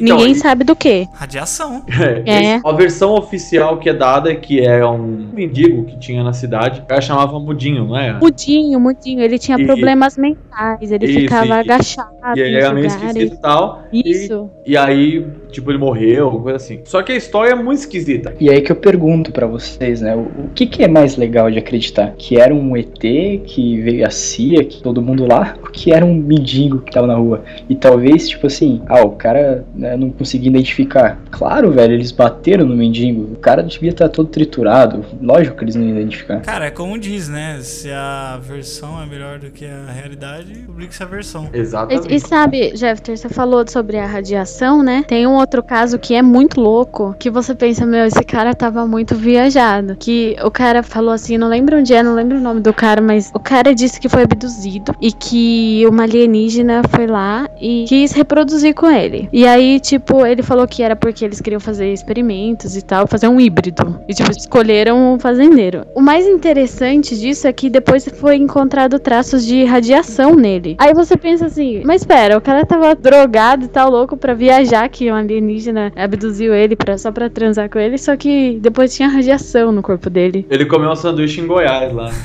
Então, 0.00 0.16
Ninguém 0.16 0.32
e- 0.32 0.34
sabe 0.36 0.64
do 0.64 0.76
que. 0.76 1.06
Radiação. 1.14 1.84
É. 2.28 2.60
A 2.64 2.72
versão 2.72 3.12
oficial 3.14 3.78
que 3.78 3.88
é 3.88 3.94
dada 3.94 4.30
é 4.30 4.34
que 4.34 4.60
é 4.60 4.84
um 4.86 5.30
mendigo 5.32 5.84
que 5.84 5.98
tinha 5.98 6.22
na 6.22 6.32
cidade. 6.32 6.80
O 6.80 6.84
cara 6.86 7.00
chamava 7.00 7.38
Mudinho, 7.38 7.86
não 7.86 7.96
é? 7.96 8.12
Mudinho, 8.18 8.78
mudinho. 8.80 9.20
Ele 9.22 9.38
tinha 9.38 9.58
E- 9.58 9.64
problemas 9.64 10.16
mentais. 10.16 10.57
Ele 10.80 11.06
Isso, 11.06 11.20
ficava 11.20 11.46
e- 11.46 11.52
agachado. 11.52 12.16
E 12.36 12.40
ele 12.40 12.56
era 12.56 12.72
meio 12.72 12.86
esquisito 12.86 13.34
e 13.34 13.36
tal. 13.38 13.84
Isso. 13.92 14.50
E, 14.66 14.72
e 14.72 14.76
aí, 14.76 15.26
tipo, 15.50 15.70
ele 15.70 15.78
morreu, 15.78 16.26
alguma 16.26 16.42
coisa 16.44 16.56
assim. 16.56 16.80
Só 16.84 17.02
que 17.02 17.12
a 17.12 17.16
história 17.16 17.52
é 17.52 17.54
muito 17.54 17.80
esquisita. 17.80 18.34
E 18.40 18.50
aí 18.50 18.60
que 18.60 18.72
eu 18.72 18.76
pergunto 18.76 19.32
pra 19.32 19.46
vocês, 19.46 20.00
né? 20.00 20.14
O, 20.14 20.20
o 20.20 20.50
que, 20.54 20.66
que 20.66 20.82
é 20.82 20.88
mais 20.88 21.16
legal 21.16 21.50
de 21.50 21.58
acreditar? 21.58 22.14
Que 22.16 22.38
era 22.38 22.54
um 22.54 22.76
ET, 22.76 23.00
que 23.00 23.80
veio 23.80 24.06
a 24.06 24.10
CIA, 24.10 24.64
que 24.64 24.82
todo 24.82 25.02
mundo 25.02 25.26
lá, 25.26 25.56
ou 25.62 25.70
que 25.70 25.92
era 25.92 26.04
um 26.04 26.14
mendigo 26.14 26.80
que 26.80 26.92
tava 26.92 27.06
na 27.06 27.14
rua? 27.14 27.42
E 27.68 27.74
talvez, 27.74 28.28
tipo 28.28 28.46
assim, 28.46 28.82
ah, 28.86 29.02
o 29.02 29.12
cara 29.12 29.64
né, 29.74 29.96
não 29.96 30.10
conseguia 30.10 30.50
identificar. 30.50 31.18
Claro, 31.30 31.70
velho, 31.72 31.94
eles 31.94 32.12
bateram 32.12 32.66
no 32.66 32.76
mendigo. 32.76 33.32
O 33.32 33.36
cara 33.36 33.62
devia 33.62 33.90
estar 33.90 34.08
todo 34.08 34.28
triturado. 34.28 35.04
Lógico 35.20 35.56
que 35.56 35.64
eles 35.64 35.74
não 35.74 35.84
iam 35.84 35.96
identificar. 35.96 36.40
Cara, 36.40 36.66
é 36.66 36.70
como 36.70 36.98
diz, 36.98 37.28
né? 37.28 37.58
Se 37.62 37.90
a 37.90 38.38
versão 38.42 39.00
é 39.02 39.06
melhor 39.06 39.38
do 39.38 39.50
que 39.50 39.64
a 39.64 39.90
realidade, 39.90 40.54
publique-se 40.66 41.02
a 41.02 41.06
versão. 41.06 41.48
Exatamente. 41.52 42.12
E, 42.12 42.16
e 42.16 42.20
sabe, 42.20 42.76
Jeffter, 42.76 43.16
você 43.16 43.28
falou 43.28 43.64
sobre 43.68 43.98
a 43.98 44.06
radiação, 44.06 44.82
né? 44.82 45.04
Tem 45.06 45.26
um 45.26 45.37
outro 45.38 45.62
caso 45.62 45.98
que 45.98 46.14
é 46.14 46.22
muito 46.22 46.60
louco, 46.60 47.14
que 47.18 47.30
você 47.30 47.54
pensa, 47.54 47.86
meu, 47.86 48.04
esse 48.04 48.22
cara 48.22 48.54
tava 48.54 48.86
muito 48.86 49.14
viajado. 49.14 49.96
Que 49.96 50.36
o 50.44 50.50
cara 50.50 50.82
falou 50.82 51.12
assim, 51.12 51.38
não 51.38 51.48
lembro 51.48 51.78
onde 51.78 51.94
é, 51.94 52.02
não 52.02 52.14
lembro 52.14 52.38
o 52.38 52.40
nome 52.40 52.60
do 52.60 52.72
cara, 52.72 53.00
mas 53.00 53.30
o 53.34 53.40
cara 53.40 53.74
disse 53.74 54.00
que 54.00 54.08
foi 54.08 54.22
abduzido 54.22 54.94
e 55.00 55.12
que 55.12 55.84
uma 55.86 56.02
alienígena 56.04 56.82
foi 56.90 57.06
lá 57.06 57.48
e 57.60 57.84
quis 57.88 58.12
reproduzir 58.12 58.74
com 58.74 58.90
ele. 58.90 59.28
E 59.32 59.46
aí, 59.46 59.80
tipo, 59.80 60.24
ele 60.26 60.42
falou 60.42 60.66
que 60.66 60.82
era 60.82 60.96
porque 60.96 61.24
eles 61.24 61.40
queriam 61.40 61.60
fazer 61.60 61.92
experimentos 61.92 62.76
e 62.76 62.82
tal, 62.82 63.06
fazer 63.06 63.28
um 63.28 63.40
híbrido. 63.40 64.00
E, 64.08 64.14
tipo, 64.14 64.30
escolheram 64.30 65.14
um 65.14 65.18
fazendeiro. 65.18 65.86
O 65.94 66.00
mais 66.00 66.26
interessante 66.26 67.18
disso 67.18 67.46
é 67.46 67.52
que 67.52 67.70
depois 67.70 68.08
foi 68.08 68.36
encontrado 68.36 68.98
traços 68.98 69.44
de 69.44 69.64
radiação 69.64 70.34
nele. 70.34 70.76
Aí 70.78 70.94
você 70.94 71.16
pensa 71.16 71.46
assim, 71.46 71.82
mas 71.84 72.02
espera, 72.02 72.36
o 72.36 72.40
cara 72.40 72.64
tava 72.64 72.94
drogado 72.94 73.64
e 73.64 73.68
tal, 73.68 73.90
louco 73.90 74.16
pra 74.16 74.34
viajar, 74.34 74.88
que 74.88 75.10
um 75.10 75.14
alienígena 75.28 75.92
abduziu 75.94 76.54
ele 76.54 76.74
pra, 76.74 76.96
só 76.96 77.12
pra 77.12 77.28
transar 77.28 77.68
com 77.68 77.78
ele, 77.78 77.98
só 77.98 78.16
que 78.16 78.58
depois 78.60 78.94
tinha 78.94 79.08
radiação 79.08 79.70
no 79.70 79.82
corpo 79.82 80.08
dele. 80.08 80.46
Ele 80.50 80.64
comeu 80.64 80.90
um 80.90 80.96
sanduíche 80.96 81.40
em 81.40 81.46
Goiás 81.46 81.92
lá. 81.92 82.10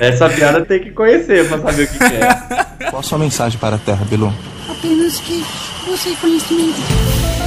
Essa 0.00 0.28
piada 0.28 0.64
tem 0.64 0.80
que 0.80 0.90
conhecer 0.90 1.48
pra 1.48 1.58
saber 1.58 1.84
o 1.84 1.88
que, 1.88 1.98
que 1.98 2.04
é. 2.04 2.90
Qual 2.90 3.00
a 3.00 3.02
sua 3.02 3.18
mensagem 3.18 3.58
para 3.58 3.76
a 3.76 3.78
Terra, 3.78 4.04
Bilu? 4.04 4.32
Apenas 4.70 5.20
que 5.20 5.42
você 5.86 6.14
conhecimento. 6.20 7.45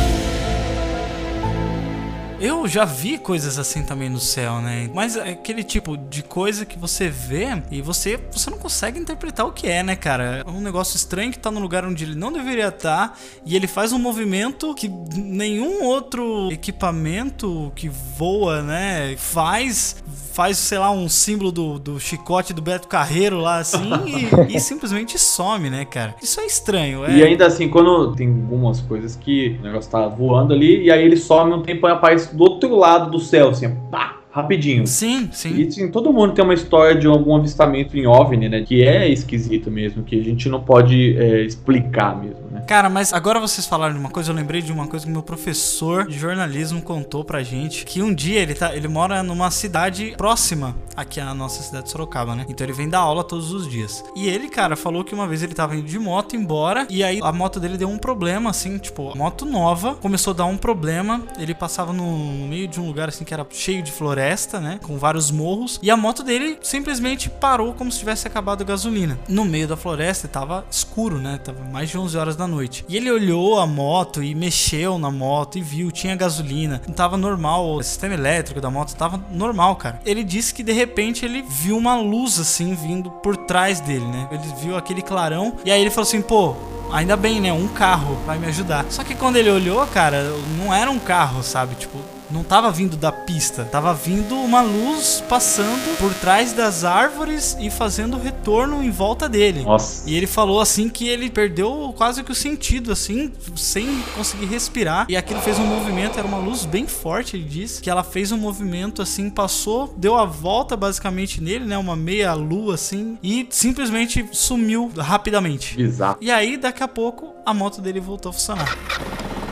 Eu 2.41 2.67
já 2.69 2.85
vi 2.85 3.17
coisas 3.17 3.59
assim 3.59 3.83
também 3.83 4.09
no 4.09 4.19
céu, 4.19 4.61
né? 4.61 4.89
Mas 4.93 5.17
é 5.17 5.31
aquele 5.31 5.61
tipo 5.61 5.97
de 5.97 6.23
coisa 6.23 6.65
que 6.65 6.79
você 6.79 7.09
vê 7.09 7.47
e 7.69 7.81
você, 7.81 8.17
você 8.31 8.49
não 8.49 8.57
consegue 8.57 8.97
interpretar 8.97 9.45
o 9.45 9.51
que 9.51 9.67
é, 9.67 9.83
né, 9.83 9.95
cara? 9.95 10.43
É 10.47 10.49
um 10.49 10.61
negócio 10.61 10.95
estranho 10.95 11.31
que 11.31 11.39
tá 11.39 11.51
no 11.51 11.59
lugar 11.59 11.83
onde 11.83 12.05
ele 12.05 12.15
não 12.15 12.31
deveria 12.31 12.69
estar 12.69 13.19
e 13.45 13.57
ele 13.57 13.67
faz 13.67 13.91
um 13.91 13.99
movimento 13.99 14.73
que 14.73 14.87
nenhum 14.87 15.83
outro 15.83 16.49
equipamento 16.49 17.73
que 17.75 17.89
voa, 17.89 18.61
né, 18.61 19.15
faz. 19.17 19.97
Faz, 20.31 20.57
sei 20.57 20.77
lá, 20.77 20.91
um 20.91 21.09
símbolo 21.09 21.51
do, 21.51 21.79
do 21.79 21.99
chicote 21.99 22.53
do 22.53 22.61
Beto 22.61 22.87
Carreiro 22.87 23.39
lá 23.39 23.57
assim 23.57 23.89
e, 24.49 24.55
e 24.55 24.59
simplesmente 24.59 25.17
some, 25.17 25.69
né, 25.69 25.85
cara? 25.85 26.15
Isso 26.21 26.39
é 26.39 26.45
estranho. 26.45 27.05
É... 27.05 27.15
E 27.15 27.23
ainda 27.23 27.45
assim, 27.45 27.67
quando 27.69 28.13
tem 28.15 28.27
algumas 28.27 28.81
coisas 28.81 29.15
que 29.15 29.57
o 29.59 29.63
negócio 29.63 29.91
tá 29.91 30.07
voando 30.07 30.53
ali, 30.53 30.83
e 30.83 30.91
aí 30.91 31.03
ele 31.03 31.17
some 31.17 31.53
um 31.53 31.61
tempo 31.61 31.87
e 31.87 31.91
aparece 31.91 32.35
do 32.35 32.43
outro 32.43 32.75
lado 32.75 33.11
do 33.11 33.19
céu, 33.19 33.49
assim, 33.49 33.69
pá, 33.91 34.19
rapidinho. 34.31 34.85
Sim, 34.85 35.29
sim. 35.31 35.55
E 35.55 35.67
assim, 35.67 35.89
todo 35.89 36.13
mundo 36.13 36.33
tem 36.33 36.43
uma 36.43 36.53
história 36.53 36.95
de 36.95 37.07
algum 37.07 37.35
avistamento 37.35 37.97
em 37.97 38.05
OVNI, 38.05 38.49
né? 38.49 38.61
Que 38.61 38.83
é 38.83 39.09
esquisito 39.09 39.71
mesmo, 39.71 40.03
que 40.03 40.19
a 40.19 40.23
gente 40.23 40.47
não 40.47 40.61
pode 40.61 41.17
é, 41.17 41.41
explicar 41.41 42.19
mesmo? 42.21 42.48
Cara, 42.67 42.89
mas 42.89 43.13
agora 43.13 43.39
vocês 43.39 43.65
falaram 43.65 43.93
de 43.93 43.99
uma 43.99 44.09
coisa, 44.09 44.31
eu 44.31 44.35
lembrei 44.35 44.61
de 44.61 44.71
uma 44.71 44.87
coisa 44.87 45.05
que 45.05 45.11
meu 45.11 45.23
professor 45.23 46.07
de 46.07 46.17
jornalismo 46.17 46.81
contou 46.81 47.23
pra 47.23 47.41
gente, 47.43 47.85
que 47.85 48.01
um 48.01 48.13
dia 48.13 48.39
ele 48.39 48.53
tá, 48.53 48.75
ele 48.75 48.87
mora 48.87 49.23
numa 49.23 49.49
cidade 49.51 50.13
próxima 50.17 50.75
aqui 50.95 51.19
à 51.19 51.33
nossa 51.33 51.63
cidade 51.63 51.85
de 51.85 51.91
Sorocaba, 51.91 52.35
né? 52.35 52.45
Então 52.49 52.65
ele 52.65 52.73
vem 52.73 52.89
dar 52.89 52.99
aula 52.99 53.23
todos 53.23 53.51
os 53.51 53.67
dias. 53.67 54.03
E 54.15 54.27
ele, 54.27 54.49
cara, 54.49 54.75
falou 54.75 55.03
que 55.03 55.13
uma 55.13 55.27
vez 55.27 55.41
ele 55.41 55.53
tava 55.53 55.75
indo 55.75 55.87
de 55.87 55.97
moto 55.97 56.35
embora 56.35 56.85
e 56.89 57.03
aí 57.03 57.19
a 57.23 57.31
moto 57.31 57.59
dele 57.59 57.77
deu 57.77 57.89
um 57.89 57.97
problema 57.97 58.49
assim, 58.49 58.77
tipo, 58.77 59.15
moto 59.17 59.45
nova 59.45 59.95
começou 59.95 60.31
a 60.31 60.37
dar 60.37 60.45
um 60.45 60.57
problema, 60.57 61.23
ele 61.37 61.53
passava 61.53 61.93
no, 61.93 62.47
meio 62.47 62.67
de 62.67 62.79
um 62.79 62.87
lugar 62.87 63.09
assim 63.09 63.23
que 63.23 63.33
era 63.33 63.45
cheio 63.49 63.81
de 63.81 63.91
floresta, 63.91 64.59
né? 64.59 64.79
Com 64.83 64.97
vários 64.97 65.31
morros, 65.31 65.79
e 65.81 65.89
a 65.89 65.97
moto 65.97 66.23
dele 66.23 66.57
simplesmente 66.61 67.29
parou 67.29 67.73
como 67.73 67.91
se 67.91 67.99
tivesse 67.99 68.27
acabado 68.27 68.61
a 68.61 68.65
gasolina. 68.65 69.19
No 69.27 69.45
meio 69.45 69.67
da 69.67 69.77
floresta 69.77 70.27
tava 70.27 70.65
escuro, 70.69 71.17
né? 71.17 71.37
Tava 71.37 71.63
mais 71.63 71.89
de 71.89 71.97
11 71.97 72.17
horas 72.17 72.35
da 72.35 72.47
noite. 72.49 72.83
E 72.89 72.97
ele 72.97 73.09
olhou 73.09 73.59
a 73.59 73.65
moto 73.65 74.21
e 74.21 74.35
mexeu 74.35 74.99
na 74.99 75.09
moto 75.09 75.57
e 75.57 75.61
viu, 75.61 75.91
tinha 75.91 76.15
gasolina, 76.15 76.81
tava 76.95 77.15
normal, 77.15 77.75
o 77.75 77.83
sistema 77.83 78.13
elétrico 78.13 78.59
da 78.59 78.69
moto 78.69 78.95
tava 78.95 79.23
normal, 79.31 79.75
cara. 79.77 80.01
Ele 80.05 80.23
disse 80.23 80.53
que 80.53 80.63
de 80.63 80.73
repente 80.73 81.23
ele 81.23 81.41
viu 81.41 81.77
uma 81.77 81.95
luz 81.95 82.39
assim 82.39 82.75
vindo 82.75 83.09
por 83.09 83.37
trás 83.37 83.79
dele, 83.79 84.05
né? 84.05 84.27
Ele 84.31 84.53
viu 84.61 84.75
aquele 84.75 85.01
clarão 85.01 85.55
e 85.63 85.71
aí 85.71 85.79
ele 85.79 85.89
falou 85.89 86.07
assim, 86.07 86.21
pô, 86.21 86.55
Ainda 86.91 87.15
bem, 87.15 87.39
né? 87.39 87.53
Um 87.53 87.67
carro 87.67 88.17
vai 88.25 88.39
me 88.39 88.47
ajudar. 88.47 88.83
Só 88.89 89.03
que 89.03 89.13
quando 89.13 89.35
ele 89.35 89.49
olhou, 89.51 89.85
cara, 89.87 90.23
não 90.57 90.73
era 90.73 90.89
um 90.89 90.97
carro, 90.97 91.43
sabe? 91.43 91.75
Tipo, 91.75 91.99
não 92.31 92.43
tava 92.43 92.71
vindo 92.71 92.95
da 92.95 93.11
pista, 93.11 93.65
tava 93.65 93.93
vindo 93.93 94.35
uma 94.35 94.61
luz 94.61 95.23
passando 95.27 95.97
por 95.97 96.13
trás 96.15 96.53
das 96.53 96.83
árvores 96.83 97.57
e 97.59 97.69
fazendo 97.69 98.17
retorno 98.17 98.83
em 98.83 98.91
volta 98.91 99.27
dele. 99.27 99.63
Nossa. 99.63 100.09
E 100.09 100.15
ele 100.15 100.27
falou 100.27 100.61
assim 100.61 100.89
que 100.89 101.07
ele 101.07 101.29
perdeu 101.29 101.93
quase 101.97 102.23
que 102.23 102.31
o 102.31 102.35
sentido, 102.35 102.91
assim, 102.91 103.31
sem 103.55 104.01
conseguir 104.15 104.45
respirar. 104.45 105.05
E 105.09 105.17
aquilo 105.17 105.41
fez 105.41 105.57
um 105.57 105.65
movimento, 105.65 106.17
era 106.17 106.27
uma 106.27 106.37
luz 106.37 106.65
bem 106.65 106.87
forte, 106.87 107.35
ele 107.35 107.45
disse. 107.45 107.81
Que 107.81 107.89
ela 107.89 108.03
fez 108.03 108.31
um 108.31 108.37
movimento 108.37 109.01
assim, 109.01 109.29
passou, 109.29 109.93
deu 109.97 110.15
a 110.15 110.25
volta 110.25 110.75
basicamente 110.75 111.41
nele, 111.41 111.65
né? 111.65 111.77
Uma 111.77 111.95
meia 111.95 112.33
lua 112.33 112.75
assim, 112.75 113.17
e 113.23 113.47
simplesmente 113.49 114.27
sumiu 114.31 114.91
rapidamente. 114.97 115.75
Bizarro. 115.75 116.17
E 116.21 116.31
aí, 116.31 116.57
daqui 116.57 116.83
a 116.83 116.87
pouco, 116.87 117.33
a 117.45 117.53
moto 117.53 117.81
dele 117.81 117.99
voltou 117.99 118.29
a 118.29 118.33
funcionar. 118.33 118.77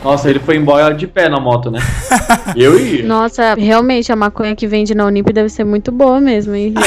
Nossa, 0.03 0.29
ele 0.29 0.39
foi 0.39 0.55
embora 0.57 0.93
de 0.93 1.07
pé 1.07 1.29
na 1.29 1.39
moto, 1.39 1.71
né? 1.71 1.79
Eu 2.55 2.79
ia. 2.79 3.05
Nossa, 3.05 3.55
realmente 3.55 4.11
a 4.11 4.15
maconha 4.15 4.55
que 4.55 4.67
vende 4.67 4.93
na 4.95 5.05
Unip 5.05 5.31
deve 5.33 5.49
ser 5.49 5.63
muito 5.63 5.91
boa 5.91 6.19
mesmo, 6.21 6.55
hein? 6.55 6.73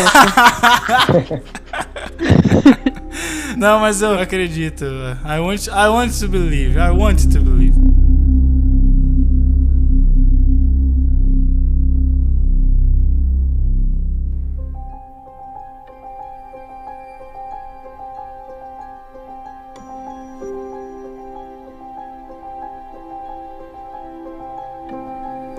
Não, 3.56 3.80
mas 3.80 4.00
eu 4.00 4.18
acredito. 4.18 4.84
I 4.84 5.38
want, 5.40 5.66
I 5.66 5.88
want 5.88 6.18
to 6.18 6.28
believe. 6.28 6.78
I 6.78 6.90
want 6.90 7.20
to 7.32 7.40
believe. 7.40 7.89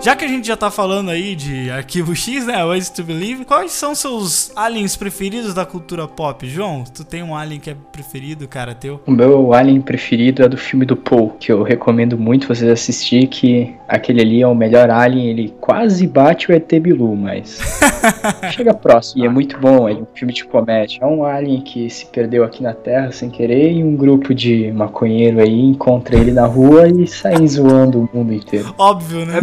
Já 0.04 0.16
que 0.16 0.26
a 0.26 0.28
gente 0.28 0.48
já 0.48 0.58
tá 0.58 0.72
falando 0.72 1.12
aí 1.12 1.36
de 1.36 1.70
Arquivo 1.70 2.16
X, 2.16 2.48
né? 2.48 2.66
Ways 2.66 2.90
to 2.90 3.04
Believe, 3.04 3.46
quais 3.46 3.72
são 3.72 3.94
seus 3.94 4.52
aliens 4.56 4.96
preferidos 4.96 5.54
da 5.54 5.64
cultura 5.64 6.08
pop? 6.08 6.48
João, 6.48 6.84
tu 6.84 7.04
tem 7.04 7.22
um 7.22 7.36
alien 7.36 7.60
que 7.60 7.70
é 7.70 7.76
preferido, 7.92 8.48
cara, 8.48 8.74
teu? 8.74 9.00
O 9.06 9.12
meu 9.12 9.54
alien 9.54 9.80
preferido 9.80 10.42
é 10.42 10.50
do 10.50 10.58
filme 10.58 10.88
do 10.88 10.96
Paul, 10.96 11.36
que 11.40 11.52
eu 11.52 11.62
recomendo 11.62 12.18
muito 12.18 12.48
vocês 12.48 12.68
assistir, 12.68 13.28
que 13.28 13.76
aquele 13.88 14.22
ali 14.22 14.42
é 14.42 14.48
o 14.48 14.56
melhor 14.56 14.90
alien, 14.90 15.30
ele 15.30 15.54
quase 15.62 16.08
bate 16.08 16.52
o 16.52 16.56
ET 16.56 16.68
Bilu, 16.80 17.16
mas 17.16 17.60
chega 18.54 18.74
próximo. 18.74 19.24
E 19.24 19.28
é 19.28 19.30
muito 19.30 19.60
bom, 19.60 19.88
é 19.88 19.94
um 19.94 20.08
filme 20.16 20.34
de 20.34 20.46
comédia. 20.46 20.98
É 21.00 21.06
um 21.06 21.24
alien 21.24 21.62
que 21.62 21.88
se 21.92 22.08
perdeu 22.08 22.44
aqui 22.44 22.64
na 22.64 22.74
Terra 22.74 23.12
sem 23.12 23.30
querer 23.30 23.72
e 23.72 23.84
um 23.84 23.96
grupo 23.96 24.34
de 24.34 24.72
maconheiro 24.72 25.40
aí 25.40 25.62
encontra 25.62 26.16
ele 26.16 26.32
na 26.32 26.48
rua 26.48 26.88
e 26.88 27.06
sai 27.06 27.46
zoando 27.46 28.00
o 28.00 28.18
mundo 28.18 28.34
inteiro. 28.34 28.74
Óbvio, 28.80 29.28
né? 29.28 29.38
É 29.38 29.42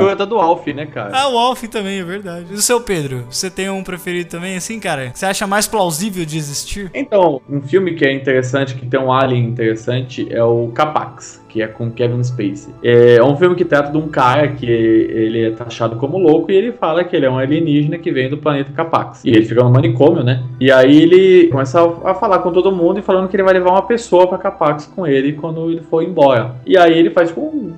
a 0.00 0.04
versão 0.04 0.20
escrota 0.20 0.26
do 0.26 0.38
Alf, 0.38 0.66
né, 0.68 0.86
cara? 0.86 1.10
Ah, 1.12 1.28
o 1.28 1.38
Alf 1.38 1.62
também, 1.64 2.00
é 2.00 2.04
verdade. 2.04 2.46
E 2.50 2.54
o 2.54 2.60
seu 2.60 2.80
Pedro, 2.80 3.24
você 3.30 3.50
tem 3.50 3.68
um 3.70 3.82
preferido 3.82 4.28
também, 4.28 4.56
assim, 4.56 4.78
cara? 4.78 5.10
Você 5.14 5.26
acha 5.26 5.46
mais 5.46 5.66
plausível 5.66 6.24
de 6.24 6.36
existir? 6.36 6.90
Então, 6.94 7.40
um 7.48 7.60
filme 7.60 7.94
que 7.94 8.04
é 8.04 8.12
interessante, 8.12 8.74
que 8.74 8.86
tem 8.86 9.00
um 9.00 9.12
alien 9.12 9.46
interessante, 9.46 10.26
é 10.30 10.42
o 10.42 10.68
Capax, 10.68 11.42
que 11.48 11.62
é 11.62 11.66
com 11.66 11.90
Kevin 11.90 12.22
Spacey. 12.22 12.72
É 12.82 13.22
um 13.22 13.36
filme 13.36 13.56
que 13.56 13.64
trata 13.64 13.90
de 13.90 13.98
um 13.98 14.08
cara 14.08 14.48
que 14.48 14.66
ele 14.66 15.46
é 15.46 15.50
taxado 15.50 15.96
como 15.96 16.18
louco 16.18 16.50
e 16.50 16.54
ele 16.54 16.72
fala 16.72 17.04
que 17.04 17.14
ele 17.14 17.26
é 17.26 17.30
um 17.30 17.38
alienígena 17.38 17.98
que 17.98 18.10
vem 18.10 18.28
do 18.28 18.38
planeta 18.38 18.72
Capax. 18.72 19.24
E 19.24 19.30
ele 19.30 19.44
fica 19.44 19.62
no 19.62 19.70
manicômio, 19.70 20.22
né? 20.22 20.42
E 20.60 20.70
aí 20.70 21.02
ele 21.02 21.48
começa 21.48 21.80
a, 22.04 22.14
falar 22.14 22.38
com 22.38 22.52
todo 22.52 22.70
mundo 22.72 22.98
e 22.98 23.02
falando 23.02 23.28
que 23.28 23.36
ele 23.36 23.42
vai 23.42 23.54
levar 23.54 23.70
uma 23.70 23.82
pessoa 23.82 24.26
pra 24.26 24.38
Capax 24.38 24.86
com 24.86 25.06
ele 25.06 25.32
quando 25.32 25.70
ele 25.70 25.82
for 25.82 26.02
embora. 26.02 26.54
E 26.64 26.76
aí 26.76 26.96
ele 26.96 27.10
faz 27.10 27.28
tipo 27.28 27.40
um, 27.40 27.72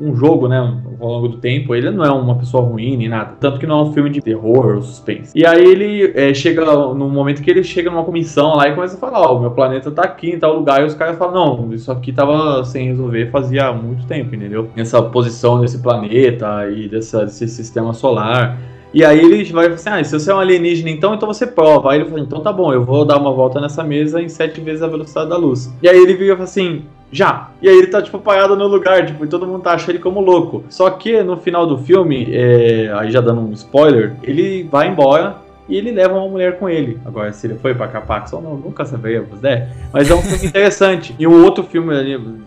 um, 0.00 0.16
jogo, 0.16 0.48
né? 0.48 0.58
Ao 1.00 1.08
longo 1.08 1.28
do 1.28 1.38
tempo. 1.38 1.74
Ele 1.74 1.90
não 1.90 2.04
é 2.04 2.10
uma 2.10 2.36
pessoa 2.36 2.62
ruim 2.62 2.96
nem 2.96 3.08
nada. 3.08 3.34
Tanto 3.40 3.58
que 3.58 3.66
não 3.66 3.80
é 3.80 3.82
um 3.82 3.92
filme 3.92 4.10
de 4.10 4.20
terror 4.20 4.76
ou 4.76 4.82
suspense. 4.82 5.32
E 5.34 5.46
aí 5.46 5.64
ele 5.64 6.12
é, 6.14 6.32
chega 6.32 6.64
no 6.64 7.08
momento 7.08 7.42
que 7.42 7.50
ele 7.50 7.62
chega 7.62 7.90
numa 7.90 8.04
comissão 8.04 8.56
lá 8.56 8.68
e 8.68 8.74
começa 8.74 8.96
a 8.96 8.98
falar: 8.98 9.20
Ó, 9.20 9.36
o 9.36 9.40
meu 9.40 9.50
planeta 9.50 9.90
tá 9.90 10.02
aqui 10.02 10.30
em 10.30 10.38
tal 10.38 10.54
lugar. 10.54 10.82
E 10.82 10.84
os 10.84 10.94
caras 10.94 11.18
falam: 11.18 11.34
Não, 11.34 11.74
isso 11.74 11.90
aqui 11.90 12.12
tava 12.12 12.64
sem 12.64 12.88
resolver 12.88 13.30
fazia 13.30 13.72
muito 13.72 14.06
tempo, 14.06 14.34
entendeu? 14.34 14.68
Nessa 14.76 15.02
posição 15.02 15.60
desse 15.60 15.78
planeta 15.78 16.68
e 16.70 16.88
dessa, 16.88 17.24
desse 17.24 17.48
sistema 17.48 17.92
solar. 17.92 18.58
E 18.96 19.04
aí 19.04 19.18
ele 19.18 19.44
vai 19.52 19.66
assim: 19.66 19.90
ah, 19.90 20.02
se 20.02 20.18
você 20.18 20.30
é 20.30 20.34
um 20.34 20.38
alienígena, 20.38 20.88
então, 20.88 21.14
então 21.14 21.28
você 21.28 21.46
prova. 21.46 21.92
Aí 21.92 22.00
ele 22.00 22.08
fala: 22.08 22.20
então 22.20 22.40
tá 22.40 22.52
bom, 22.52 22.72
eu 22.72 22.82
vou 22.82 23.04
dar 23.04 23.18
uma 23.18 23.30
volta 23.32 23.60
nessa 23.60 23.82
mesa 23.82 24.22
em 24.22 24.28
sete 24.28 24.60
vezes 24.60 24.82
a 24.82 24.86
velocidade 24.86 25.28
da 25.28 25.36
luz. 25.36 25.70
E 25.82 25.88
aí 25.88 25.98
ele 25.98 26.14
vira 26.14 26.42
assim: 26.42 26.82
já. 27.10 27.50
E 27.62 27.68
aí 27.68 27.76
ele 27.76 27.86
tá, 27.86 28.02
tipo, 28.02 28.18
parado 28.18 28.56
no 28.56 28.66
lugar, 28.66 29.06
tipo, 29.06 29.24
e 29.24 29.28
todo 29.28 29.46
mundo 29.46 29.62
tá 29.62 29.72
achando 29.72 29.90
ele 29.90 29.98
como 29.98 30.20
louco. 30.20 30.64
Só 30.68 30.90
que 30.90 31.22
no 31.22 31.36
final 31.36 31.66
do 31.66 31.78
filme, 31.78 32.28
é, 32.30 32.92
aí 32.94 33.10
já 33.10 33.20
dando 33.20 33.40
um 33.40 33.52
spoiler, 33.52 34.16
ele 34.22 34.64
vai 34.64 34.88
embora 34.88 35.45
e 35.68 35.76
ele 35.76 35.90
leva 35.90 36.14
uma 36.14 36.28
mulher 36.28 36.58
com 36.58 36.68
ele. 36.68 36.98
Agora, 37.04 37.32
se 37.32 37.46
ele 37.46 37.56
foi 37.56 37.74
pra 37.74 37.88
Capax 37.88 38.32
ou 38.32 38.40
não, 38.40 38.56
nunca 38.56 38.84
saberemos, 38.84 39.40
né? 39.40 39.70
Mas 39.92 40.10
é 40.10 40.14
um 40.14 40.22
filme 40.22 40.46
interessante. 40.46 41.14
E 41.18 41.26
um 41.26 41.44
outro 41.44 41.64
filme, 41.64 41.94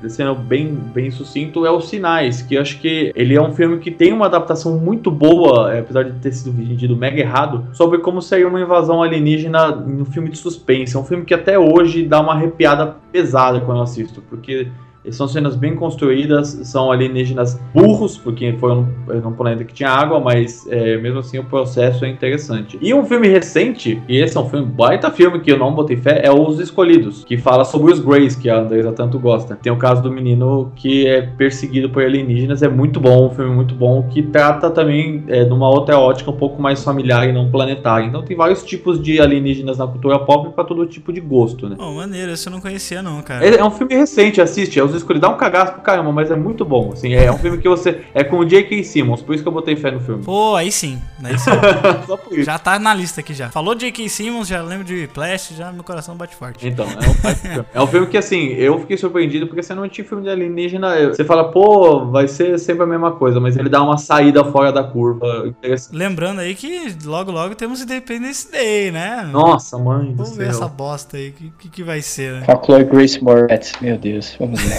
sendo 0.07 0.35
bem, 0.35 0.67
bem 0.67 1.11
sucinto, 1.11 1.65
é 1.65 1.71
Os 1.71 1.89
Sinais, 1.89 2.41
que 2.41 2.55
eu 2.55 2.61
acho 2.61 2.79
que 2.79 3.11
ele 3.15 3.35
é 3.35 3.41
um 3.41 3.53
filme 3.53 3.79
que 3.79 3.91
tem 3.91 4.13
uma 4.13 4.25
adaptação 4.25 4.77
muito 4.77 5.11
boa, 5.11 5.73
é, 5.73 5.79
apesar 5.79 6.03
de 6.03 6.13
ter 6.19 6.31
sido 6.31 6.51
vendido 6.51 6.95
mega 6.95 7.19
errado, 7.19 7.67
sobre 7.73 7.99
como 7.99 8.21
seria 8.21 8.47
uma 8.47 8.61
invasão 8.61 9.01
alienígena 9.03 9.75
um 9.75 10.05
filme 10.05 10.29
de 10.29 10.37
suspense. 10.37 10.95
É 10.95 10.99
um 10.99 11.03
filme 11.03 11.25
que 11.25 11.33
até 11.33 11.57
hoje 11.57 12.05
dá 12.05 12.19
uma 12.19 12.33
arrepiada 12.33 12.95
pesada 13.11 13.59
quando 13.59 13.77
eu 13.77 13.83
assisto, 13.83 14.21
porque 14.29 14.67
são 15.11 15.27
cenas 15.27 15.55
bem 15.55 15.75
construídas, 15.75 16.59
são 16.63 16.91
alienígenas 16.91 17.59
burros, 17.73 18.17
porque 18.17 18.53
foi 18.59 18.71
um, 18.71 18.87
um 19.25 19.31
planeta 19.31 19.63
que 19.63 19.73
tinha 19.73 19.89
água, 19.89 20.19
mas 20.19 20.67
é, 20.69 20.97
mesmo 20.97 21.19
assim 21.19 21.39
o 21.39 21.43
processo 21.43 22.05
é 22.05 22.09
interessante. 22.09 22.77
E 22.81 22.93
um 22.93 23.05
filme 23.05 23.27
recente, 23.27 24.01
e 24.07 24.17
esse 24.17 24.37
é 24.37 24.39
um 24.39 24.49
filme 24.49 24.65
baita 24.65 25.09
filme 25.11 25.39
que 25.39 25.51
eu 25.51 25.57
não 25.57 25.73
botei 25.73 25.97
fé, 25.97 26.21
é 26.23 26.31
Os 26.31 26.59
Escolhidos, 26.59 27.23
que 27.23 27.37
fala 27.37 27.63
sobre 27.63 27.93
os 27.93 27.99
Greys, 27.99 28.35
que 28.35 28.49
a 28.49 28.59
Andresa 28.59 28.91
tanto 28.91 29.17
gosta. 29.19 29.55
Tem 29.55 29.71
o 29.71 29.77
caso 29.77 30.01
do 30.01 30.11
menino 30.11 30.71
que 30.75 31.07
é 31.07 31.21
perseguido 31.21 31.89
por 31.89 32.03
alienígenas, 32.03 32.61
é 32.61 32.67
muito 32.67 32.99
bom, 32.99 33.27
um 33.27 33.29
filme 33.29 33.53
muito 33.53 33.73
bom, 33.73 34.03
que 34.03 34.21
trata 34.21 34.69
também 34.69 35.23
é, 35.27 35.45
numa 35.45 35.69
outra 35.69 35.97
ótica 35.97 36.29
um 36.29 36.37
pouco 36.37 36.61
mais 36.61 36.83
familiar 36.83 37.27
e 37.27 37.31
não 37.31 37.49
planetária. 37.49 38.05
Então 38.05 38.21
tem 38.21 38.35
vários 38.35 38.63
tipos 38.63 39.01
de 39.01 39.19
alienígenas 39.19 39.77
na 39.77 39.87
cultura 39.87 40.19
pop 40.19 40.53
para 40.53 40.63
todo 40.63 40.85
tipo 40.85 41.11
de 41.13 41.21
gosto, 41.21 41.69
né? 41.69 41.75
Oh, 41.79 41.91
maneiro, 41.93 42.31
esse 42.31 42.47
eu 42.47 42.51
não 42.51 42.61
conhecia 42.61 43.01
não, 43.01 43.21
cara. 43.21 43.45
É, 43.45 43.55
é 43.55 43.63
um 43.63 43.71
filme 43.71 43.95
recente, 43.95 44.41
assiste, 44.41 44.79
é 44.79 44.88
Os 44.89 44.97
Escolhidos, 44.97 45.27
dá 45.27 45.33
um 45.33 45.37
cagaço 45.37 45.73
pro 45.73 45.81
caramba, 45.81 46.11
mas 46.11 46.31
é 46.31 46.35
muito 46.35 46.65
bom, 46.65 46.91
assim, 46.93 47.13
é 47.13 47.31
um 47.31 47.37
filme 47.37 47.57
que 47.57 47.67
você... 47.67 48.01
É 48.13 48.23
com 48.23 48.39
o 48.39 48.45
J.K. 48.45 48.83
Simmons, 48.83 49.21
por 49.21 49.33
isso 49.33 49.43
que 49.43 49.47
eu 49.47 49.53
botei 49.53 49.75
fé 49.75 49.91
no 49.91 49.99
filme. 49.99 50.23
Pô, 50.23 50.55
aí 50.55 50.71
sim, 50.71 50.99
aí 51.23 51.37
sim. 51.37 51.51
Só 52.05 52.17
por 52.17 52.33
isso. 52.33 52.43
já 52.43 52.57
tá 52.59 52.77
na 52.79 52.93
lista 52.93 53.21
aqui 53.21 53.33
já. 53.33 53.49
Falou 53.49 53.75
J.K. 53.75 54.09
Simmons, 54.09 54.47
já 54.47 54.61
lembro 54.61 54.83
de 54.83 55.07
Flash, 55.13 55.53
já 55.57 55.71
meu 55.71 55.83
coração 55.83 56.15
bate 56.15 56.35
forte. 56.35 56.67
Então, 56.67 56.85
é 56.85 57.09
um, 57.09 57.35
filme. 57.35 57.65
é 57.73 57.81
um 57.81 57.87
filme 57.87 58.07
que, 58.07 58.17
assim, 58.17 58.49
eu 58.53 58.79
fiquei 58.79 58.97
surpreendido 58.97 59.47
porque 59.47 59.61
você 59.61 59.73
não 59.73 59.87
tinha 59.87 60.05
filme 60.05 60.23
de 60.23 60.29
alienígena. 60.29 61.09
Você 61.09 61.23
fala, 61.23 61.51
pô, 61.51 62.05
vai 62.05 62.27
ser 62.27 62.57
sempre 62.59 62.83
a 62.83 62.87
mesma 62.87 63.11
coisa, 63.11 63.39
mas 63.39 63.55
ele 63.57 63.69
dá 63.69 63.81
uma 63.81 63.97
saída 63.97 64.43
fora 64.43 64.71
da 64.71 64.83
curva. 64.83 65.53
Lembrando 65.91 66.39
aí 66.39 66.55
que 66.55 66.95
logo 67.05 67.31
logo 67.31 67.55
temos 67.55 67.81
Independence 67.81 68.51
Day, 68.51 68.91
né? 68.91 69.27
Nossa, 69.31 69.77
mãe. 69.77 70.11
do 70.11 70.15
Vamos 70.15 70.37
ver 70.37 70.45
céu. 70.45 70.63
essa 70.63 70.67
bosta 70.67 71.17
aí, 71.17 71.29
o 71.29 71.33
que, 71.33 71.53
que, 71.59 71.69
que 71.69 71.83
vai 71.83 72.01
ser, 72.01 72.33
né? 72.33 72.45
Com 72.45 72.51
a 72.51 72.63
Chloe 72.63 72.83
Grace 72.83 73.23
Moretz, 73.23 73.73
meu 73.81 73.97
Deus, 73.97 74.35
vamos 74.39 74.61
ver. 74.61 74.78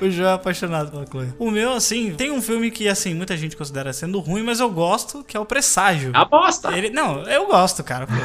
o 0.00 0.10
João 0.10 0.30
é 0.30 0.32
apaixonado 0.34 0.90
pela 0.90 1.06
Chloe. 1.06 1.32
O 1.38 1.50
meu, 1.50 1.72
assim, 1.72 2.14
tem 2.14 2.30
um 2.30 2.42
filme 2.42 2.70
que, 2.70 2.88
assim, 2.88 3.14
muita 3.14 3.36
gente 3.36 3.56
considera 3.56 3.92
sendo 3.92 4.18
ruim, 4.20 4.42
mas 4.42 4.60
eu 4.60 4.70
gosto, 4.70 5.24
que 5.24 5.36
é 5.36 5.40
o 5.40 5.44
Presságio. 5.44 6.10
A 6.14 6.24
bosta! 6.24 6.76
Ele, 6.76 6.90
não, 6.90 7.22
eu 7.22 7.46
gosto, 7.46 7.82
cara. 7.84 8.06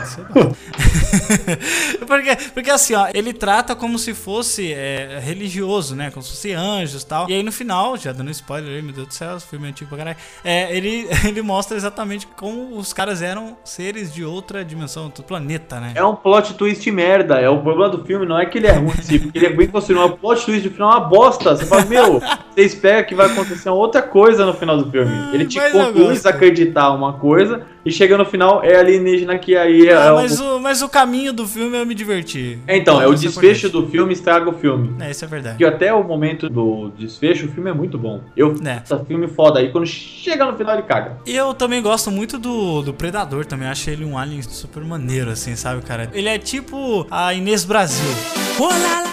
porque, 2.07 2.35
porque 2.53 2.69
assim, 2.69 2.95
ó, 2.95 3.07
ele 3.13 3.33
trata 3.33 3.75
como 3.75 3.97
se 3.97 4.13
fosse 4.13 4.71
é, 4.73 5.19
religioso, 5.21 5.95
né? 5.95 6.11
Como 6.11 6.23
se 6.23 6.29
fosse 6.29 6.53
anjos 6.53 7.03
e 7.03 7.05
tal. 7.05 7.29
E 7.29 7.33
aí 7.33 7.43
no 7.43 7.51
final, 7.51 7.97
já 7.97 8.11
dando 8.11 8.31
spoiler 8.31 8.75
aí, 8.75 8.81
meu 8.81 8.93
Deus 8.93 9.07
do 9.07 9.13
céu, 9.13 9.37
esse 9.37 9.45
filme 9.47 9.67
é 9.67 9.69
antigo 9.69 9.89
pra 9.89 9.97
caralho. 9.97 10.17
É, 10.43 10.75
ele, 10.75 11.07
ele 11.25 11.41
mostra 11.41 11.77
exatamente 11.77 12.27
como 12.35 12.77
os 12.77 12.93
caras 12.93 13.21
eram 13.21 13.57
seres 13.63 14.13
de 14.13 14.23
outra 14.23 14.63
dimensão, 14.63 15.05
outro 15.05 15.23
planeta, 15.23 15.79
né? 15.79 15.93
É 15.95 16.03
um 16.03 16.15
plot 16.15 16.53
twist 16.55 16.89
merda. 16.91 17.39
É 17.39 17.49
o 17.49 17.59
problema 17.59 17.89
do 17.89 18.03
filme, 18.05 18.25
não 18.25 18.39
é 18.39 18.45
que 18.45 18.57
ele 18.57 18.67
é 18.67 18.73
ruim, 18.73 19.01
sim, 19.01 19.19
porque 19.19 19.37
ele 19.37 19.47
é 19.47 19.53
bem 19.53 19.67
construído. 19.67 20.05
O 20.05 20.17
plot 20.17 20.45
twist 20.45 20.67
do 20.67 20.73
final 20.73 20.91
é 20.91 20.95
uma 20.95 21.09
bosta. 21.11 21.55
Você 21.55 21.65
fala, 21.65 21.85
meu, 21.85 22.19
você 22.19 22.63
espera 22.63 23.03
que 23.03 23.13
vai 23.13 23.27
acontecer 23.27 23.69
outra 23.69 24.01
coisa 24.01 24.45
no 24.45 24.53
final 24.53 24.77
do 24.77 24.89
filme. 24.89 25.11
Ele 25.33 25.45
te 25.45 25.57
Mas 25.59 25.73
conduz 25.73 26.25
a 26.25 26.29
acreditar 26.29 26.91
uma 26.91 27.13
coisa 27.13 27.63
e 27.85 27.91
chega 27.91 28.17
no 28.17 28.23
final 28.25 28.63
é 28.63 28.77
alienígena 28.77 29.37
que 29.37 29.55
aí 29.57 29.87
é. 29.87 29.93
Ah, 29.95 30.13
mas, 30.13 30.39
o, 30.39 30.59
mas 30.59 30.81
o 30.81 30.87
caminho 30.89 31.33
do 31.33 31.47
filme 31.47 31.77
eu 31.77 31.85
me 31.85 31.93
diverti. 31.93 32.59
É, 32.67 32.77
Então, 32.77 33.01
é 33.01 33.07
o 33.07 33.13
desfecho 33.13 33.69
do 33.69 33.87
filme 33.87 34.13
estraga 34.13 34.49
o 34.49 34.53
filme. 34.53 34.95
É, 35.01 35.11
isso 35.11 35.25
é 35.25 35.27
verdade. 35.27 35.57
Que 35.57 35.65
até 35.65 35.93
o 35.93 36.03
momento 36.03 36.49
do 36.49 36.91
desfecho, 36.97 37.47
o 37.47 37.51
filme 37.51 37.69
é 37.69 37.73
muito 37.73 37.97
bom. 37.97 38.21
Eu, 38.37 38.55
É. 38.65 38.81
esse 38.83 39.05
filme 39.05 39.27
foda 39.27 39.59
aí, 39.59 39.71
quando 39.71 39.85
chega 39.85 40.45
no 40.45 40.55
final 40.55 40.75
ele 40.75 40.83
caga. 40.83 41.17
E 41.25 41.35
eu 41.35 41.53
também 41.53 41.81
gosto 41.81 42.09
muito 42.09 42.37
do, 42.37 42.81
do 42.81 42.93
Predador, 42.93 43.45
também 43.45 43.67
acho 43.67 43.89
ele 43.89 44.05
um 44.05 44.17
alien 44.17 44.41
super 44.43 44.83
maneiro, 44.83 45.31
assim, 45.31 45.55
sabe, 45.55 45.81
cara? 45.81 46.09
Ele 46.13 46.29
é 46.29 46.37
tipo 46.37 47.05
a 47.11 47.33
Inês 47.33 47.65
Brasil. 47.65 48.05
Olá! 48.59 49.03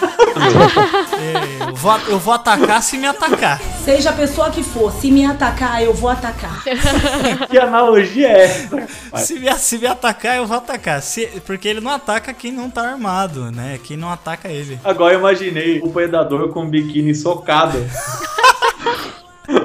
É, 1.19 1.73
vou, 1.89 1.99
eu 2.09 2.19
vou 2.19 2.35
atacar 2.35 2.83
se 2.83 2.99
me 2.99 3.07
atacar. 3.07 3.59
Seja 3.85 4.11
a 4.11 4.13
pessoa 4.13 4.51
que 4.51 4.63
for, 4.63 4.93
se 4.93 5.11
me 5.11 5.25
atacar, 5.25 5.83
eu 5.83 5.95
vou 5.95 6.11
atacar. 6.11 6.63
Que 7.49 7.59
analogia 7.59 8.29
é 8.29 8.45
essa? 8.45 8.87
Se 9.17 9.39
me, 9.39 9.53
se 9.55 9.79
me 9.79 9.87
atacar, 9.87 10.37
eu 10.37 10.47
vou 10.47 10.57
atacar. 10.59 11.01
Se- 11.01 11.27
porque 11.47 11.67
ele 11.69 11.81
não 11.81 11.91
ataca 11.91 12.33
quem 12.35 12.53
não 12.53 12.69
tá 12.69 12.83
armado, 12.91 13.51
né? 13.51 13.81
Quem 13.83 13.97
não 13.97 14.11
ataca 14.11 14.49
ele. 14.49 14.79
Agora 14.85 15.15
eu 15.15 15.19
imaginei 15.21 15.81
o 15.83 15.89
predador 15.91 16.49
com 16.51 16.65
o 16.65 16.69
biquíni 16.69 17.15
socado. 17.15 17.79
Qual 19.47 19.63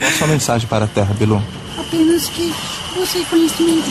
a 0.00 0.12
sua 0.12 0.26
mensagem 0.26 0.68
para 0.68 0.86
a 0.86 0.88
Terra, 0.88 1.14
Bilu? 1.14 1.40
Apenas 1.78 2.26
que 2.28 2.52
você 2.96 3.24
conhecimento. 3.30 3.86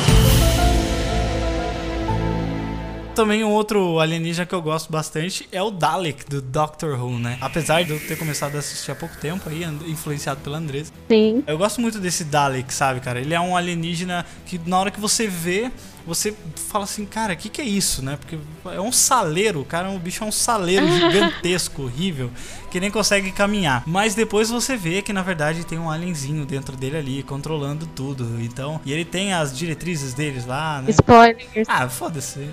Também 3.16 3.46
um 3.46 3.52
outro 3.52 4.02
alienígena 4.02 4.46
que 4.46 4.54
eu 4.54 4.62
gosto 4.62 4.92
bastante 4.92 5.48
é 5.50 5.64
o 5.64 5.72
Dalek, 5.72 6.26
do 6.26 6.42
Doctor 6.42 7.00
Who, 7.00 7.18
né? 7.18 7.38
Apesar 7.40 7.82
de 7.82 7.92
eu 7.92 8.00
ter 8.00 8.18
começado 8.18 8.58
a 8.58 8.60
assistir 8.60 8.92
há 8.92 8.96
pouco 8.96 9.16
tempo 9.22 9.48
aí, 9.50 9.64
influenciado 9.88 10.42
pela 10.42 10.58
Andresa. 10.58 10.92
Sim. 11.08 11.42
Eu 11.48 11.58
gosto 11.58 11.80
muito 11.80 11.98
desse 11.98 12.26
Dalek, 12.26 12.74
sabe, 12.74 13.00
cara? 13.00 13.22
Ele 13.22 13.34
é 13.34 13.40
um 13.40 13.56
alienígena 13.56 14.26
que 14.46 14.60
na 14.66 14.78
hora 14.78 14.92
que 14.92 15.00
você 15.00 15.28
vê, 15.28 15.72
você 16.06 16.34
fala 16.56 16.84
assim, 16.84 17.06
cara, 17.06 17.34
o 17.34 17.38
que, 17.38 17.50
que 17.50 17.62
é 17.62 17.66
isso, 17.66 18.04
né? 18.04 18.18
Porque 18.18 18.38
é 18.66 18.82
um 18.82 18.92
saleiro, 18.92 19.62
o 19.62 19.66
cara, 19.66 19.90
o 19.90 20.00
bicho 20.00 20.24
é 20.24 20.28
um 20.28 20.32
saleiro 20.32 20.88
gigantesco, 20.88 21.84
horrível, 21.84 22.30
que 22.70 22.80
nem 22.80 22.92
consegue 22.92 23.32
caminhar. 23.32 23.84
Mas 23.86 24.14
depois 24.16 24.50
você 24.50 24.76
vê 24.76 25.02
que 25.02 25.14
na 25.14 25.22
verdade 25.22 25.66
tem 25.66 25.80
um 25.80 25.90
alienzinho 25.90 26.46
dentro 26.46 26.76
dele 26.76 26.98
ali, 26.98 27.24
controlando 27.24 27.88
tudo. 27.88 28.42
Então, 28.42 28.82
e 28.86 28.92
ele 28.92 29.06
tem 29.06 29.34
as 29.34 29.58
diretrizes 29.58 30.14
deles 30.14 30.46
lá, 30.46 30.82
né? 30.82 30.90
Spoilers. 30.92 31.68
Ah, 31.68 31.88
foda-se. 31.88 32.50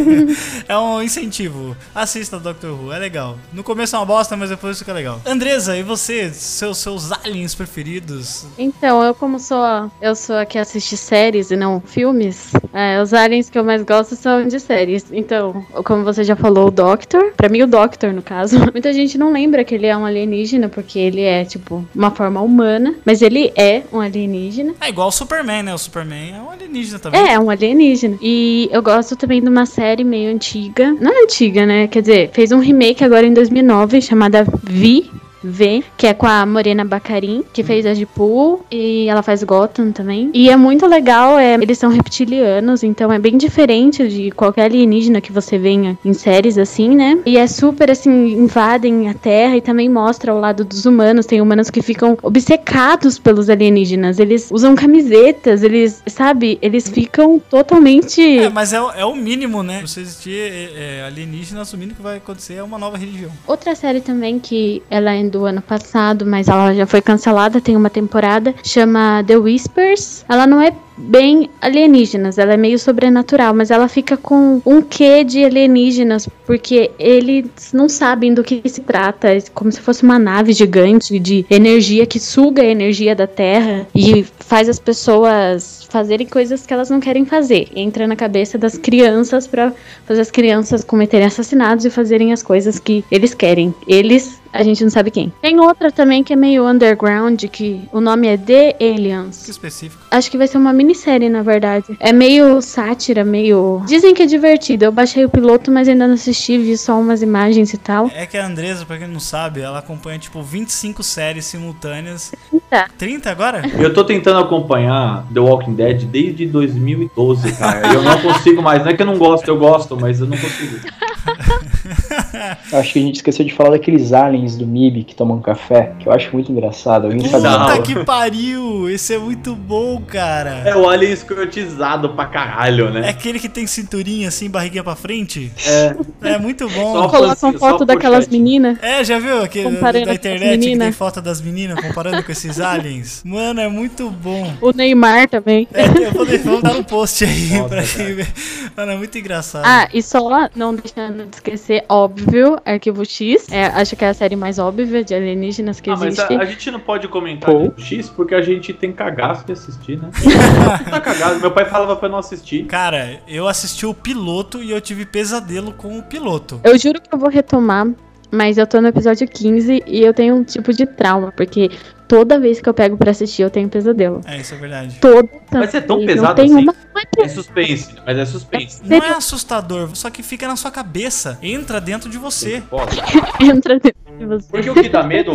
é 0.68 0.78
um 0.78 1.02
incentivo. 1.02 1.76
Assista 1.94 2.38
Doctor 2.38 2.70
Who, 2.70 2.92
é 2.92 2.98
legal. 2.98 3.38
No 3.52 3.64
começo 3.64 3.96
é 3.96 3.98
uma 3.98 4.06
bosta, 4.06 4.36
mas 4.36 4.50
depois 4.50 4.78
fica 4.78 4.92
legal. 4.92 5.20
Andresa, 5.26 5.76
e 5.76 5.82
você? 5.82 6.32
Seus, 6.32 6.78
seus 6.78 7.12
aliens 7.12 7.54
preferidos? 7.54 8.46
Então, 8.56 9.02
eu 9.02 9.14
como 9.14 9.38
sou 9.38 9.62
a, 9.62 9.90
eu 10.00 10.14
sou 10.14 10.36
a 10.36 10.46
que 10.46 10.58
assiste 10.58 10.96
séries 10.96 11.50
e 11.50 11.56
não 11.56 11.80
filmes, 11.80 12.52
é, 12.78 13.02
os 13.02 13.12
aliens 13.12 13.50
que 13.50 13.58
eu 13.58 13.64
mais 13.64 13.82
gosto 13.82 14.14
são 14.14 14.46
de 14.46 14.60
séries. 14.60 15.06
Então, 15.10 15.66
como 15.84 16.04
você 16.04 16.22
já 16.22 16.36
falou, 16.36 16.68
o 16.68 16.70
Doctor, 16.70 17.32
pra 17.36 17.48
mim 17.48 17.62
o 17.62 17.66
Doctor 17.66 18.12
no 18.12 18.22
caso, 18.22 18.56
muita 18.72 18.92
gente 18.92 19.18
não 19.18 19.32
lembra 19.32 19.64
que 19.64 19.74
ele 19.74 19.86
é 19.86 19.96
um 19.96 20.06
alienígena 20.06 20.68
porque 20.68 20.96
ele 20.96 21.22
é 21.22 21.44
tipo 21.44 21.84
uma 21.92 22.12
forma 22.12 22.40
humana, 22.40 22.94
mas 23.04 23.20
ele 23.20 23.52
é 23.56 23.82
um 23.92 24.00
alienígena. 24.00 24.74
É 24.80 24.90
igual 24.90 25.08
o 25.08 25.12
Superman, 25.12 25.64
né? 25.64 25.74
O 25.74 25.78
Superman 25.78 26.36
é 26.36 26.40
um 26.40 26.50
alienígena 26.50 26.98
também. 27.00 27.20
É, 27.20 27.32
é 27.32 27.40
um 27.40 27.50
alienígena. 27.50 28.16
E 28.22 28.68
eu 28.70 28.80
gosto 28.80 29.16
também 29.16 29.42
de 29.42 29.48
uma 29.48 29.66
série 29.66 30.04
meio 30.04 30.32
antiga. 30.32 30.92
Não 31.00 31.10
é 31.10 31.24
antiga, 31.24 31.66
né? 31.66 31.88
Quer 31.88 32.02
dizer, 32.02 32.30
fez 32.32 32.52
um 32.52 32.60
remake 32.60 33.02
agora 33.02 33.26
em 33.26 33.34
2009 33.34 34.00
chamada 34.00 34.46
Vi. 34.62 35.10
V, 35.48 35.82
que 35.96 36.06
é 36.06 36.14
com 36.14 36.26
a 36.26 36.44
Morena 36.46 36.84
Bacarin, 36.84 37.44
que 37.52 37.62
fez 37.62 37.84
a 37.86 37.92
Deadpool 37.92 38.64
e 38.70 39.06
ela 39.08 39.22
faz 39.22 39.42
Gotham 39.42 39.92
também. 39.92 40.30
E 40.34 40.50
é 40.50 40.56
muito 40.56 40.86
legal, 40.86 41.38
é, 41.38 41.54
eles 41.54 41.78
são 41.78 41.90
reptilianos, 41.90 42.82
então 42.82 43.12
é 43.12 43.18
bem 43.18 43.36
diferente 43.36 44.06
de 44.08 44.30
qualquer 44.30 44.64
alienígena 44.64 45.20
que 45.20 45.32
você 45.32 45.58
venha 45.58 45.98
em 46.04 46.12
séries 46.12 46.58
assim, 46.58 46.94
né? 46.94 47.18
E 47.24 47.36
é 47.38 47.46
super 47.46 47.90
assim, 47.90 48.10
invadem 48.32 49.08
a 49.08 49.14
Terra 49.14 49.56
e 49.56 49.60
também 49.60 49.88
mostra 49.88 50.34
o 50.34 50.38
lado 50.40 50.64
dos 50.64 50.84
humanos. 50.86 51.26
Tem 51.26 51.40
humanos 51.40 51.70
que 51.70 51.82
ficam 51.82 52.16
obcecados 52.22 53.18
pelos 53.18 53.48
alienígenas. 53.48 54.18
Eles 54.18 54.48
usam 54.50 54.74
camisetas, 54.74 55.62
eles, 55.62 56.02
sabe, 56.06 56.58
eles 56.60 56.88
ficam 56.88 57.38
totalmente. 57.38 58.20
É, 58.38 58.48
mas 58.48 58.72
é, 58.72 58.80
o- 58.80 58.90
é 58.90 59.04
o 59.04 59.14
mínimo, 59.14 59.62
né? 59.62 59.82
Se 59.86 60.00
existir 60.00 60.34
é, 60.34 60.98
é, 61.00 61.04
alienígenas, 61.06 61.72
o 61.72 61.76
mínimo 61.78 61.96
que 61.96 62.02
vai 62.02 62.16
acontecer 62.16 62.54
é 62.54 62.62
uma 62.62 62.78
nova 62.78 62.96
religião. 62.96 63.30
Outra 63.46 63.74
série 63.74 64.00
também 64.00 64.38
que 64.38 64.82
ela 64.90 65.12
é 65.12 65.22
do 65.24 65.37
ano 65.44 65.62
passado, 65.62 66.26
mas 66.26 66.48
ela 66.48 66.74
já 66.74 66.86
foi 66.86 67.00
cancelada, 67.00 67.60
tem 67.60 67.76
uma 67.76 67.90
temporada, 67.90 68.54
chama 68.62 69.22
The 69.26 69.36
Whispers. 69.36 70.24
Ela 70.28 70.46
não 70.46 70.60
é 70.60 70.72
bem 70.98 71.48
alienígenas, 71.60 72.38
ela 72.38 72.54
é 72.54 72.56
meio 72.56 72.78
sobrenatural, 72.78 73.54
mas 73.54 73.70
ela 73.70 73.88
fica 73.88 74.16
com 74.16 74.60
um 74.66 74.82
quê 74.82 75.22
de 75.22 75.44
alienígenas, 75.44 76.28
porque 76.44 76.90
eles 76.98 77.72
não 77.72 77.88
sabem 77.88 78.34
do 78.34 78.42
que 78.42 78.60
se 78.68 78.80
trata, 78.80 79.28
é 79.28 79.40
como 79.54 79.70
se 79.70 79.80
fosse 79.80 80.02
uma 80.02 80.18
nave 80.18 80.52
gigante 80.52 81.18
de 81.18 81.46
energia 81.48 82.04
que 82.04 82.18
suga 82.18 82.62
a 82.62 82.66
energia 82.66 83.14
da 83.14 83.26
Terra 83.26 83.86
e 83.94 84.24
faz 84.40 84.68
as 84.68 84.78
pessoas 84.78 85.86
fazerem 85.88 86.26
coisas 86.26 86.66
que 86.66 86.72
elas 86.72 86.90
não 86.90 87.00
querem 87.00 87.24
fazer. 87.24 87.68
Entra 87.74 88.06
na 88.06 88.16
cabeça 88.16 88.58
das 88.58 88.76
crianças 88.76 89.46
pra 89.46 89.72
fazer 90.04 90.20
as 90.20 90.30
crianças 90.30 90.84
cometerem 90.84 91.26
assassinatos 91.26 91.84
e 91.84 91.90
fazerem 91.90 92.32
as 92.32 92.42
coisas 92.42 92.78
que 92.78 93.04
eles 93.10 93.34
querem. 93.34 93.74
Eles, 93.86 94.37
a 94.52 94.62
gente 94.62 94.82
não 94.82 94.90
sabe 94.90 95.10
quem. 95.10 95.32
Tem 95.40 95.58
outra 95.60 95.90
também 95.90 96.22
que 96.22 96.32
é 96.32 96.36
meio 96.36 96.66
underground, 96.66 97.44
que 97.46 97.88
o 97.92 98.00
nome 98.00 98.28
é 98.28 98.36
The 98.36 98.76
Aliens. 98.80 99.44
Que 99.44 99.50
específico. 99.50 100.02
Acho 100.10 100.30
que 100.30 100.38
vai 100.38 100.46
ser 100.46 100.58
uma 100.58 100.72
minissérie, 100.72 101.28
na 101.28 101.42
verdade. 101.42 101.96
É 102.00 102.12
meio 102.12 102.60
sátira, 102.62 103.24
meio. 103.24 103.82
Dizem 103.86 104.14
que 104.14 104.22
é 104.22 104.26
divertido. 104.26 104.84
Eu 104.84 104.92
baixei 104.92 105.24
o 105.24 105.28
piloto, 105.28 105.70
mas 105.70 105.88
ainda 105.88 106.06
não 106.06 106.14
assisti, 106.14 106.58
vi 106.58 106.76
só 106.76 106.98
umas 106.98 107.22
imagens 107.22 107.72
e 107.72 107.78
tal. 107.78 108.10
É 108.14 108.26
que 108.26 108.36
a 108.36 108.46
Andresa, 108.46 108.84
pra 108.84 108.98
quem 108.98 109.08
não 109.08 109.20
sabe, 109.20 109.60
ela 109.60 109.78
acompanha 109.78 110.18
tipo 110.18 110.42
25 110.42 111.02
séries 111.02 111.44
simultâneas. 111.44 112.32
Tá. 112.70 112.88
30 112.98 113.30
agora? 113.30 113.62
Eu 113.78 113.92
tô 113.92 114.04
tentando 114.04 114.40
acompanhar 114.40 115.26
The 115.32 115.40
Walking 115.40 115.74
Dead 115.74 116.04
desde 116.04 116.46
2012, 116.46 117.52
cara. 117.52 117.88
E 117.88 117.94
eu 117.94 118.02
não 118.02 118.20
consigo 118.20 118.62
mais. 118.62 118.82
Não 118.82 118.90
é 118.90 118.94
que 118.94 119.02
eu 119.02 119.06
não 119.06 119.16
gosto, 119.16 119.48
eu 119.48 119.58
gosto, 119.58 119.96
mas 119.96 120.20
eu 120.20 120.26
não 120.26 120.36
consigo. 120.36 120.78
Acho 122.72 122.92
que 122.92 122.98
a 122.98 123.02
gente 123.02 123.16
esqueceu 123.16 123.44
de 123.44 123.54
falar 123.54 123.70
daqueles 123.70 124.12
aliens 124.12 124.56
do 124.56 124.66
MIB 124.66 125.04
que 125.04 125.14
tomam 125.14 125.40
café, 125.40 125.92
que 125.98 126.08
eu 126.08 126.12
acho 126.12 126.32
muito 126.32 126.50
engraçado. 126.52 127.06
Alguém 127.06 127.26
sabe 127.28 127.48
Puta 127.48 127.82
que 127.82 128.04
pariu! 128.04 128.88
Esse 128.90 129.14
é 129.14 129.18
muito 129.18 129.54
bom, 129.54 130.00
cara. 130.00 130.62
É 130.64 130.76
o 130.76 130.88
alien 130.88 131.12
escrotizado 131.12 132.10
pra 132.10 132.26
caralho, 132.26 132.88
É 132.88 132.90
né? 132.90 133.08
aquele 133.08 133.38
que 133.38 133.48
tem 133.48 133.66
cinturinha 133.66 134.28
assim, 134.28 134.48
barriguinha 134.50 134.84
pra 134.84 134.94
frente? 134.94 135.50
É. 135.66 135.96
É 136.22 136.38
muito 136.38 136.68
bom. 136.68 136.92
Só 136.94 137.08
Colocam 137.08 137.36
só 137.36 137.52
foto 137.52 137.84
daquelas 137.84 138.24
pochete. 138.26 138.36
meninas. 138.42 138.78
É, 138.82 139.02
já 139.04 139.18
viu 139.18 139.42
aquele 139.42 139.76
da 139.76 140.14
internet 140.14 140.60
que 140.60 140.78
tem 140.78 140.92
foto 140.92 141.20
das 141.20 141.40
meninas 141.40 141.80
comparando 141.80 142.22
com 142.22 142.32
esses 142.32 142.60
aliens? 142.60 143.22
Mano, 143.24 143.60
é 143.60 143.68
muito 143.68 144.10
bom. 144.10 144.52
O 144.60 144.72
Neymar 144.72 145.28
também. 145.28 145.68
É, 145.72 145.84
eu 146.06 146.12
vou, 146.44 146.60
dar 146.62 146.72
um 146.76 146.82
post 146.82 147.24
aí 147.24 147.50
Nossa, 147.50 147.68
pra 147.68 147.82
quem 147.82 148.14
ver. 148.14 148.28
Mano, 148.76 148.92
é 148.92 148.96
muito 148.96 149.16
engraçado. 149.18 149.64
Ah, 149.64 149.88
e 149.92 150.02
só 150.02 150.48
não 150.54 150.74
deixando 150.74 151.26
de 151.26 151.36
esquecer, 151.36 151.84
óbvio, 151.88 152.17
Arquivo 152.64 153.04
X. 153.04 153.50
É, 153.50 153.66
acho 153.66 153.94
que 153.96 154.04
é 154.04 154.08
a 154.08 154.14
série 154.14 154.36
mais 154.36 154.58
óbvia 154.58 155.04
de 155.04 155.14
alienígenas 155.14 155.80
que 155.80 155.90
Ah, 155.90 155.96
mas 155.96 156.18
existe. 156.18 156.34
a, 156.34 156.40
a 156.40 156.44
gente 156.44 156.70
não 156.70 156.80
pode 156.80 157.08
comentar 157.08 157.50
Pô. 157.50 157.72
X 157.76 158.08
porque 158.08 158.34
a 158.34 158.42
gente 158.42 158.72
tem 158.72 158.92
cagaço 158.92 159.44
de 159.46 159.52
assistir, 159.52 159.98
né? 159.98 160.10
tá 160.90 161.00
cagado. 161.00 161.40
Meu 161.40 161.50
pai 161.50 161.64
falava 161.64 161.96
pra 161.96 162.08
eu 162.08 162.12
não 162.12 162.18
assistir. 162.18 162.64
Cara, 162.66 163.20
eu 163.28 163.46
assisti 163.48 163.86
o 163.86 163.94
piloto 163.94 164.62
e 164.62 164.70
eu 164.70 164.80
tive 164.80 165.04
pesadelo 165.06 165.72
com 165.72 165.98
o 165.98 166.02
piloto. 166.02 166.60
Eu 166.64 166.78
juro 166.78 167.00
que 167.00 167.14
eu 167.14 167.18
vou 167.18 167.28
retomar, 167.30 167.86
mas 168.30 168.58
eu 168.58 168.66
tô 168.66 168.80
no 168.80 168.88
episódio 168.88 169.26
15 169.26 169.84
e 169.86 170.00
eu 170.02 170.12
tenho 170.14 170.34
um 170.36 170.44
tipo 170.44 170.72
de 170.72 170.86
trauma, 170.86 171.32
porque 171.32 171.70
toda 172.06 172.38
vez 172.38 172.60
que 172.60 172.68
eu 172.68 172.74
pego 172.74 172.96
pra 172.96 173.10
assistir 173.10 173.42
eu 173.42 173.50
tenho 173.50 173.68
pesadelo. 173.68 174.20
É, 174.26 174.38
isso 174.38 174.54
é 174.54 174.56
verdade. 174.58 174.98
Toda 175.00 175.28
Mas 175.52 175.74
é 175.74 175.80
tão 175.80 175.96
vez, 175.98 176.06
pesado 176.12 176.28
não 176.28 176.34
tem 176.34 176.44
assim? 176.54 176.62
uma. 176.62 176.74
É 177.18 177.24
É 177.24 177.28
suspense, 177.28 177.94
mas 178.06 178.16
é 178.16 178.24
suspense. 178.24 178.80
Não 178.84 178.96
é 178.98 179.10
assustador, 179.10 179.90
só 179.94 180.08
que 180.08 180.22
fica 180.22 180.46
na 180.46 180.56
sua 180.56 180.70
cabeça. 180.70 181.38
Entra 181.42 181.80
dentro 181.80 182.08
de 182.08 182.16
você. 182.16 182.62
Entra 183.40 183.78
dentro 183.78 184.18
de 184.18 184.24
você. 184.24 184.48
Porque 184.48 184.70
o 184.70 184.74
que 184.74 184.88
dá 184.88 185.02
medo 185.02 185.32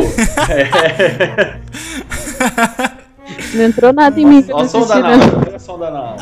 é. 0.48 1.60
Não 3.54 3.64
entrou 3.64 3.92
nada 3.92 4.20
em 4.20 4.24
mim 4.26 4.42
som 4.68 4.86
da 4.86 4.98
nave, 4.98 5.30
olha 5.34 5.56
o 5.56 5.60
som 5.60 5.78
da 5.78 5.90
nave. 5.90 6.18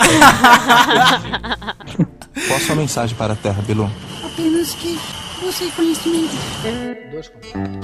Qual 2.47 2.57
a 2.57 2.61
sua 2.61 2.77
mensagem 2.77 3.17
para 3.17 3.33
a 3.35 3.37
Terra, 3.37 3.63
Bilu? 3.63 3.91
Apenas 4.25 4.75
que 4.75 4.99
você 5.43 5.71
conhecimento. 5.71 6.37
Bom, 7.13 7.81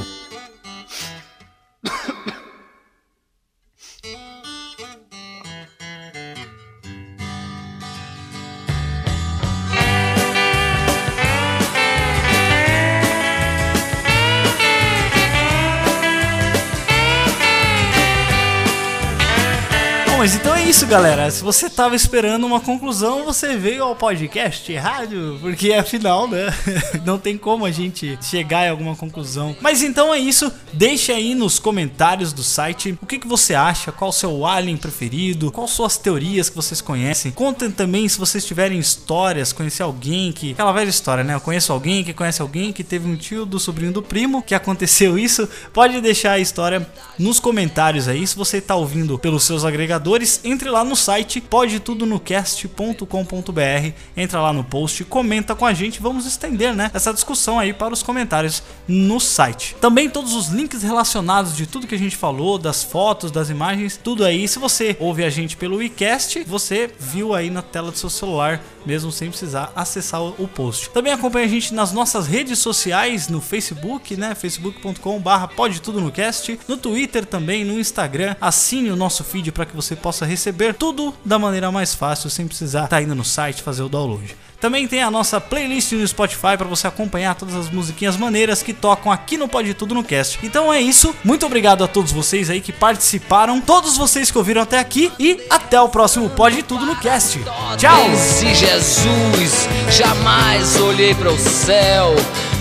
mas 20.18 20.34
então 20.34 20.52
é 20.52 20.64
isso, 20.64 20.84
galera. 20.84 21.30
Se 21.30 21.44
você 21.44 21.70
tava 21.70 21.94
esperando 21.94 22.44
uma 22.44 22.58
conclusão, 22.58 23.24
você 23.24 23.56
veio 23.56 23.84
ao 23.84 23.94
podcast 23.94 24.72
errado, 24.72 25.38
porque 25.40 25.72
afinal, 25.72 26.26
né? 26.26 26.52
Não 27.06 27.16
tem 27.16 27.38
como 27.38 27.64
a 27.64 27.70
gente 27.70 28.18
chegar 28.20 28.66
em 28.66 28.70
alguma 28.70 28.96
conclusão. 28.96 29.56
Mas 29.60 29.80
então 29.80 30.12
é 30.12 30.18
isso. 30.18 30.52
Deixe 30.72 31.12
aí 31.12 31.36
nos 31.36 31.60
comentários 31.60 32.32
do 32.32 32.42
site 32.42 32.98
o 33.00 33.06
que, 33.06 33.20
que 33.20 33.28
você 33.28 33.54
acha, 33.54 33.92
qual 33.92 34.10
o 34.10 34.12
seu 34.12 34.44
alien 34.44 34.76
preferido, 34.76 35.52
quais 35.52 35.70
suas 35.70 35.96
teorias 35.96 36.50
que 36.50 36.56
vocês 36.56 36.80
conhecem. 36.80 37.30
Contem 37.30 37.70
também 37.70 38.08
se 38.08 38.18
vocês 38.18 38.44
tiverem 38.44 38.80
histórias, 38.80 39.52
conhecer 39.52 39.84
alguém 39.84 40.32
que. 40.32 40.50
Aquela 40.50 40.72
velha 40.72 40.90
história, 40.90 41.22
né? 41.22 41.34
Eu 41.34 41.40
conheço 41.40 41.72
alguém 41.72 42.02
que 42.02 42.12
conhece 42.12 42.42
alguém 42.42 42.72
que 42.72 42.82
teve 42.82 43.08
um 43.08 43.14
tio 43.14 43.46
do 43.46 43.60
sobrinho 43.60 43.92
do 43.92 44.02
primo 44.02 44.42
que 44.42 44.54
aconteceu 44.56 45.16
isso. 45.16 45.48
Pode 45.72 46.00
deixar 46.00 46.32
a 46.32 46.38
história 46.40 46.84
nos 47.16 47.38
comentários 47.38 48.08
aí. 48.08 48.26
Se 48.26 48.34
você 48.34 48.60
tá 48.60 48.74
ouvindo 48.74 49.16
pelos 49.16 49.44
seus 49.44 49.64
agregadores, 49.64 50.07
entre 50.44 50.70
lá 50.70 50.84
no 50.84 50.94
site 50.96 51.40
podetudonocast.com.br. 51.40 53.92
Entra 54.16 54.40
lá 54.40 54.52
no 54.52 54.64
post, 54.64 55.04
comenta 55.04 55.54
com 55.54 55.64
a 55.66 55.74
gente. 55.74 56.00
Vamos 56.00 56.26
estender, 56.26 56.74
né? 56.74 56.90
Essa 56.94 57.12
discussão 57.12 57.58
aí 57.58 57.72
para 57.72 57.94
os 57.94 58.02
comentários 58.02 58.62
no 58.86 59.18
site. 59.20 59.76
Também 59.80 60.10
todos 60.10 60.34
os 60.34 60.48
links 60.48 60.82
relacionados 60.82 61.56
de 61.56 61.66
tudo 61.66 61.86
que 61.86 61.94
a 61.94 61.98
gente 61.98 62.16
falou, 62.16 62.58
das 62.58 62.82
fotos, 62.82 63.30
das 63.30 63.50
imagens, 63.50 64.00
tudo 64.02 64.24
aí. 64.24 64.48
Se 64.48 64.58
você 64.58 64.96
ouve 64.98 65.24
a 65.24 65.30
gente 65.30 65.56
pelo 65.56 65.76
WeCast, 65.76 66.42
você 66.44 66.90
viu 66.98 67.34
aí 67.34 67.50
na 67.50 67.62
tela 67.62 67.90
do 67.90 67.98
seu 67.98 68.10
celular 68.10 68.60
mesmo 68.88 69.12
sem 69.12 69.28
precisar 69.28 69.70
acessar 69.76 70.22
o, 70.22 70.48
post. 70.48 70.88
Também 70.88 71.12
acompanha 71.12 71.44
a 71.44 71.48
gente 71.48 71.74
nas 71.74 71.92
nossas 71.92 72.26
redes 72.26 72.58
sociais, 72.58 73.28
no 73.28 73.38
Facebook, 73.38 74.16
né? 74.16 74.34
facebook.com 74.34 75.20
barra 75.20 75.46
pode 75.46 75.82
tudo 75.82 76.00
no 76.00 76.10
cast, 76.10 76.58
no 76.66 76.74
Twitter 76.74 77.26
também, 77.26 77.66
no 77.66 77.78
Instagram. 77.78 78.34
Assine 78.40 78.90
o 78.90 78.96
nosso 78.96 79.22
feed 79.22 79.52
para 79.52 79.66
que 79.66 79.76
você 79.76 79.94
possa 79.94 80.24
receber 80.24 80.72
tudo 80.72 81.14
da 81.22 81.38
maneira 81.38 81.70
mais 81.70 81.94
fácil, 81.94 82.30
sem 82.30 82.48
precisar 82.48 82.84
estar 82.84 83.02
indo 83.02 83.14
no 83.14 83.24
site 83.24 83.62
fazer 83.62 83.82
o 83.82 83.90
download. 83.90 84.34
Também 84.60 84.88
tem 84.88 85.02
a 85.02 85.10
nossa 85.10 85.40
playlist 85.40 85.92
no 85.92 86.06
Spotify 86.06 86.56
para 86.56 86.66
você 86.66 86.86
acompanhar 86.86 87.34
todas 87.34 87.54
as 87.54 87.70
musiquinhas 87.70 88.16
maneiras 88.16 88.62
que 88.62 88.72
tocam 88.72 89.12
aqui 89.12 89.36
no 89.36 89.46
Pode 89.46 89.72
Tudo 89.74 89.94
no 89.94 90.02
Cast. 90.02 90.38
Então 90.42 90.72
é 90.72 90.80
isso. 90.80 91.14
Muito 91.22 91.46
obrigado 91.46 91.84
a 91.84 91.88
todos 91.88 92.10
vocês 92.10 92.50
aí 92.50 92.60
que 92.60 92.72
participaram, 92.72 93.60
todos 93.60 93.96
vocês 93.96 94.30
que 94.30 94.38
ouviram 94.38 94.62
até 94.62 94.78
aqui 94.78 95.12
e 95.18 95.40
até 95.48 95.80
o 95.80 95.88
próximo 95.88 96.28
Pode 96.30 96.62
Tudo 96.64 96.84
no 96.86 96.96
Cast. 96.96 97.38
Tchau. 97.76 98.16
Se 98.16 98.54
Jesus, 98.54 99.68
jamais 99.90 100.80
olhei 100.80 101.14
para 101.14 101.30
o 101.30 101.38
céu, 101.38 102.14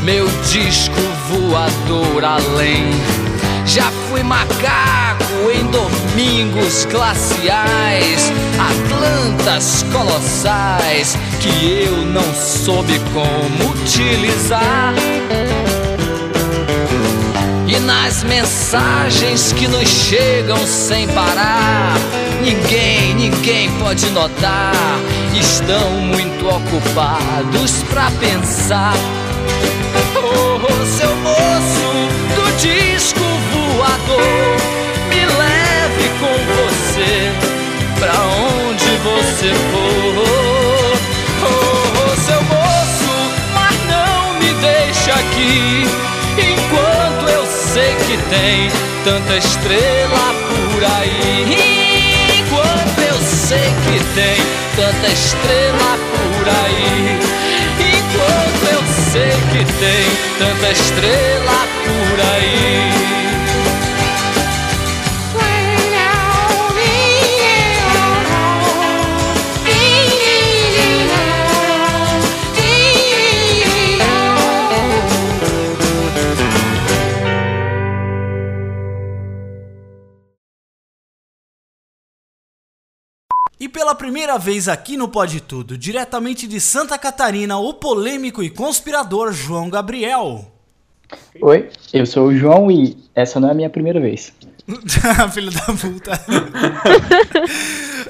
meu 0.04 0.28
disco 0.44 1.02
voador 1.30 2.24
além. 2.24 3.27
Já 3.68 3.92
fui 4.10 4.24
macaco 4.24 5.52
em 5.54 5.66
domingos 5.68 6.86
glaciais, 6.86 8.32
Atlantas 8.58 9.86
colossais 9.92 11.18
que 11.42 11.84
eu 11.86 11.98
não 12.06 12.34
soube 12.34 12.98
como 13.14 13.72
utilizar. 13.72 14.94
E 17.68 17.78
nas 17.80 18.24
mensagens 18.24 19.52
que 19.52 19.68
nos 19.68 19.90
chegam 19.90 20.66
sem 20.66 21.06
parar, 21.10 21.94
ninguém, 22.42 23.16
ninguém 23.16 23.70
pode 23.80 24.10
notar. 24.12 24.74
Estão 25.38 25.92
muito 25.92 26.48
ocupados 26.48 27.84
pra 27.90 28.10
pensar. 28.12 28.94
Voador, 33.88 34.58
me 35.10 35.26
leve 35.26 36.10
com 36.20 36.36
você 36.56 37.32
pra 38.00 38.14
onde 38.22 38.86
você 38.98 39.54
for. 39.72 40.28
Oh, 41.40 42.12
oh, 42.12 42.16
seu 42.22 42.42
moço, 42.44 43.14
mas 43.54 43.76
não 43.88 44.34
me 44.40 44.54
deixe 44.62 45.12
aqui 45.12 45.88
enquanto 46.38 47.30
eu 47.32 47.46
sei 47.46 47.96
que 47.96 48.18
tem 48.30 48.70
tanta 49.04 49.38
estrela 49.38 50.34
por 50.50 50.84
aí. 50.84 51.46
Enquanto 52.40 53.00
eu 53.00 53.18
sei 53.22 53.74
que 53.86 54.04
tem 54.16 54.38
tanta 54.76 55.08
estrela 55.08 55.98
por 56.12 56.50
aí. 56.50 57.20
Enquanto 57.80 58.64
eu 58.74 58.84
sei 59.12 59.32
que 59.52 59.66
tem 59.80 60.06
tanta 60.40 60.72
estrela 60.72 61.68
por 61.84 62.20
aí. 62.36 63.37
Pela 83.88 83.96
primeira 83.96 84.38
vez 84.38 84.68
aqui 84.68 84.98
no 84.98 85.08
Pode 85.08 85.40
Tudo, 85.40 85.78
diretamente 85.78 86.46
de 86.46 86.60
Santa 86.60 86.98
Catarina, 86.98 87.58
o 87.58 87.74
polêmico 87.74 88.44
e 88.44 88.50
conspirador 88.50 89.32
João 89.32 89.70
Gabriel. 89.70 90.52
Oi, 91.42 91.70
eu 91.94 92.06
sou 92.06 92.28
o 92.28 92.36
João 92.36 92.70
e 92.70 92.98
essa 93.16 93.40
não 93.40 93.48
é 93.48 93.52
a 93.52 93.56
minha 93.56 93.70
primeira 93.70 93.98
vez. 94.02 94.34
Filho 95.34 95.52
da 95.52 95.62
puta. 95.62 96.12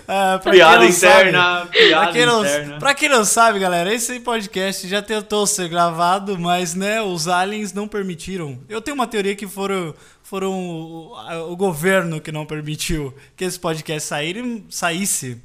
Ah, 0.10 0.40
pra 0.42 0.54
Piada 0.54 0.78
quem 0.78 0.88
não 0.88 0.96
interna, 0.96 1.42
sabe- 1.42 1.72
piada 1.72 2.04
pra 2.06 2.14
quem 2.14 2.26
não, 2.26 2.40
interna. 2.46 2.80
Pra 2.80 2.94
quem 2.94 3.10
não 3.10 3.26
sabe, 3.26 3.60
galera, 3.60 3.94
esse 3.94 4.22
podcast 4.22 4.88
já 4.88 5.02
tentou 5.02 5.46
ser 5.46 5.68
gravado, 5.68 6.40
mas 6.40 6.74
né, 6.74 7.02
os 7.02 7.28
aliens 7.28 7.74
não 7.74 7.90
permitiram. 7.90 8.58
Eu 8.70 8.82
tenho 8.82 8.96
uma 8.96 9.06
teoria 9.06 9.36
que 9.36 9.46
foram, 9.46 9.94
foram 10.24 10.54
o, 10.54 11.14
a- 11.16 11.44
o 11.44 11.58
governo 11.58 12.22
que 12.22 12.32
não 12.32 12.46
permitiu 12.46 13.14
que 13.36 13.44
esse 13.44 13.60
podcast 13.60 14.08
saíre, 14.08 14.64
saísse. 14.70 15.42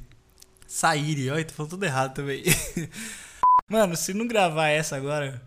Saíre, 0.73 1.29
olha, 1.29 1.45
tô 1.45 1.53
falando 1.53 1.69
tudo 1.69 1.85
errado 1.85 2.15
também. 2.15 2.41
Mano, 3.69 3.95
se 3.95 4.11
não 4.11 4.25
gravar 4.27 4.69
essa 4.69 4.95
agora, 4.95 5.39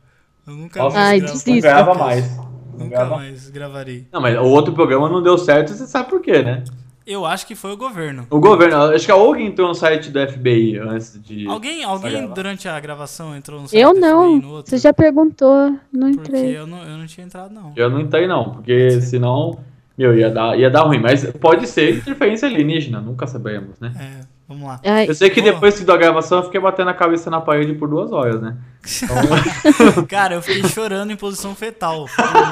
eu 0.47 0.55
nunca 0.55 0.81
Nossa, 0.81 0.97
mais 0.97 1.21
Ai, 1.21 1.21
gravo. 1.21 1.51
Não 1.51 1.61
grava 1.61 1.95
mais. 1.95 2.37
Não 2.37 2.49
Nunca 2.79 2.89
grava. 2.91 3.17
mais 3.17 3.51
gravarei. 3.51 4.07
Não, 4.13 4.21
mas 4.21 4.39
o 4.39 4.45
outro 4.45 4.73
programa 4.73 5.09
não 5.09 5.21
deu 5.21 5.37
certo, 5.37 5.73
você 5.73 5.85
sabe 5.85 6.11
por 6.11 6.21
quê, 6.21 6.45
né? 6.45 6.63
Eu 7.05 7.27
acho 7.27 7.45
que 7.45 7.57
foi 7.57 7.73
o 7.73 7.77
governo. 7.77 8.29
O 8.31 8.39
governo, 8.39 8.77
acho 8.95 9.05
que 9.05 9.11
alguém 9.11 9.49
entrou 9.49 9.67
no 9.67 9.75
site 9.75 10.11
do 10.11 10.29
FBI 10.29 10.79
antes 10.79 11.21
de. 11.21 11.45
Alguém, 11.49 11.83
alguém 11.83 12.29
durante 12.29 12.69
a 12.69 12.79
gravação 12.79 13.35
entrou 13.37 13.61
no 13.61 13.67
site 13.67 13.83
Eu 13.83 13.95
do 13.95 14.01
não. 14.01 14.41
FBI? 14.41 14.63
Você 14.65 14.79
já 14.79 14.93
perguntou, 14.93 15.77
não 15.93 16.13
Porque 16.13 16.37
entrei. 16.37 16.57
eu 16.57 16.69
não, 16.69 16.85
eu 16.85 16.99
não 16.99 17.07
tinha 17.07 17.27
entrado, 17.27 17.53
não. 17.53 17.73
Eu 17.75 17.91
não 17.91 17.99
entrei, 18.01 18.29
não, 18.29 18.51
porque 18.53 19.01
senão. 19.01 19.59
Meu, 19.99 20.17
ia 20.17 20.31
dar, 20.31 20.57
ia 20.57 20.71
dar 20.71 20.83
ruim. 20.83 21.01
Mas 21.01 21.25
pode 21.41 21.67
ser 21.67 21.97
interferência 21.97 22.47
alienígena, 22.47 23.01
nunca 23.01 23.27
saberemos, 23.27 23.81
né? 23.81 23.93
É, 23.99 24.36
vamos 24.49 24.67
lá. 24.67 24.81
Ai, 24.85 25.09
Eu 25.09 25.15
sei 25.15 25.31
que 25.31 25.41
Boa. 25.41 25.55
depois 25.55 25.81
da 25.81 25.97
gravação 25.97 26.39
eu 26.39 26.45
fiquei 26.45 26.61
batendo 26.61 26.91
a 26.91 26.95
cabeça 26.95 27.31
na 27.31 27.41
parede 27.41 27.75
por 27.75 27.89
duas 27.89 28.13
horas, 28.13 28.41
né? 28.41 28.57
Cara, 30.09 30.35
eu 30.35 30.43
fiquei 30.43 30.69
chorando 30.69 31.11
em 31.13 31.17
posição 31.17 31.55
fetal. 31.55 32.07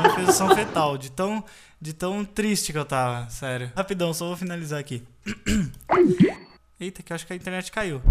Em 0.06 0.24
posição 0.24 0.54
fetal. 0.54 0.98
De 0.98 1.10
tão, 1.10 1.44
de 1.80 1.92
tão 1.92 2.24
triste 2.24 2.72
que 2.72 2.78
eu 2.78 2.84
tava, 2.84 3.28
sério. 3.30 3.70
Rapidão, 3.76 4.12
só 4.12 4.26
vou 4.26 4.36
finalizar 4.36 4.78
aqui. 4.80 5.02
Eita, 6.80 7.02
que 7.02 7.12
eu 7.12 7.14
acho 7.14 7.26
que 7.26 7.32
a 7.32 7.36
internet 7.36 7.70
caiu. 7.70 8.02